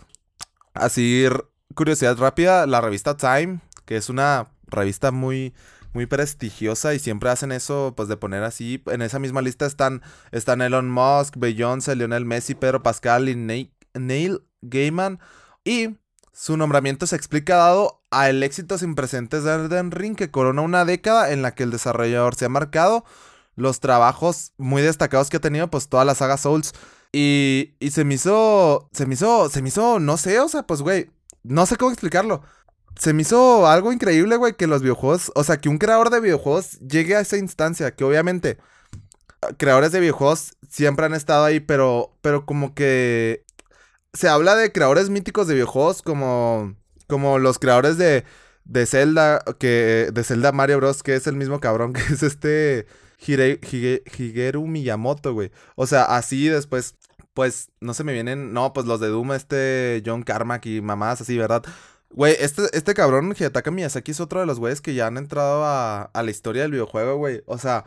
así 0.74 1.26
curiosidad 1.76 2.18
rápida, 2.18 2.66
la 2.68 2.82
revista 2.82 3.18
Time, 3.18 3.60
que 3.86 3.98
es 3.98 4.10
una 4.10 4.52
revista 4.68 5.12
muy 5.12 5.54
muy 5.94 6.06
prestigiosa 6.06 6.94
y 6.94 7.00
siempre 7.00 7.30
hacen 7.30 7.52
eso, 7.52 7.94
pues 7.96 8.08
de 8.08 8.18
poner 8.18 8.44
así. 8.44 8.84
En 8.88 9.02
esa 9.02 9.20
misma 9.20 9.42
lista 9.42 9.66
están, 9.66 10.02
están 10.32 10.62
Elon 10.62 10.90
Musk, 10.90 11.36
Beyoncé, 11.38 11.96
Lionel 11.96 12.26
Messi, 12.26 12.56
Pedro 12.56 12.84
Pascal 12.84 13.30
y 13.30 13.36
Neil 13.36 14.44
Gaiman. 14.62 15.20
Y 15.64 15.98
su 16.32 16.58
nombramiento 16.58 17.08
se 17.08 17.16
explica 17.16 17.56
dado 17.56 18.02
al 18.12 18.44
éxito 18.44 18.78
sin 18.78 18.96
precedentes 18.96 19.44
de 19.44 19.54
Elden 19.56 19.92
Ring, 19.92 20.16
que 20.16 20.32
corona 20.32 20.62
una 20.62 20.86
década 20.86 21.32
en 21.32 21.42
la 21.42 21.56
que 21.56 21.64
el 21.64 21.72
desarrollador 21.72 22.36
se 22.36 22.46
ha 22.46 22.50
marcado 22.50 23.04
los 23.56 23.80
trabajos 23.80 24.54
muy 24.58 24.82
destacados 24.82 25.30
que 25.30 25.38
ha 25.38 25.42
tenido, 25.42 25.70
pues 25.70 25.90
toda 25.90 26.06
la 26.06 26.16
saga 26.16 26.38
Souls. 26.38 26.74
Y, 27.12 27.76
y 27.80 27.92
se 27.92 28.04
me 28.06 28.16
hizo, 28.16 28.90
se 28.94 29.06
me 29.06 29.16
hizo, 29.16 29.50
se 29.50 29.62
me 29.62 29.70
hizo, 29.70 30.00
no 30.00 30.18
sé, 30.18 30.40
o 30.40 30.48
sea, 30.48 30.64
pues 30.64 30.82
güey, 30.82 31.10
no 31.44 31.66
sé 31.66 31.76
cómo 31.78 31.92
explicarlo. 31.92 32.44
Se 32.98 33.14
me 33.14 33.24
hizo 33.24 33.68
algo 33.68 33.94
increíble, 33.94 34.36
güey, 34.36 34.56
que 34.56 34.68
los 34.68 34.82
videojuegos, 34.82 35.32
o 35.36 35.44
sea, 35.44 35.58
que 35.58 35.70
un 35.70 35.78
creador 35.78 36.10
de 36.10 36.20
videojuegos 36.20 36.80
llegue 36.80 37.16
a 37.16 37.22
esa 37.22 37.38
instancia, 37.38 37.96
que 37.96 38.04
obviamente 38.04 38.58
creadores 39.58 39.92
de 39.92 40.00
videojuegos 40.00 40.54
siempre 40.70 41.06
han 41.06 41.14
estado 41.14 41.46
ahí, 41.46 41.60
pero, 41.60 42.18
pero 42.22 42.46
como 42.46 42.74
que 42.74 43.46
se 44.14 44.28
habla 44.28 44.56
de 44.56 44.72
creadores 44.72 45.10
míticos 45.10 45.48
de 45.48 45.54
videojuegos 45.56 46.02
como, 46.02 46.76
como 47.08 47.40
los 47.40 47.60
creadores 47.60 47.98
de, 47.98 48.26
de 48.66 48.86
Zelda, 48.86 49.44
que, 49.60 50.10
de 50.14 50.24
Zelda 50.24 50.52
Mario 50.52 50.78
Bros, 50.78 51.04
que 51.04 51.16
es 51.16 51.28
el 51.28 51.36
mismo 51.36 51.60
cabrón 51.60 51.94
que 51.94 52.02
es 52.02 52.24
este 52.24 52.88
Higeru 53.20 54.66
Miyamoto, 54.68 55.34
güey. 55.34 55.52
O 55.76 55.88
sea, 55.88 56.04
así 56.04 56.48
después 56.48 56.96
pues 57.34 57.70
no 57.80 57.94
se 57.94 58.04
me 58.04 58.14
vienen, 58.14 58.54
no, 58.54 58.74
pues 58.74 58.86
los 58.86 59.00
de 59.00 59.08
Doom, 59.08 59.32
este 59.34 60.04
John 60.06 60.24
Carmack 60.24 60.66
y 60.66 60.82
mamás 60.82 61.22
así, 61.22 61.38
¿verdad? 61.38 61.64
Güey, 62.12 62.36
este, 62.40 62.64
este 62.74 62.94
cabrón 62.94 63.34
Hidetaka 63.38 63.72
Miyazaki 63.72 64.12
es 64.12 64.20
otro 64.20 64.40
de 64.40 64.46
los 64.46 64.60
güeyes 64.60 64.82
que 64.82 64.94
ya 64.94 65.08
han 65.08 65.18
entrado 65.18 65.64
a, 65.64 66.04
a 66.04 66.24
la 66.24 66.32
historia 66.32 66.64
del 66.64 66.72
videojuego, 66.72 67.18
güey. 67.18 67.44
O 67.46 67.58
sea, 67.58 67.86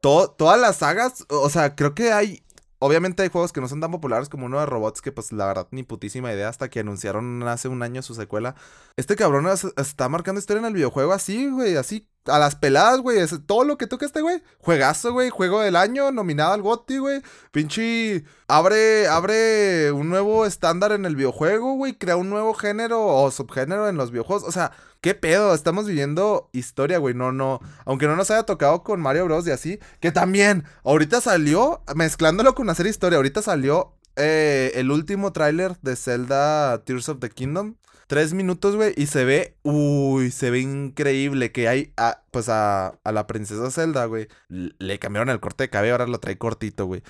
todas 0.00 0.60
las 0.60 0.76
sagas, 0.76 1.26
o 1.28 1.50
sea, 1.50 1.74
creo 1.74 1.94
que 1.94 2.12
hay 2.12 2.44
Obviamente 2.84 3.22
hay 3.22 3.30
juegos 3.30 3.50
que 3.50 3.62
no 3.62 3.68
son 3.68 3.80
tan 3.80 3.90
populares 3.90 4.28
como 4.28 4.44
uno 4.44 4.60
de 4.60 4.66
robots 4.66 5.00
que 5.00 5.10
pues 5.10 5.32
la 5.32 5.46
verdad 5.46 5.66
ni 5.70 5.84
putísima 5.84 6.30
idea 6.30 6.50
hasta 6.50 6.68
que 6.68 6.80
anunciaron 6.80 7.42
hace 7.44 7.68
un 7.68 7.82
año 7.82 8.02
su 8.02 8.14
secuela. 8.14 8.56
Este 8.96 9.16
cabrón 9.16 9.46
está 9.78 10.08
marcando 10.10 10.38
historia 10.38 10.60
en 10.60 10.66
el 10.66 10.74
videojuego 10.74 11.14
así, 11.14 11.48
güey, 11.48 11.76
así 11.76 12.10
a 12.26 12.38
las 12.38 12.56
peladas, 12.56 13.00
güey. 13.00 13.18
Es 13.18 13.34
todo 13.46 13.64
lo 13.64 13.76
que 13.78 13.86
toca 13.86 14.06
este, 14.06 14.20
güey. 14.20 14.42
Juegazo, 14.58 15.12
güey. 15.12 15.30
Juego 15.30 15.60
del 15.60 15.76
año, 15.76 16.10
nominado 16.10 16.52
al 16.52 16.62
GOTY, 16.62 16.98
güey. 16.98 17.22
Pinche. 17.52 18.24
Abre, 18.48 19.08
abre 19.08 19.92
un 19.92 20.08
nuevo 20.08 20.46
estándar 20.46 20.92
en 20.92 21.04
el 21.04 21.16
videojuego, 21.16 21.74
güey. 21.74 21.98
Crea 21.98 22.16
un 22.16 22.30
nuevo 22.30 22.54
género 22.54 23.06
o 23.06 23.30
subgénero 23.30 23.88
en 23.88 23.96
los 23.96 24.10
videojuegos. 24.10 24.44
O 24.44 24.52
sea, 24.52 24.72
¿qué 25.00 25.14
pedo? 25.14 25.54
Estamos 25.54 25.86
viviendo 25.86 26.48
historia, 26.52 26.98
güey. 26.98 27.14
No, 27.14 27.32
no. 27.32 27.60
Aunque 27.84 28.06
no 28.06 28.16
nos 28.16 28.30
haya 28.30 28.44
tocado 28.44 28.82
con 28.82 29.00
Mario 29.00 29.24
Bros. 29.24 29.46
y 29.46 29.50
así. 29.50 29.78
Que 30.00 30.12
también, 30.12 30.64
ahorita 30.84 31.20
salió, 31.20 31.82
mezclándolo 31.94 32.54
con 32.54 32.70
hacer 32.70 32.86
historia, 32.86 33.16
ahorita 33.16 33.42
salió 33.42 33.94
eh, 34.16 34.72
el 34.76 34.90
último 34.90 35.32
tráiler 35.32 35.76
de 35.82 35.96
Zelda 35.96 36.84
Tears 36.84 37.08
of 37.08 37.18
the 37.20 37.30
Kingdom. 37.30 37.76
Tres 38.06 38.34
minutos, 38.34 38.76
güey, 38.76 38.92
y 38.96 39.06
se 39.06 39.24
ve, 39.24 39.56
uy, 39.62 40.30
se 40.30 40.50
ve 40.50 40.60
increíble 40.60 41.52
que 41.52 41.68
hay, 41.68 41.92
pues 42.30 42.48
a, 42.48 42.98
a 43.02 43.12
la 43.12 43.26
princesa 43.26 43.70
Zelda, 43.70 44.04
güey, 44.06 44.28
le 44.48 44.98
cambiaron 44.98 45.30
el 45.30 45.40
corte 45.40 45.64
de 45.64 45.70
cabello, 45.70 45.94
ahora 45.94 46.06
lo 46.06 46.20
trae 46.20 46.38
cortito, 46.38 46.86
güey. 46.86 47.02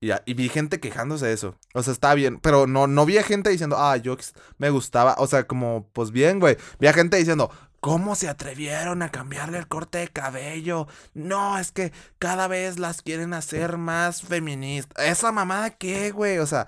Y, 0.00 0.10
y, 0.26 0.34
vi 0.34 0.48
gente 0.50 0.78
quejándose 0.78 1.26
de 1.26 1.32
eso. 1.32 1.56
O 1.72 1.82
sea, 1.82 1.92
está 1.92 2.12
bien. 2.14 2.38
Pero 2.40 2.66
no, 2.66 2.86
no 2.86 3.06
vi 3.06 3.14
gente 3.22 3.48
diciendo, 3.48 3.76
ah, 3.78 3.96
yo 3.96 4.16
me 4.58 4.68
gustaba. 4.68 5.14
O 5.18 5.26
sea, 5.26 5.46
como, 5.46 5.88
pues 5.94 6.10
bien, 6.10 6.38
güey. 6.38 6.58
Vi 6.78 6.86
a 6.86 6.92
gente 6.92 7.16
diciendo, 7.16 7.50
¿cómo 7.80 8.14
se 8.14 8.28
atrevieron 8.28 9.02
a 9.02 9.10
cambiarle 9.10 9.58
el 9.58 9.68
corte 9.68 9.98
de 9.98 10.08
cabello? 10.08 10.86
No, 11.14 11.58
es 11.58 11.72
que 11.72 11.92
cada 12.18 12.46
vez 12.46 12.78
las 12.78 13.00
quieren 13.00 13.32
hacer 13.32 13.78
más 13.78 14.22
feministas. 14.22 15.06
¿Esa 15.06 15.32
mamada 15.32 15.70
qué, 15.70 16.10
güey? 16.10 16.38
O 16.38 16.46
sea, 16.46 16.66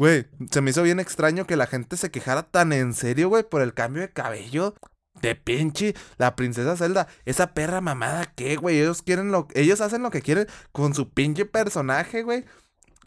güey, 0.00 0.26
se 0.50 0.62
me 0.62 0.70
hizo 0.70 0.82
bien 0.82 0.98
extraño 0.98 1.46
que 1.46 1.56
la 1.56 1.66
gente 1.66 1.98
se 1.98 2.10
quejara 2.10 2.44
tan 2.44 2.72
en 2.72 2.94
serio, 2.94 3.28
güey, 3.28 3.42
por 3.42 3.60
el 3.60 3.74
cambio 3.74 4.00
de 4.00 4.10
cabello. 4.10 4.74
De 5.20 5.34
pinche, 5.34 5.94
la 6.16 6.36
princesa 6.36 6.74
Zelda, 6.74 7.06
esa 7.26 7.52
perra 7.52 7.82
mamada, 7.82 8.32
¿qué, 8.34 8.56
güey? 8.56 8.78
Ellos 8.78 9.02
quieren 9.02 9.30
lo, 9.30 9.46
ellos 9.52 9.82
hacen 9.82 10.02
lo 10.02 10.10
que 10.10 10.22
quieren 10.22 10.46
con 10.72 10.94
su 10.94 11.10
pinche 11.10 11.44
personaje, 11.44 12.22
güey. 12.22 12.46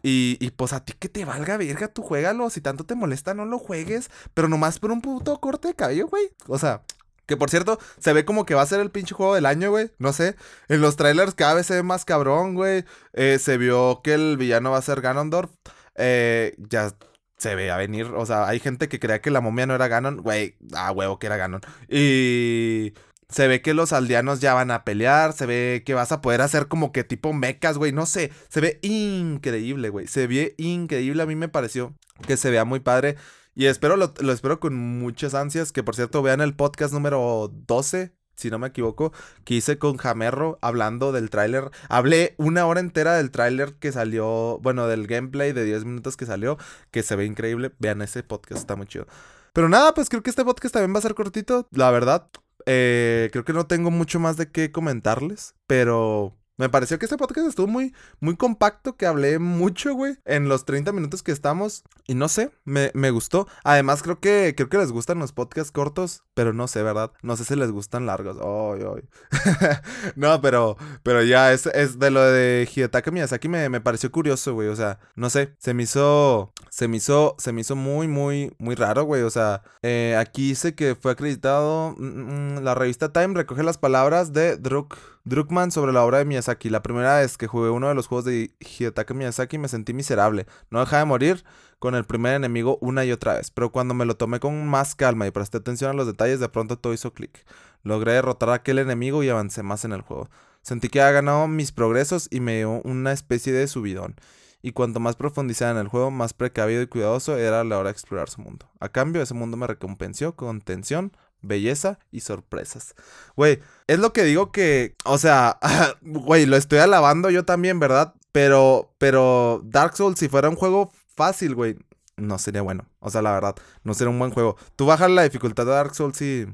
Y, 0.04 0.38
y 0.40 0.52
pues 0.52 0.72
a 0.74 0.86
ti 0.86 0.94
que 0.94 1.10
te 1.10 1.26
valga 1.26 1.58
verga, 1.58 1.88
tú 1.88 2.04
juégalo. 2.04 2.52
Si 2.52 2.62
tanto 2.62 2.84
te 2.86 2.94
molesta, 2.94 3.34
no 3.34 3.46
lo 3.46 3.58
juegues. 3.58 4.12
Pero 4.36 4.48
nomás 4.48 4.78
por 4.78 4.92
un 4.92 5.02
puto 5.02 5.40
corte 5.40 5.70
de 5.70 5.74
cabello, 5.76 6.08
güey. 6.08 6.30
O 6.48 6.60
sea, 6.60 6.84
que 7.26 7.38
por 7.38 7.50
cierto, 7.50 7.80
se 7.98 8.14
ve 8.14 8.24
como 8.24 8.46
que 8.46 8.54
va 8.54 8.62
a 8.62 8.68
ser 8.68 8.82
el 8.82 8.92
pinche 8.92 9.16
juego 9.16 9.34
del 9.34 9.48
año, 9.48 9.72
güey. 9.72 9.92
No 9.98 10.14
sé. 10.14 10.36
En 10.68 10.82
los 10.82 10.98
trailers 10.98 11.34
cada 11.34 11.56
vez 11.56 11.66
se 11.66 11.74
ve 11.74 11.84
más 11.84 12.06
cabrón, 12.06 12.54
güey. 12.54 12.86
Eh, 13.14 13.40
se 13.40 13.58
vio 13.58 14.02
que 14.04 14.14
el 14.14 14.38
villano 14.38 14.72
va 14.72 14.78
a 14.78 14.82
ser 14.84 15.02
Ganondorf. 15.02 15.50
Eh, 15.96 16.56
ya 16.58 16.96
se 17.38 17.56
ve 17.56 17.72
a 17.72 17.78
venir. 17.78 18.06
O 18.08 18.26
sea, 18.26 18.48
hay 18.48 18.60
gente 18.60 18.88
que 18.90 19.00
creía 19.00 19.22
que 19.22 19.32
la 19.32 19.42
momia 19.42 19.66
no 19.66 19.76
era 19.76 19.88
Ganon. 19.88 20.18
Güey, 20.18 20.56
ah, 20.74 20.92
huevo 20.92 21.20
que 21.20 21.28
era 21.28 21.38
Ganon. 21.38 21.62
Y 21.90 22.94
se 23.30 23.48
ve 23.48 23.62
que 23.62 23.74
los 23.74 23.94
aldeanos 23.94 24.40
ya 24.40 24.54
van 24.54 24.72
a 24.72 24.84
pelear. 24.84 25.34
Se 25.34 25.46
ve 25.46 25.84
que 25.86 25.94
vas 25.94 26.12
a 26.12 26.22
poder 26.22 26.42
hacer 26.42 26.68
como 26.68 26.92
que 26.92 27.04
tipo 27.04 27.34
mechas, 27.34 27.78
güey. 27.78 27.92
No 27.92 28.06
sé. 28.06 28.32
Se 28.50 28.62
ve 28.62 28.80
increíble, 28.82 29.90
güey. 29.90 30.08
Se 30.08 30.28
ve 30.28 30.56
increíble. 30.58 31.24
A 31.24 31.26
mí 31.26 31.36
me 31.36 31.50
pareció 31.50 31.94
que 32.28 32.38
se 32.38 32.50
vea 32.50 32.66
muy 32.66 32.80
padre. 32.80 33.18
Y 33.56 33.66
espero, 33.66 33.98
lo, 33.98 34.14
espero 34.32 34.60
con 34.60 34.76
muchas 34.76 35.34
ansias. 35.34 35.72
Que 35.72 35.84
por 35.84 35.96
cierto, 35.96 36.22
vean 36.22 36.42
el 36.42 36.56
podcast 36.56 36.94
número 36.94 37.52
12 37.68 38.14
si 38.36 38.50
no 38.50 38.60
me 38.60 38.68
equivoco, 38.68 39.14
que 39.44 39.56
hice 39.56 39.78
con 39.78 39.98
Jamerro 39.98 40.58
hablando 40.62 41.12
del 41.12 41.30
tráiler. 41.30 41.72
Hablé 41.90 42.36
una 42.38 42.66
hora 42.66 42.80
entera 42.80 43.16
del 43.16 43.32
tráiler 43.32 43.74
que 43.76 43.92
salió, 43.92 44.60
bueno, 44.62 44.88
del 44.88 45.08
gameplay 45.08 45.54
de 45.54 45.66
10 45.66 45.86
minutos 45.86 46.18
que 46.18 46.26
salió, 46.26 46.58
que 46.92 47.04
se 47.04 47.16
ve 47.16 47.26
increíble. 47.26 47.72
Vean 47.80 48.02
ese 48.02 48.24
podcast, 48.24 48.62
está 48.62 48.76
muy 48.76 48.88
chido. 48.88 49.08
Pero 49.54 49.70
nada, 49.70 49.94
pues 49.94 50.10
creo 50.10 50.24
que 50.24 50.30
este 50.30 50.44
podcast 50.44 50.74
también 50.74 50.94
va 50.94 51.00
a 51.00 51.04
ser 51.04 51.14
cortito, 51.14 51.68
la 51.72 51.92
verdad. 51.92 52.28
Eh, 52.66 53.30
creo 53.32 53.44
que 53.44 53.54
no 53.54 53.68
tengo 53.68 53.92
mucho 53.92 54.20
más 54.20 54.38
de 54.38 54.52
qué 54.52 54.72
comentarles, 54.72 55.56
pero 55.68 56.36
me 56.64 56.70
pareció 56.70 56.98
que 56.98 57.06
este 57.08 57.18
podcast 57.18 57.46
estuvo 57.46 57.68
muy, 57.68 57.94
muy 58.22 58.38
compacto, 58.38 58.96
que 58.96 59.06
hablé 59.06 59.38
mucho, 59.38 59.94
güey, 59.96 60.16
en 60.24 60.48
los 60.48 60.64
30 60.64 60.94
minutos 60.94 61.22
que 61.22 61.34
estamos. 61.34 61.84
Y 62.08 62.16
no 62.16 62.30
sé, 62.30 62.52
me, 62.64 62.90
me, 62.94 63.12
gustó. 63.12 63.50
Además, 63.66 64.02
creo 64.02 64.22
que, 64.22 64.54
creo 64.56 64.70
que 64.70 64.78
les 64.78 64.94
gustan 64.94 65.20
los 65.20 65.34
podcasts 65.34 65.74
cortos, 65.74 66.24
pero 66.34 66.54
no 66.54 66.70
sé, 66.70 66.82
¿verdad? 66.82 67.12
No 67.22 67.36
sé 67.36 67.44
si 67.44 67.58
les 67.58 67.70
gustan 67.70 68.06
largos. 68.06 68.38
No, 70.16 70.40
pero, 70.42 70.78
pero 71.04 71.22
ya, 71.22 71.52
es, 71.52 71.66
es 71.66 72.00
de 72.00 72.12
lo 72.12 72.22
de 72.22 72.70
Hidetaka 72.74 73.12
Miyazaki 73.12 73.50
me, 73.50 73.68
me 73.68 73.82
pareció 73.82 74.10
curioso, 74.10 74.54
güey. 74.54 74.70
O 74.70 74.76
sea, 74.78 75.00
no 75.16 75.30
sé, 75.30 75.56
se 75.58 75.74
me 75.74 75.84
hizo, 75.84 76.54
se 76.70 76.88
me 76.88 76.96
hizo, 76.98 77.36
se 77.40 77.52
me 77.52 77.60
hizo 77.60 77.76
muy, 77.76 78.08
muy, 78.08 78.56
muy 78.58 78.76
raro, 78.76 79.04
güey. 79.04 79.24
O 79.24 79.30
sea, 79.30 79.64
eh, 79.82 80.16
aquí 80.18 80.48
dice 80.48 80.76
que 80.76 80.96
fue 80.96 81.12
acreditado, 81.12 81.94
mm, 81.98 82.04
mm, 82.06 82.64
la 82.64 82.74
revista 82.74 83.12
Time 83.12 83.34
recoge 83.34 83.64
las 83.64 83.78
palabras 83.78 84.32
de 84.32 84.56
Druk 84.56 85.13
Druckmann 85.26 85.72
sobre 85.72 85.94
la 85.94 86.04
obra 86.04 86.18
de 86.18 86.26
Miyazaki. 86.26 86.70
La 86.70 86.84
primera 86.84 87.20
vez 87.20 87.38
que 87.38 87.48
jugué 87.48 87.70
uno 87.70 87.88
de 87.88 87.96
los 87.96 88.08
juegos 88.08 88.26
de 88.26 88.54
Hidetaka 88.60 89.14
Miyazaki 89.14 89.58
me 89.58 89.70
sentí 89.70 89.94
miserable. 89.94 90.46
No 90.70 90.82
dejaba 90.82 91.00
de 91.00 91.06
morir 91.06 91.46
con 91.80 91.96
el 91.96 92.04
primer 92.04 92.36
enemigo 92.36 92.78
una 92.82 93.06
y 93.06 93.12
otra 93.14 93.36
vez. 93.36 93.50
Pero 93.50 93.72
cuando 93.72 93.94
me 93.94 94.06
lo 94.06 94.18
tomé 94.18 94.42
con 94.42 94.68
más 94.68 94.96
calma 94.96 95.26
y 95.26 95.32
presté 95.32 95.58
atención 95.58 95.92
a 95.92 95.94
los 95.94 96.08
detalles, 96.08 96.42
de 96.42 96.50
pronto 96.50 96.78
todo 96.78 96.94
hizo 96.94 97.14
clic. 97.14 97.46
Logré 97.84 98.14
derrotar 98.14 98.50
a 98.50 98.56
aquel 98.56 98.80
enemigo 98.80 99.24
y 99.24 99.30
avancé 99.30 99.64
más 99.64 99.86
en 99.86 99.94
el 99.94 100.02
juego. 100.02 100.30
Sentí 100.62 100.90
que 100.90 101.02
había 101.02 101.14
ganado 101.14 101.48
mis 101.48 101.72
progresos 101.72 102.28
y 102.30 102.42
me 102.42 102.58
dio 102.58 102.82
una 102.84 103.14
especie 103.14 103.54
de 103.54 103.68
subidón. 103.68 104.16
Y 104.62 104.72
cuanto 104.72 105.00
más 105.02 105.16
profundizaba 105.16 105.72
en 105.72 105.78
el 105.78 105.90
juego, 105.90 106.12
más 106.12 106.34
precavido 106.34 106.82
y 106.82 106.88
cuidadoso 106.88 107.38
era 107.38 107.64
la 107.64 107.78
hora 107.78 107.90
de 107.90 107.94
explorar 107.94 108.30
su 108.30 108.42
mundo. 108.42 108.70
A 108.80 108.90
cambio, 108.90 109.22
ese 109.22 109.34
mundo 109.34 109.58
me 109.58 109.68
recompensó 109.68 110.38
con 110.38 110.62
tensión, 110.62 111.12
belleza 111.44 112.00
y 112.12 112.22
sorpresas. 112.22 112.96
Güey, 113.36 113.60
es 113.88 114.00
lo 114.00 114.14
que 114.14 114.24
digo 114.24 114.52
que, 114.52 114.96
o 115.06 115.18
sea, 115.18 115.60
güey, 116.02 116.46
lo 116.48 116.58
estoy 116.58 116.80
alabando 116.80 117.30
yo 117.30 117.46
también, 117.46 117.80
¿verdad? 117.80 118.16
Pero, 118.32 118.96
pero 118.98 119.62
Dark 119.66 119.96
Souls, 119.96 120.18
si 120.18 120.28
fuera 120.28 120.50
un 120.50 120.56
juego 120.56 120.92
fácil, 121.16 121.54
güey, 121.54 121.78
no 122.18 122.40
sería 122.40 122.64
bueno. 122.64 122.90
O 123.00 123.12
sea, 123.12 123.22
la 123.22 123.32
verdad, 123.32 123.56
no 123.84 123.94
sería 123.94 124.10
un 124.10 124.20
buen 124.20 124.32
juego. 124.32 124.58
Tú 124.76 124.88
bajas 124.88 125.12
la 125.12 125.24
dificultad 125.24 125.66
de 125.66 125.72
Dark 125.72 125.94
Souls 125.94 126.20
y... 126.22 126.48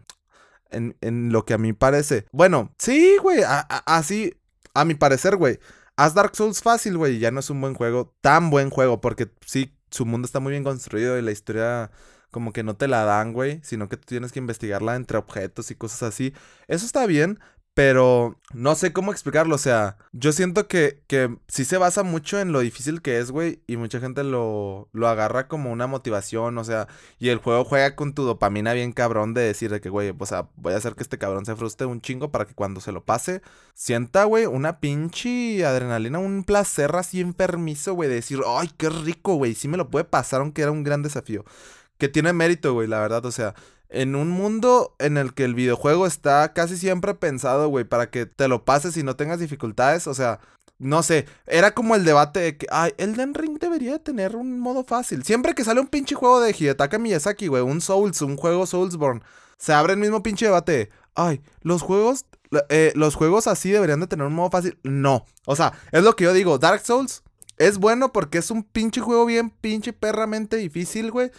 En, 0.71 0.95
en 1.01 1.31
lo 1.31 1.45
que 1.45 1.55
a 1.55 1.57
mí 1.57 1.73
parece. 1.73 2.27
Bueno, 2.31 2.75
sí, 2.77 3.17
güey, 3.23 3.39
así, 3.87 4.39
a 4.75 4.85
mi 4.85 4.93
parecer, 4.93 5.35
güey. 5.35 5.59
Haz 5.99 6.13
Dark 6.13 6.35
Souls 6.35 6.61
fácil, 6.61 6.95
güey, 6.95 7.19
ya 7.19 7.31
no 7.31 7.39
es 7.39 7.49
un 7.49 7.59
buen 7.59 7.73
juego, 7.73 8.15
tan 8.21 8.49
buen 8.51 8.69
juego, 8.69 9.01
porque 9.01 9.29
sí, 9.45 9.75
su 9.91 10.05
mundo 10.05 10.25
está 10.25 10.39
muy 10.39 10.51
bien 10.51 10.63
construido 10.63 11.17
y 11.17 11.21
la 11.21 11.31
historia 11.31 11.91
como 12.31 12.53
que 12.53 12.63
no 12.63 12.75
te 12.75 12.87
la 12.87 13.03
dan, 13.05 13.33
güey, 13.33 13.59
sino 13.63 13.89
que 13.89 13.97
tú 13.97 14.05
tienes 14.07 14.31
que 14.31 14.39
investigarla 14.39 14.95
entre 14.95 15.17
objetos 15.17 15.71
y 15.71 15.75
cosas 15.75 16.03
así. 16.03 16.33
Eso 16.67 16.85
está 16.85 17.05
bien, 17.05 17.39
pero 17.79 18.37
no 18.53 18.75
sé 18.75 18.91
cómo 18.91 19.13
explicarlo, 19.13 19.55
o 19.55 19.57
sea, 19.57 19.95
yo 20.11 20.33
siento 20.33 20.67
que, 20.67 21.01
que 21.07 21.37
sí 21.47 21.63
se 21.63 21.77
basa 21.77 22.03
mucho 22.03 22.37
en 22.37 22.51
lo 22.51 22.59
difícil 22.59 23.01
que 23.01 23.19
es, 23.19 23.31
güey, 23.31 23.61
y 23.67 23.77
mucha 23.77 24.01
gente 24.01 24.25
lo, 24.25 24.89
lo 24.91 25.07
agarra 25.07 25.47
como 25.47 25.71
una 25.71 25.87
motivación, 25.87 26.57
o 26.57 26.63
sea, 26.65 26.89
y 27.19 27.29
el 27.29 27.37
juego 27.37 27.63
juega 27.63 27.95
con 27.95 28.13
tu 28.13 28.23
dopamina 28.23 28.73
bien 28.73 28.91
cabrón 28.91 29.33
de 29.33 29.43
decir 29.43 29.71
de 29.71 29.79
que, 29.79 29.87
güey, 29.87 30.13
o 30.17 30.25
sea, 30.25 30.49
voy 30.57 30.73
a 30.73 30.75
hacer 30.75 30.95
que 30.95 31.03
este 31.03 31.17
cabrón 31.17 31.45
se 31.45 31.55
frustre 31.55 31.87
un 31.87 32.01
chingo 32.01 32.31
para 32.33 32.43
que 32.45 32.53
cuando 32.53 32.81
se 32.81 32.91
lo 32.91 33.05
pase, 33.05 33.41
sienta, 33.75 34.25
güey, 34.25 34.45
una 34.45 34.81
pinche 34.81 35.65
adrenalina, 35.65 36.19
un 36.19 36.43
placer 36.43 36.93
así 36.97 37.21
enfermizo, 37.21 37.93
güey, 37.93 38.09
de 38.09 38.15
decir, 38.15 38.41
ay, 38.45 38.69
qué 38.75 38.89
rico, 38.89 39.35
güey, 39.35 39.55
sí 39.55 39.69
me 39.69 39.77
lo 39.77 39.89
puede 39.89 40.03
pasar 40.03 40.41
aunque 40.41 40.63
era 40.63 40.71
un 40.71 40.83
gran 40.83 41.01
desafío 41.01 41.45
que 41.99 42.07
tiene 42.07 42.33
mérito, 42.33 42.73
güey, 42.73 42.87
la 42.87 42.99
verdad, 42.99 43.23
o 43.25 43.31
sea, 43.31 43.53
en 43.89 44.15
un 44.15 44.29
mundo 44.29 44.95
en 44.99 45.17
el 45.17 45.33
que 45.33 45.43
el 45.43 45.53
videojuego 45.53 46.07
está 46.07 46.53
casi 46.53 46.77
siempre 46.77 47.13
pensado, 47.13 47.67
güey, 47.67 47.85
para 47.85 48.09
que 48.09 48.25
te 48.25 48.47
lo 48.47 48.65
pases 48.65 48.97
y 48.97 49.03
no 49.03 49.15
tengas 49.15 49.39
dificultades, 49.39 50.07
o 50.07 50.13
sea, 50.13 50.39
no 50.77 51.03
sé, 51.03 51.25
era 51.45 51.73
como 51.73 51.95
el 51.95 52.05
debate 52.05 52.39
de 52.39 52.57
que, 52.57 52.67
ay, 52.71 52.93
Elden 52.97 53.33
Ring 53.33 53.59
debería 53.59 53.99
tener 53.99 54.37
un 54.37 54.59
modo 54.61 54.85
fácil. 54.85 55.25
Siempre 55.25 55.53
que 55.53 55.65
sale 55.65 55.81
un 55.81 55.87
pinche 55.87 56.15
juego 56.15 56.39
de 56.39 56.55
Hidetaka 56.57 56.97
Miyazaki, 56.97 57.47
güey, 57.47 57.61
un 57.61 57.81
Souls, 57.81 58.21
un 58.21 58.37
juego 58.37 58.65
Soulsborne, 58.65 59.21
se 59.57 59.73
abre 59.73 59.93
el 59.93 59.99
mismo 59.99 60.23
pinche 60.23 60.45
debate. 60.45 60.89
Ay, 61.15 61.41
los 61.61 61.81
juegos, 61.81 62.25
eh, 62.69 62.93
los 62.95 63.15
juegos 63.15 63.47
así 63.47 63.71
deberían 63.71 63.99
de 63.99 64.07
tener 64.07 64.25
un 64.25 64.33
modo 64.33 64.51
fácil. 64.51 64.79
No, 64.83 65.25
o 65.45 65.55
sea, 65.57 65.73
es 65.91 66.01
lo 66.03 66.15
que 66.15 66.23
yo 66.23 66.31
digo, 66.31 66.59
Dark 66.59 66.79
Souls 66.85 67.23
es 67.57 67.77
bueno 67.77 68.13
porque 68.13 68.37
es 68.37 68.49
un 68.51 68.63
pinche 68.63 69.01
juego 69.01 69.25
bien 69.25 69.49
pinche 69.49 69.91
perramente 69.91 70.55
difícil, 70.55 71.11
güey. 71.11 71.29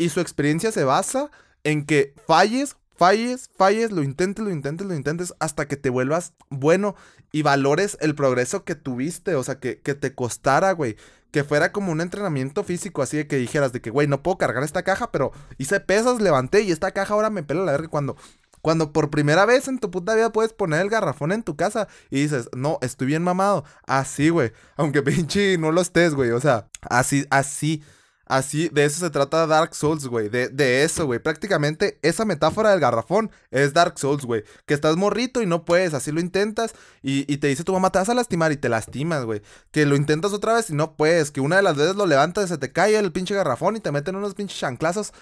Y 0.00 0.08
su 0.08 0.20
experiencia 0.20 0.72
se 0.72 0.82
basa 0.82 1.30
en 1.62 1.84
que 1.84 2.14
falles, 2.26 2.78
falles, 2.96 3.50
falles, 3.58 3.92
lo 3.92 4.02
intentes, 4.02 4.42
lo 4.42 4.50
intentes, 4.50 4.86
lo 4.86 4.94
intentes, 4.94 5.34
hasta 5.40 5.68
que 5.68 5.76
te 5.76 5.90
vuelvas 5.90 6.32
bueno 6.48 6.96
y 7.32 7.42
valores 7.42 7.98
el 8.00 8.14
progreso 8.14 8.64
que 8.64 8.74
tuviste, 8.74 9.34
o 9.34 9.42
sea, 9.44 9.60
que, 9.60 9.82
que 9.82 9.94
te 9.94 10.14
costara, 10.14 10.72
güey. 10.72 10.96
Que 11.32 11.44
fuera 11.44 11.70
como 11.70 11.92
un 11.92 12.00
entrenamiento 12.00 12.64
físico, 12.64 13.02
así 13.02 13.18
de 13.18 13.26
que 13.26 13.36
dijeras 13.36 13.74
de 13.74 13.82
que, 13.82 13.90
güey, 13.90 14.08
no 14.08 14.22
puedo 14.22 14.38
cargar 14.38 14.64
esta 14.64 14.84
caja, 14.84 15.12
pero 15.12 15.32
hice 15.58 15.80
pesas, 15.80 16.18
levanté 16.18 16.62
y 16.62 16.72
esta 16.72 16.92
caja 16.92 17.12
ahora 17.12 17.28
me 17.28 17.42
pela 17.42 17.62
la 17.62 17.72
verga 17.72 17.88
cuando... 17.88 18.16
Cuando 18.62 18.92
por 18.92 19.08
primera 19.08 19.46
vez 19.46 19.68
en 19.68 19.78
tu 19.78 19.90
puta 19.90 20.14
vida 20.14 20.34
puedes 20.34 20.52
poner 20.52 20.82
el 20.82 20.90
garrafón 20.90 21.32
en 21.32 21.42
tu 21.42 21.56
casa 21.56 21.88
y 22.10 22.20
dices, 22.20 22.50
no, 22.54 22.76
estoy 22.82 23.06
bien 23.06 23.22
mamado. 23.22 23.64
Así, 23.86 24.28
güey. 24.28 24.52
Aunque 24.76 25.00
pinche 25.02 25.56
no 25.56 25.72
lo 25.72 25.80
estés, 25.80 26.14
güey. 26.14 26.32
O 26.32 26.40
sea, 26.40 26.68
así, 26.82 27.24
así. 27.30 27.82
Así, 28.30 28.68
de 28.68 28.84
eso 28.84 29.00
se 29.00 29.10
trata 29.10 29.44
Dark 29.48 29.74
Souls, 29.74 30.06
güey. 30.06 30.28
De, 30.28 30.48
de, 30.48 30.84
eso, 30.84 31.04
güey. 31.04 31.18
Prácticamente 31.18 31.98
esa 32.00 32.24
metáfora 32.24 32.70
del 32.70 32.78
garrafón 32.78 33.32
es 33.50 33.72
Dark 33.74 33.98
Souls, 33.98 34.24
güey. 34.24 34.44
Que 34.66 34.74
estás 34.74 34.96
morrito 34.96 35.42
y 35.42 35.46
no 35.46 35.64
puedes, 35.64 35.94
así 35.94 36.12
lo 36.12 36.20
intentas. 36.20 36.72
Y, 37.02 37.24
y, 37.32 37.38
te 37.38 37.48
dice 37.48 37.64
tu 37.64 37.72
mamá, 37.72 37.90
te 37.90 37.98
vas 37.98 38.08
a 38.08 38.14
lastimar 38.14 38.52
y 38.52 38.56
te 38.56 38.68
lastimas, 38.68 39.24
güey. 39.24 39.42
Que 39.72 39.84
lo 39.84 39.96
intentas 39.96 40.32
otra 40.32 40.52
vez 40.52 40.70
y 40.70 40.74
no 40.74 40.94
puedes. 40.94 41.32
Que 41.32 41.40
una 41.40 41.56
de 41.56 41.62
las 41.62 41.76
veces 41.76 41.96
lo 41.96 42.06
levantas 42.06 42.44
y 42.44 42.48
se 42.50 42.58
te 42.58 42.70
cae 42.70 42.96
el 42.96 43.10
pinche 43.10 43.34
garrafón 43.34 43.74
y 43.74 43.80
te 43.80 43.90
meten 43.90 44.14
unos 44.14 44.36
pinches 44.36 44.60
chanclazos. 44.60 45.12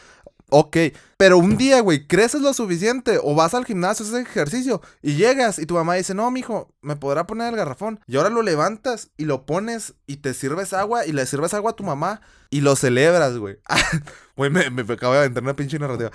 Ok, 0.51 0.77
pero 1.17 1.39
un 1.39 1.57
día, 1.59 1.81
güey, 1.81 2.07
creces 2.07 2.41
lo 2.41 2.55
suficiente 2.55 3.19
o 3.23 3.35
vas 3.35 3.53
al 3.55 3.67
gimnasio, 3.67 4.05
haces 4.05 4.27
ejercicio 4.27 4.81
y 5.03 5.17
llegas 5.17 5.59
y 5.59 5.67
tu 5.67 5.75
mamá 5.75 5.95
dice, 5.95 6.15
no, 6.15 6.31
mijo, 6.31 6.73
me 6.81 6.97
podrá 6.97 7.27
poner 7.27 7.51
el 7.51 7.57
garrafón. 7.57 8.01
Y 8.07 8.17
ahora 8.17 8.31
lo 8.31 8.43
levantas 8.43 9.11
y 9.17 9.25
lo 9.25 9.45
pones 9.45 9.95
y 10.07 10.19
te 10.19 10.33
sirves 10.33 10.73
agua 10.73 11.05
y 11.07 11.13
le 11.13 11.27
sirves 11.27 11.53
agua 11.55 11.73
a 11.73 11.77
tu 11.77 11.85
mamá 11.85 12.23
y 12.51 12.63
lo 12.63 12.77
celebras, 12.77 13.37
güey. 13.37 13.59
Güey, 14.37 14.51
me, 14.51 14.71
me, 14.71 14.83
acabo 14.83 15.15
de 15.15 15.19
aventar 15.19 15.43
una 15.43 15.57
pinche 15.57 15.81
narrativa. 15.81 16.13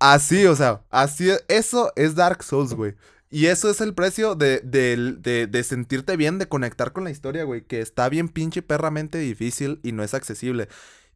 así, 0.00 0.44
o 0.46 0.56
sea, 0.56 0.82
así, 0.90 1.30
eso 1.46 1.92
es 1.94 2.16
Dark 2.16 2.42
Souls, 2.42 2.74
güey. 2.74 2.96
Y 3.30 3.46
eso 3.46 3.70
es 3.70 3.80
el 3.80 3.94
precio 3.94 4.34
de, 4.34 4.58
de, 4.58 5.46
de, 5.46 5.62
sentirte 5.62 6.16
bien, 6.16 6.38
de 6.38 6.48
conectar 6.48 6.92
con 6.92 7.04
la 7.04 7.10
historia, 7.10 7.44
güey. 7.44 7.62
Que 7.62 7.80
está 7.80 8.08
bien 8.08 8.28
pinche 8.28 8.60
perramente 8.60 9.18
difícil 9.18 9.78
y 9.84 9.92
no 9.92 10.02
es 10.02 10.14
accesible. 10.14 10.68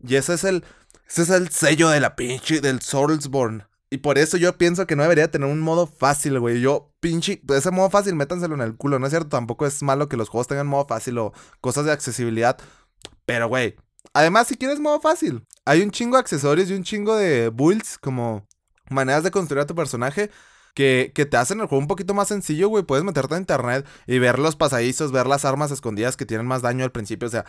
Y 0.06 0.14
ese 0.14 0.34
es 0.34 0.44
el. 0.44 0.64
Ese 1.08 1.22
es 1.22 1.30
el 1.30 1.50
sello 1.50 1.88
de 1.88 2.00
la 2.00 2.16
pinche 2.16 2.60
del 2.60 2.80
Soulsborne. 2.80 3.66
Y 3.90 3.98
por 3.98 4.18
eso 4.18 4.36
yo 4.36 4.58
pienso 4.58 4.88
que 4.88 4.96
no 4.96 5.02
debería 5.04 5.30
tener 5.30 5.48
un 5.48 5.60
modo 5.60 5.86
fácil, 5.86 6.40
güey. 6.40 6.60
Yo, 6.60 6.92
pinche, 6.98 7.40
ese 7.48 7.70
modo 7.70 7.90
fácil, 7.90 8.16
métanselo 8.16 8.56
en 8.56 8.62
el 8.62 8.76
culo. 8.76 8.98
No 8.98 9.06
es 9.06 9.12
cierto, 9.12 9.28
tampoco 9.28 9.66
es 9.66 9.82
malo 9.82 10.08
que 10.08 10.16
los 10.16 10.28
juegos 10.28 10.48
tengan 10.48 10.66
modo 10.66 10.86
fácil 10.86 11.16
o 11.18 11.32
cosas 11.60 11.84
de 11.84 11.92
accesibilidad. 11.92 12.58
Pero, 13.24 13.46
güey, 13.46 13.76
además, 14.12 14.48
si 14.48 14.56
quieres 14.56 14.80
modo 14.80 15.00
fácil, 15.00 15.46
hay 15.64 15.82
un 15.82 15.92
chingo 15.92 16.16
de 16.16 16.22
accesorios 16.22 16.70
y 16.70 16.74
un 16.74 16.82
chingo 16.82 17.14
de 17.14 17.50
builds, 17.50 17.98
como 17.98 18.46
maneras 18.90 19.22
de 19.22 19.30
construir 19.30 19.62
a 19.62 19.66
tu 19.66 19.74
personaje. 19.76 20.30
Que, 20.74 21.12
que, 21.14 21.24
te 21.24 21.36
hacen 21.36 21.60
el 21.60 21.68
juego 21.68 21.80
un 21.80 21.86
poquito 21.86 22.14
más 22.14 22.26
sencillo, 22.26 22.68
güey. 22.68 22.82
Puedes 22.82 23.04
meterte 23.04 23.36
a 23.36 23.38
internet 23.38 23.86
y 24.08 24.18
ver 24.18 24.40
los 24.40 24.56
pasadizos, 24.56 25.12
ver 25.12 25.28
las 25.28 25.44
armas 25.44 25.70
escondidas 25.70 26.16
que 26.16 26.26
tienen 26.26 26.48
más 26.48 26.62
daño 26.62 26.82
al 26.82 26.90
principio. 26.90 27.28
O 27.28 27.30
sea, 27.30 27.44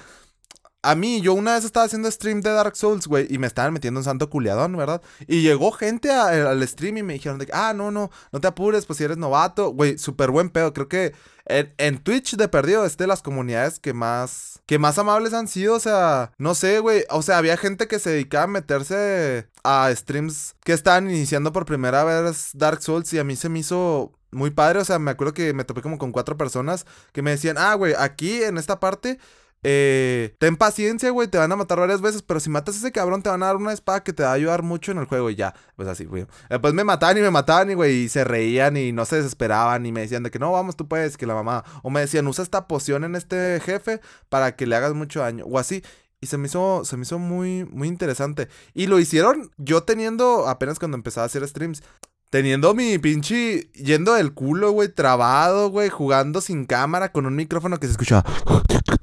a 0.85 0.95
mí, 0.95 1.21
yo 1.21 1.33
una 1.33 1.55
vez 1.55 1.65
estaba 1.65 1.85
haciendo 1.85 2.09
stream 2.11 2.41
de 2.41 2.51
Dark 2.51 2.75
Souls, 2.75 3.07
güey, 3.07 3.27
y 3.29 3.39
me 3.39 3.47
estaban 3.47 3.73
metiendo 3.73 3.99
un 3.99 4.03
santo 4.03 4.29
culiadón, 4.29 4.77
¿verdad? 4.77 5.01
Y 5.27 5.41
llegó 5.41 5.71
gente 5.71 6.11
al 6.11 6.65
stream 6.67 6.97
y 6.97 7.03
me 7.03 7.13
dijeron 7.13 7.39
de 7.39 7.47
ah, 7.53 7.73
no, 7.73 7.91
no, 7.91 8.11
no 8.31 8.39
te 8.39 8.47
apures, 8.47 8.85
pues 8.85 8.97
si 8.97 9.03
eres 9.03 9.17
novato, 9.17 9.69
güey, 9.69 9.97
súper 9.97 10.29
buen 10.29 10.49
pedo. 10.49 10.73
Creo 10.73 10.87
que 10.87 11.13
en, 11.45 11.97
Twitch 11.99 12.35
de 12.35 12.47
perdido 12.47 12.85
es 12.85 12.97
de 12.97 13.07
las 13.07 13.21
comunidades 13.21 13.79
que 13.79 13.93
más, 13.93 14.61
que 14.65 14.79
más 14.79 14.97
amables 14.97 15.33
han 15.33 15.47
sido, 15.47 15.75
o 15.75 15.79
sea, 15.79 16.31
no 16.37 16.55
sé, 16.55 16.79
güey, 16.79 17.03
o 17.09 17.21
sea, 17.21 17.37
había 17.37 17.57
gente 17.57 17.87
que 17.87 17.99
se 17.99 18.11
dedicaba 18.11 18.45
a 18.45 18.47
meterse 18.47 19.47
a 19.63 19.89
streams 19.95 20.55
que 20.63 20.73
estaban 20.73 21.09
iniciando 21.09 21.51
por 21.51 21.65
primera 21.65 22.03
vez 22.03 22.51
Dark 22.53 22.81
Souls 22.81 23.11
y 23.13 23.19
a 23.19 23.23
mí 23.23 23.35
se 23.35 23.49
me 23.49 23.59
hizo 23.59 24.13
muy 24.31 24.51
padre, 24.51 24.79
o 24.79 24.85
sea, 24.85 24.99
me 24.99 25.11
acuerdo 25.11 25.33
que 25.33 25.53
me 25.53 25.63
topé 25.63 25.81
como 25.81 25.97
con 25.97 26.11
cuatro 26.11 26.37
personas 26.37 26.85
que 27.13 27.21
me 27.21 27.31
decían, 27.31 27.57
ah, 27.57 27.73
güey, 27.75 27.93
aquí 27.97 28.43
en 28.43 28.57
esta 28.57 28.79
parte 28.79 29.19
eh, 29.67 30.35
ten 30.37 30.57
paciencia, 30.57 31.09
güey, 31.09 31.27
te 31.27 31.39
van 31.39 31.51
a 31.51 31.55
matar 31.55 31.79
varias 31.79 31.99
veces, 31.99 32.21
pero 32.21 32.39
si 32.39 32.51
matas 32.51 32.75
a 32.75 32.77
ese 32.77 32.91
cabrón 32.91 33.23
te 33.23 33.29
van 33.29 33.41
a 33.41 33.47
dar 33.47 33.55
una 33.55 33.73
espada 33.73 34.03
que 34.03 34.13
te 34.13 34.21
va 34.21 34.29
a 34.29 34.33
ayudar 34.33 34.61
mucho 34.61 34.91
en 34.91 34.99
el 34.99 35.05
juego 35.05 35.31
y 35.31 35.35
ya. 35.35 35.55
Pues 35.75 35.87
así, 35.87 36.05
güey. 36.05 36.27
Después 36.51 36.75
me 36.75 36.83
mataban 36.83 37.17
y 37.17 37.21
me 37.21 37.31
mataban 37.31 37.71
y, 37.71 37.73
güey, 37.73 38.03
y 38.03 38.09
se 38.09 38.23
reían 38.23 38.77
y 38.77 38.91
no 38.91 39.05
se 39.05 39.15
desesperaban 39.15 39.83
y 39.87 39.91
me 39.91 40.01
decían 40.01 40.21
de 40.21 40.29
que 40.29 40.37
no, 40.37 40.51
vamos, 40.51 40.75
tú 40.75 40.87
puedes, 40.87 41.17
que 41.17 41.25
la 41.25 41.33
mamá. 41.33 41.63
O 41.81 41.89
me 41.89 42.01
decían, 42.01 42.27
usa 42.27 42.43
esta 42.43 42.67
poción 42.67 43.05
en 43.05 43.15
este 43.15 43.59
jefe 43.59 44.01
para 44.29 44.55
que 44.55 44.67
le 44.67 44.75
hagas 44.75 44.93
mucho 44.93 45.21
daño. 45.21 45.45
O 45.45 45.57
así. 45.57 45.83
Y 46.21 46.27
se 46.27 46.37
me 46.37 46.45
hizo, 46.45 46.85
se 46.85 46.95
me 46.95 47.01
hizo 47.01 47.17
muy, 47.17 47.65
muy 47.65 47.87
interesante. 47.87 48.49
Y 48.75 48.85
lo 48.85 48.99
hicieron 48.99 49.49
yo 49.57 49.81
teniendo, 49.81 50.47
apenas 50.47 50.77
cuando 50.77 50.95
empezaba 50.95 51.23
a 51.23 51.25
hacer 51.25 51.47
streams, 51.47 51.81
Teniendo 52.29 52.73
mi 52.73 52.97
pinche 52.97 53.69
yendo 53.73 54.13
del 54.13 54.33
culo, 54.33 54.71
güey, 54.71 54.89
trabado, 54.89 55.69
güey, 55.69 55.89
jugando 55.89 56.41
sin 56.41 56.65
cámara 56.65 57.11
con 57.11 57.25
un 57.25 57.35
micrófono 57.35 57.79
que 57.79 57.87
se 57.87 57.91
escucha. 57.91 58.23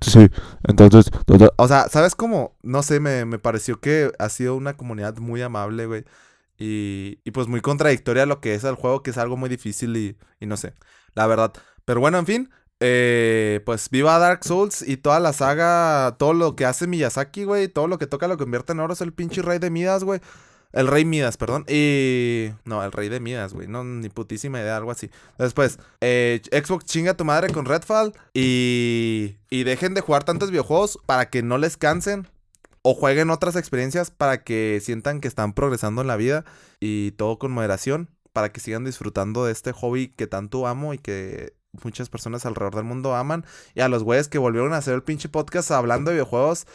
Sí, 0.01 0.29
entonces, 0.65 1.11
o 1.57 1.69
sea, 1.69 1.89
¿sabes 1.89 2.15
cómo? 2.15 2.57
No 2.63 2.83
sé, 2.83 3.01
me, 3.01 3.25
me 3.25 3.39
pareció 3.39 3.81
que 3.81 4.13
ha 4.19 4.29
sido 4.29 4.57
una 4.57 4.77
comunidad 4.77 5.17
muy 5.19 5.41
amable, 5.43 5.87
güey. 5.87 6.05
Y, 6.59 7.21
y, 7.25 7.31
pues 7.31 7.49
muy 7.49 7.61
contradictoria 7.61 8.25
a 8.25 8.27
lo 8.27 8.41
que 8.41 8.55
es 8.55 8.65
el 8.65 8.75
juego, 8.75 9.03
que 9.03 9.11
es 9.11 9.19
algo 9.19 9.37
muy 9.37 9.49
difícil 9.49 9.97
y, 9.97 10.17
y 10.39 10.47
no 10.47 10.57
sé, 10.57 10.75
la 11.15 11.27
verdad. 11.27 11.53
Pero 11.85 12.01
bueno, 12.01 12.19
en 12.19 12.27
fin, 12.27 12.51
eh, 12.85 13.61
pues 13.65 13.91
viva 13.91 14.19
Dark 14.19 14.45
Souls 14.45 14.83
y 14.83 14.97
toda 14.97 15.21
la 15.21 15.33
saga, 15.33 16.17
todo 16.19 16.35
lo 16.35 16.57
que 16.57 16.67
hace 16.67 16.89
Miyazaki, 16.89 17.45
güey, 17.45 17.69
todo 17.69 17.87
lo 17.87 17.97
que 17.97 18.09
toca 18.09 18.27
lo 18.27 18.37
convierte 18.37 18.73
en 18.73 18.81
oro, 18.81 18.93
es 18.93 19.01
el 19.01 19.13
pinche 19.13 19.41
rey 19.41 19.61
de 19.61 19.71
Midas, 19.71 20.03
güey. 20.03 20.21
El 20.73 20.87
rey 20.89 21.05
Midas, 21.05 21.37
perdón. 21.37 21.65
Y. 21.69 22.51
No, 22.65 22.83
el 22.83 22.93
rey 22.93 23.09
de 23.09 23.21
Midas, 23.21 23.53
güey. 23.53 23.69
No, 23.69 23.85
ni 23.85 24.09
putísima 24.09 24.61
idea, 24.61 24.77
algo 24.77 24.91
así. 24.91 25.11
Después, 25.39 25.79
eh, 26.01 26.41
Xbox 26.51 26.87
chinga 26.87 27.15
tu 27.15 27.25
madre 27.25 27.53
con 27.53 27.67
Redfall. 27.67 28.15
Y. 28.35 29.37
Y 29.51 29.65
dejen 29.65 29.95
de 29.95 30.01
jugar 30.01 30.25
tantos 30.25 30.51
videojuegos 30.51 30.99
para 31.07 31.29
que 31.29 31.43
no 31.43 31.59
les 31.59 31.77
cansen. 31.77 32.27
O 32.85 32.95
jueguen 32.95 33.31
otras 33.31 33.55
experiencias 33.55 34.11
para 34.11 34.43
que 34.43 34.81
sientan 34.83 35.21
que 35.21 35.29
están 35.29 35.53
progresando 35.53 36.01
en 36.01 36.09
la 36.09 36.17
vida. 36.17 36.45
Y 36.81 37.13
todo 37.13 37.39
con 37.39 37.53
moderación. 37.53 38.09
Para 38.33 38.51
que 38.51 38.61
sigan 38.61 38.85
disfrutando 38.85 39.45
de 39.45 39.53
este 39.53 39.73
hobby 39.73 40.09
que 40.09 40.27
tanto 40.27 40.67
amo 40.67 40.95
y 40.95 40.99
que 40.99 41.53
muchas 41.85 42.09
personas 42.09 42.47
alrededor 42.47 42.77
del 42.77 42.85
mundo 42.85 43.15
aman. 43.15 43.45
Y 43.75 43.81
a 43.81 43.89
los 43.89 44.05
güeyes 44.05 44.29
que 44.29 44.39
volvieron 44.39 44.73
a 44.73 44.79
hacer 44.79 44.95
el 44.95 45.03
pinche 45.03 45.29
podcast 45.29 45.71
hablando 45.71 46.11
de 46.11 46.17
videojuegos 46.17 46.67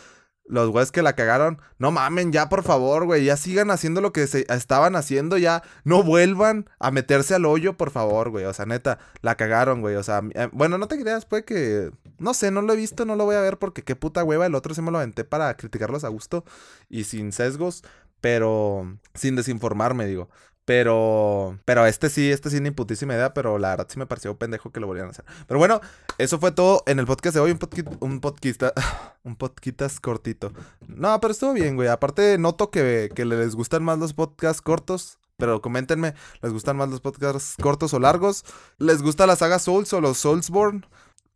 los 0.47 0.69
güeyes 0.69 0.91
que 0.91 1.01
la 1.01 1.13
cagaron, 1.13 1.59
no 1.77 1.91
mamen, 1.91 2.31
ya 2.31 2.49
por 2.49 2.63
favor, 2.63 3.05
güey, 3.05 3.25
ya 3.25 3.37
sigan 3.37 3.71
haciendo 3.71 4.01
lo 4.01 4.13
que 4.13 4.27
se 4.27 4.45
estaban 4.49 4.95
haciendo, 4.95 5.37
ya 5.37 5.63
no 5.83 6.03
vuelvan 6.03 6.69
a 6.79 6.91
meterse 6.91 7.35
al 7.35 7.45
hoyo, 7.45 7.77
por 7.77 7.91
favor, 7.91 8.29
güey. 8.29 8.45
O 8.45 8.53
sea, 8.53 8.65
neta, 8.65 8.99
la 9.21 9.35
cagaron, 9.35 9.81
güey. 9.81 9.95
O 9.95 10.03
sea, 10.03 10.21
eh, 10.33 10.49
bueno, 10.51 10.77
no 10.77 10.87
te 10.87 10.99
creas, 10.99 11.25
puede 11.25 11.43
que, 11.43 11.91
no 12.17 12.33
sé, 12.33 12.51
no 12.51 12.61
lo 12.61 12.73
he 12.73 12.77
visto, 12.77 13.05
no 13.05 13.15
lo 13.15 13.25
voy 13.25 13.35
a 13.35 13.41
ver 13.41 13.57
porque 13.57 13.83
qué 13.83 13.95
puta 13.95 14.23
hueva, 14.23 14.45
el 14.45 14.55
otro 14.55 14.73
se 14.73 14.81
me 14.81 14.91
lo 14.91 14.97
aventé 14.97 15.23
para 15.23 15.55
criticarlos 15.57 16.03
a 16.03 16.09
gusto 16.09 16.45
y 16.89 17.03
sin 17.03 17.31
sesgos, 17.31 17.83
pero 18.21 18.97
sin 19.13 19.35
desinformarme, 19.35 20.05
digo. 20.05 20.29
Pero, 20.67 21.57
pero 21.63 21.85
este 21.85 22.09
sí, 22.09 22.29
este 22.29 22.49
sí, 22.49 22.59
ni 22.59 22.71
putísima 22.71 23.13
idea, 23.13 23.33
pero 23.33 23.57
la 23.57 23.69
verdad 23.69 23.87
sí 23.89 23.97
me 23.97 24.05
pareció 24.05 24.35
pendejo 24.37 24.69
que 24.69 24.81
lo 24.81 24.87
volvieran 24.87 25.07
a 25.07 25.11
hacer. 25.11 25.23
Pero 25.47 25.59
bueno, 25.59 25.79
eso 26.17 26.39
fue 26.39 26.51
todo 26.51 26.83
en 26.87 26.99
el 26.99 27.05
podcast 27.05 27.35
de 27.35 27.39
hoy. 27.39 27.51
Un 27.51 27.57
podcast, 27.57 27.87
un 28.01 28.19
podcast, 28.19 29.95
un 29.95 30.01
cortito. 30.01 30.51
No, 30.85 31.21
pero 31.21 31.31
estuvo 31.31 31.53
bien, 31.53 31.77
güey. 31.77 31.87
Aparte, 31.87 32.37
noto 32.37 32.69
que, 32.69 33.09
que 33.15 33.23
les 33.23 33.55
gustan 33.55 33.81
más 33.81 33.97
los 33.97 34.11
podcasts 34.11 34.61
cortos. 34.61 35.19
Pero 35.37 35.61
coméntenme, 35.61 36.15
¿les 36.41 36.51
gustan 36.51 36.75
más 36.75 36.89
los 36.89 36.99
podcasts 36.99 37.55
cortos 37.63 37.93
o 37.93 37.99
largos? 38.01 38.43
¿Les 38.77 39.01
gusta 39.01 39.25
la 39.25 39.37
saga 39.37 39.59
Souls 39.59 39.93
o 39.93 40.01
los 40.01 40.17
Soulsborne? 40.17 40.81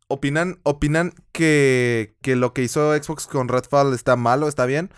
¿Opinan, 0.09 0.59
opinan 0.63 1.13
que, 1.32 2.17
que 2.21 2.36
lo 2.36 2.53
que 2.53 2.63
hizo 2.63 2.93
Xbox 3.01 3.27
con 3.27 3.47
Redfall 3.47 3.93
está 3.93 4.17
malo, 4.17 4.49
está 4.49 4.65
bien? 4.65 4.91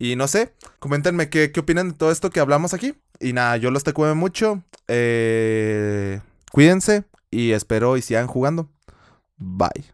Y 0.00 0.16
no 0.16 0.26
sé, 0.26 0.52
coméntenme 0.80 1.30
qué, 1.30 1.52
qué 1.52 1.60
opinan 1.60 1.90
de 1.90 1.94
todo 1.94 2.10
esto 2.10 2.30
que 2.30 2.40
hablamos 2.40 2.74
aquí. 2.74 2.96
Y 3.20 3.32
nada, 3.32 3.56
yo 3.56 3.70
los 3.70 3.84
te 3.84 3.92
cueve 3.92 4.14
mucho. 4.14 4.62
Eh, 4.86 6.20
cuídense 6.52 7.04
y 7.30 7.52
espero 7.52 7.96
y 7.96 8.02
sigan 8.02 8.26
jugando. 8.26 8.68
Bye. 9.36 9.92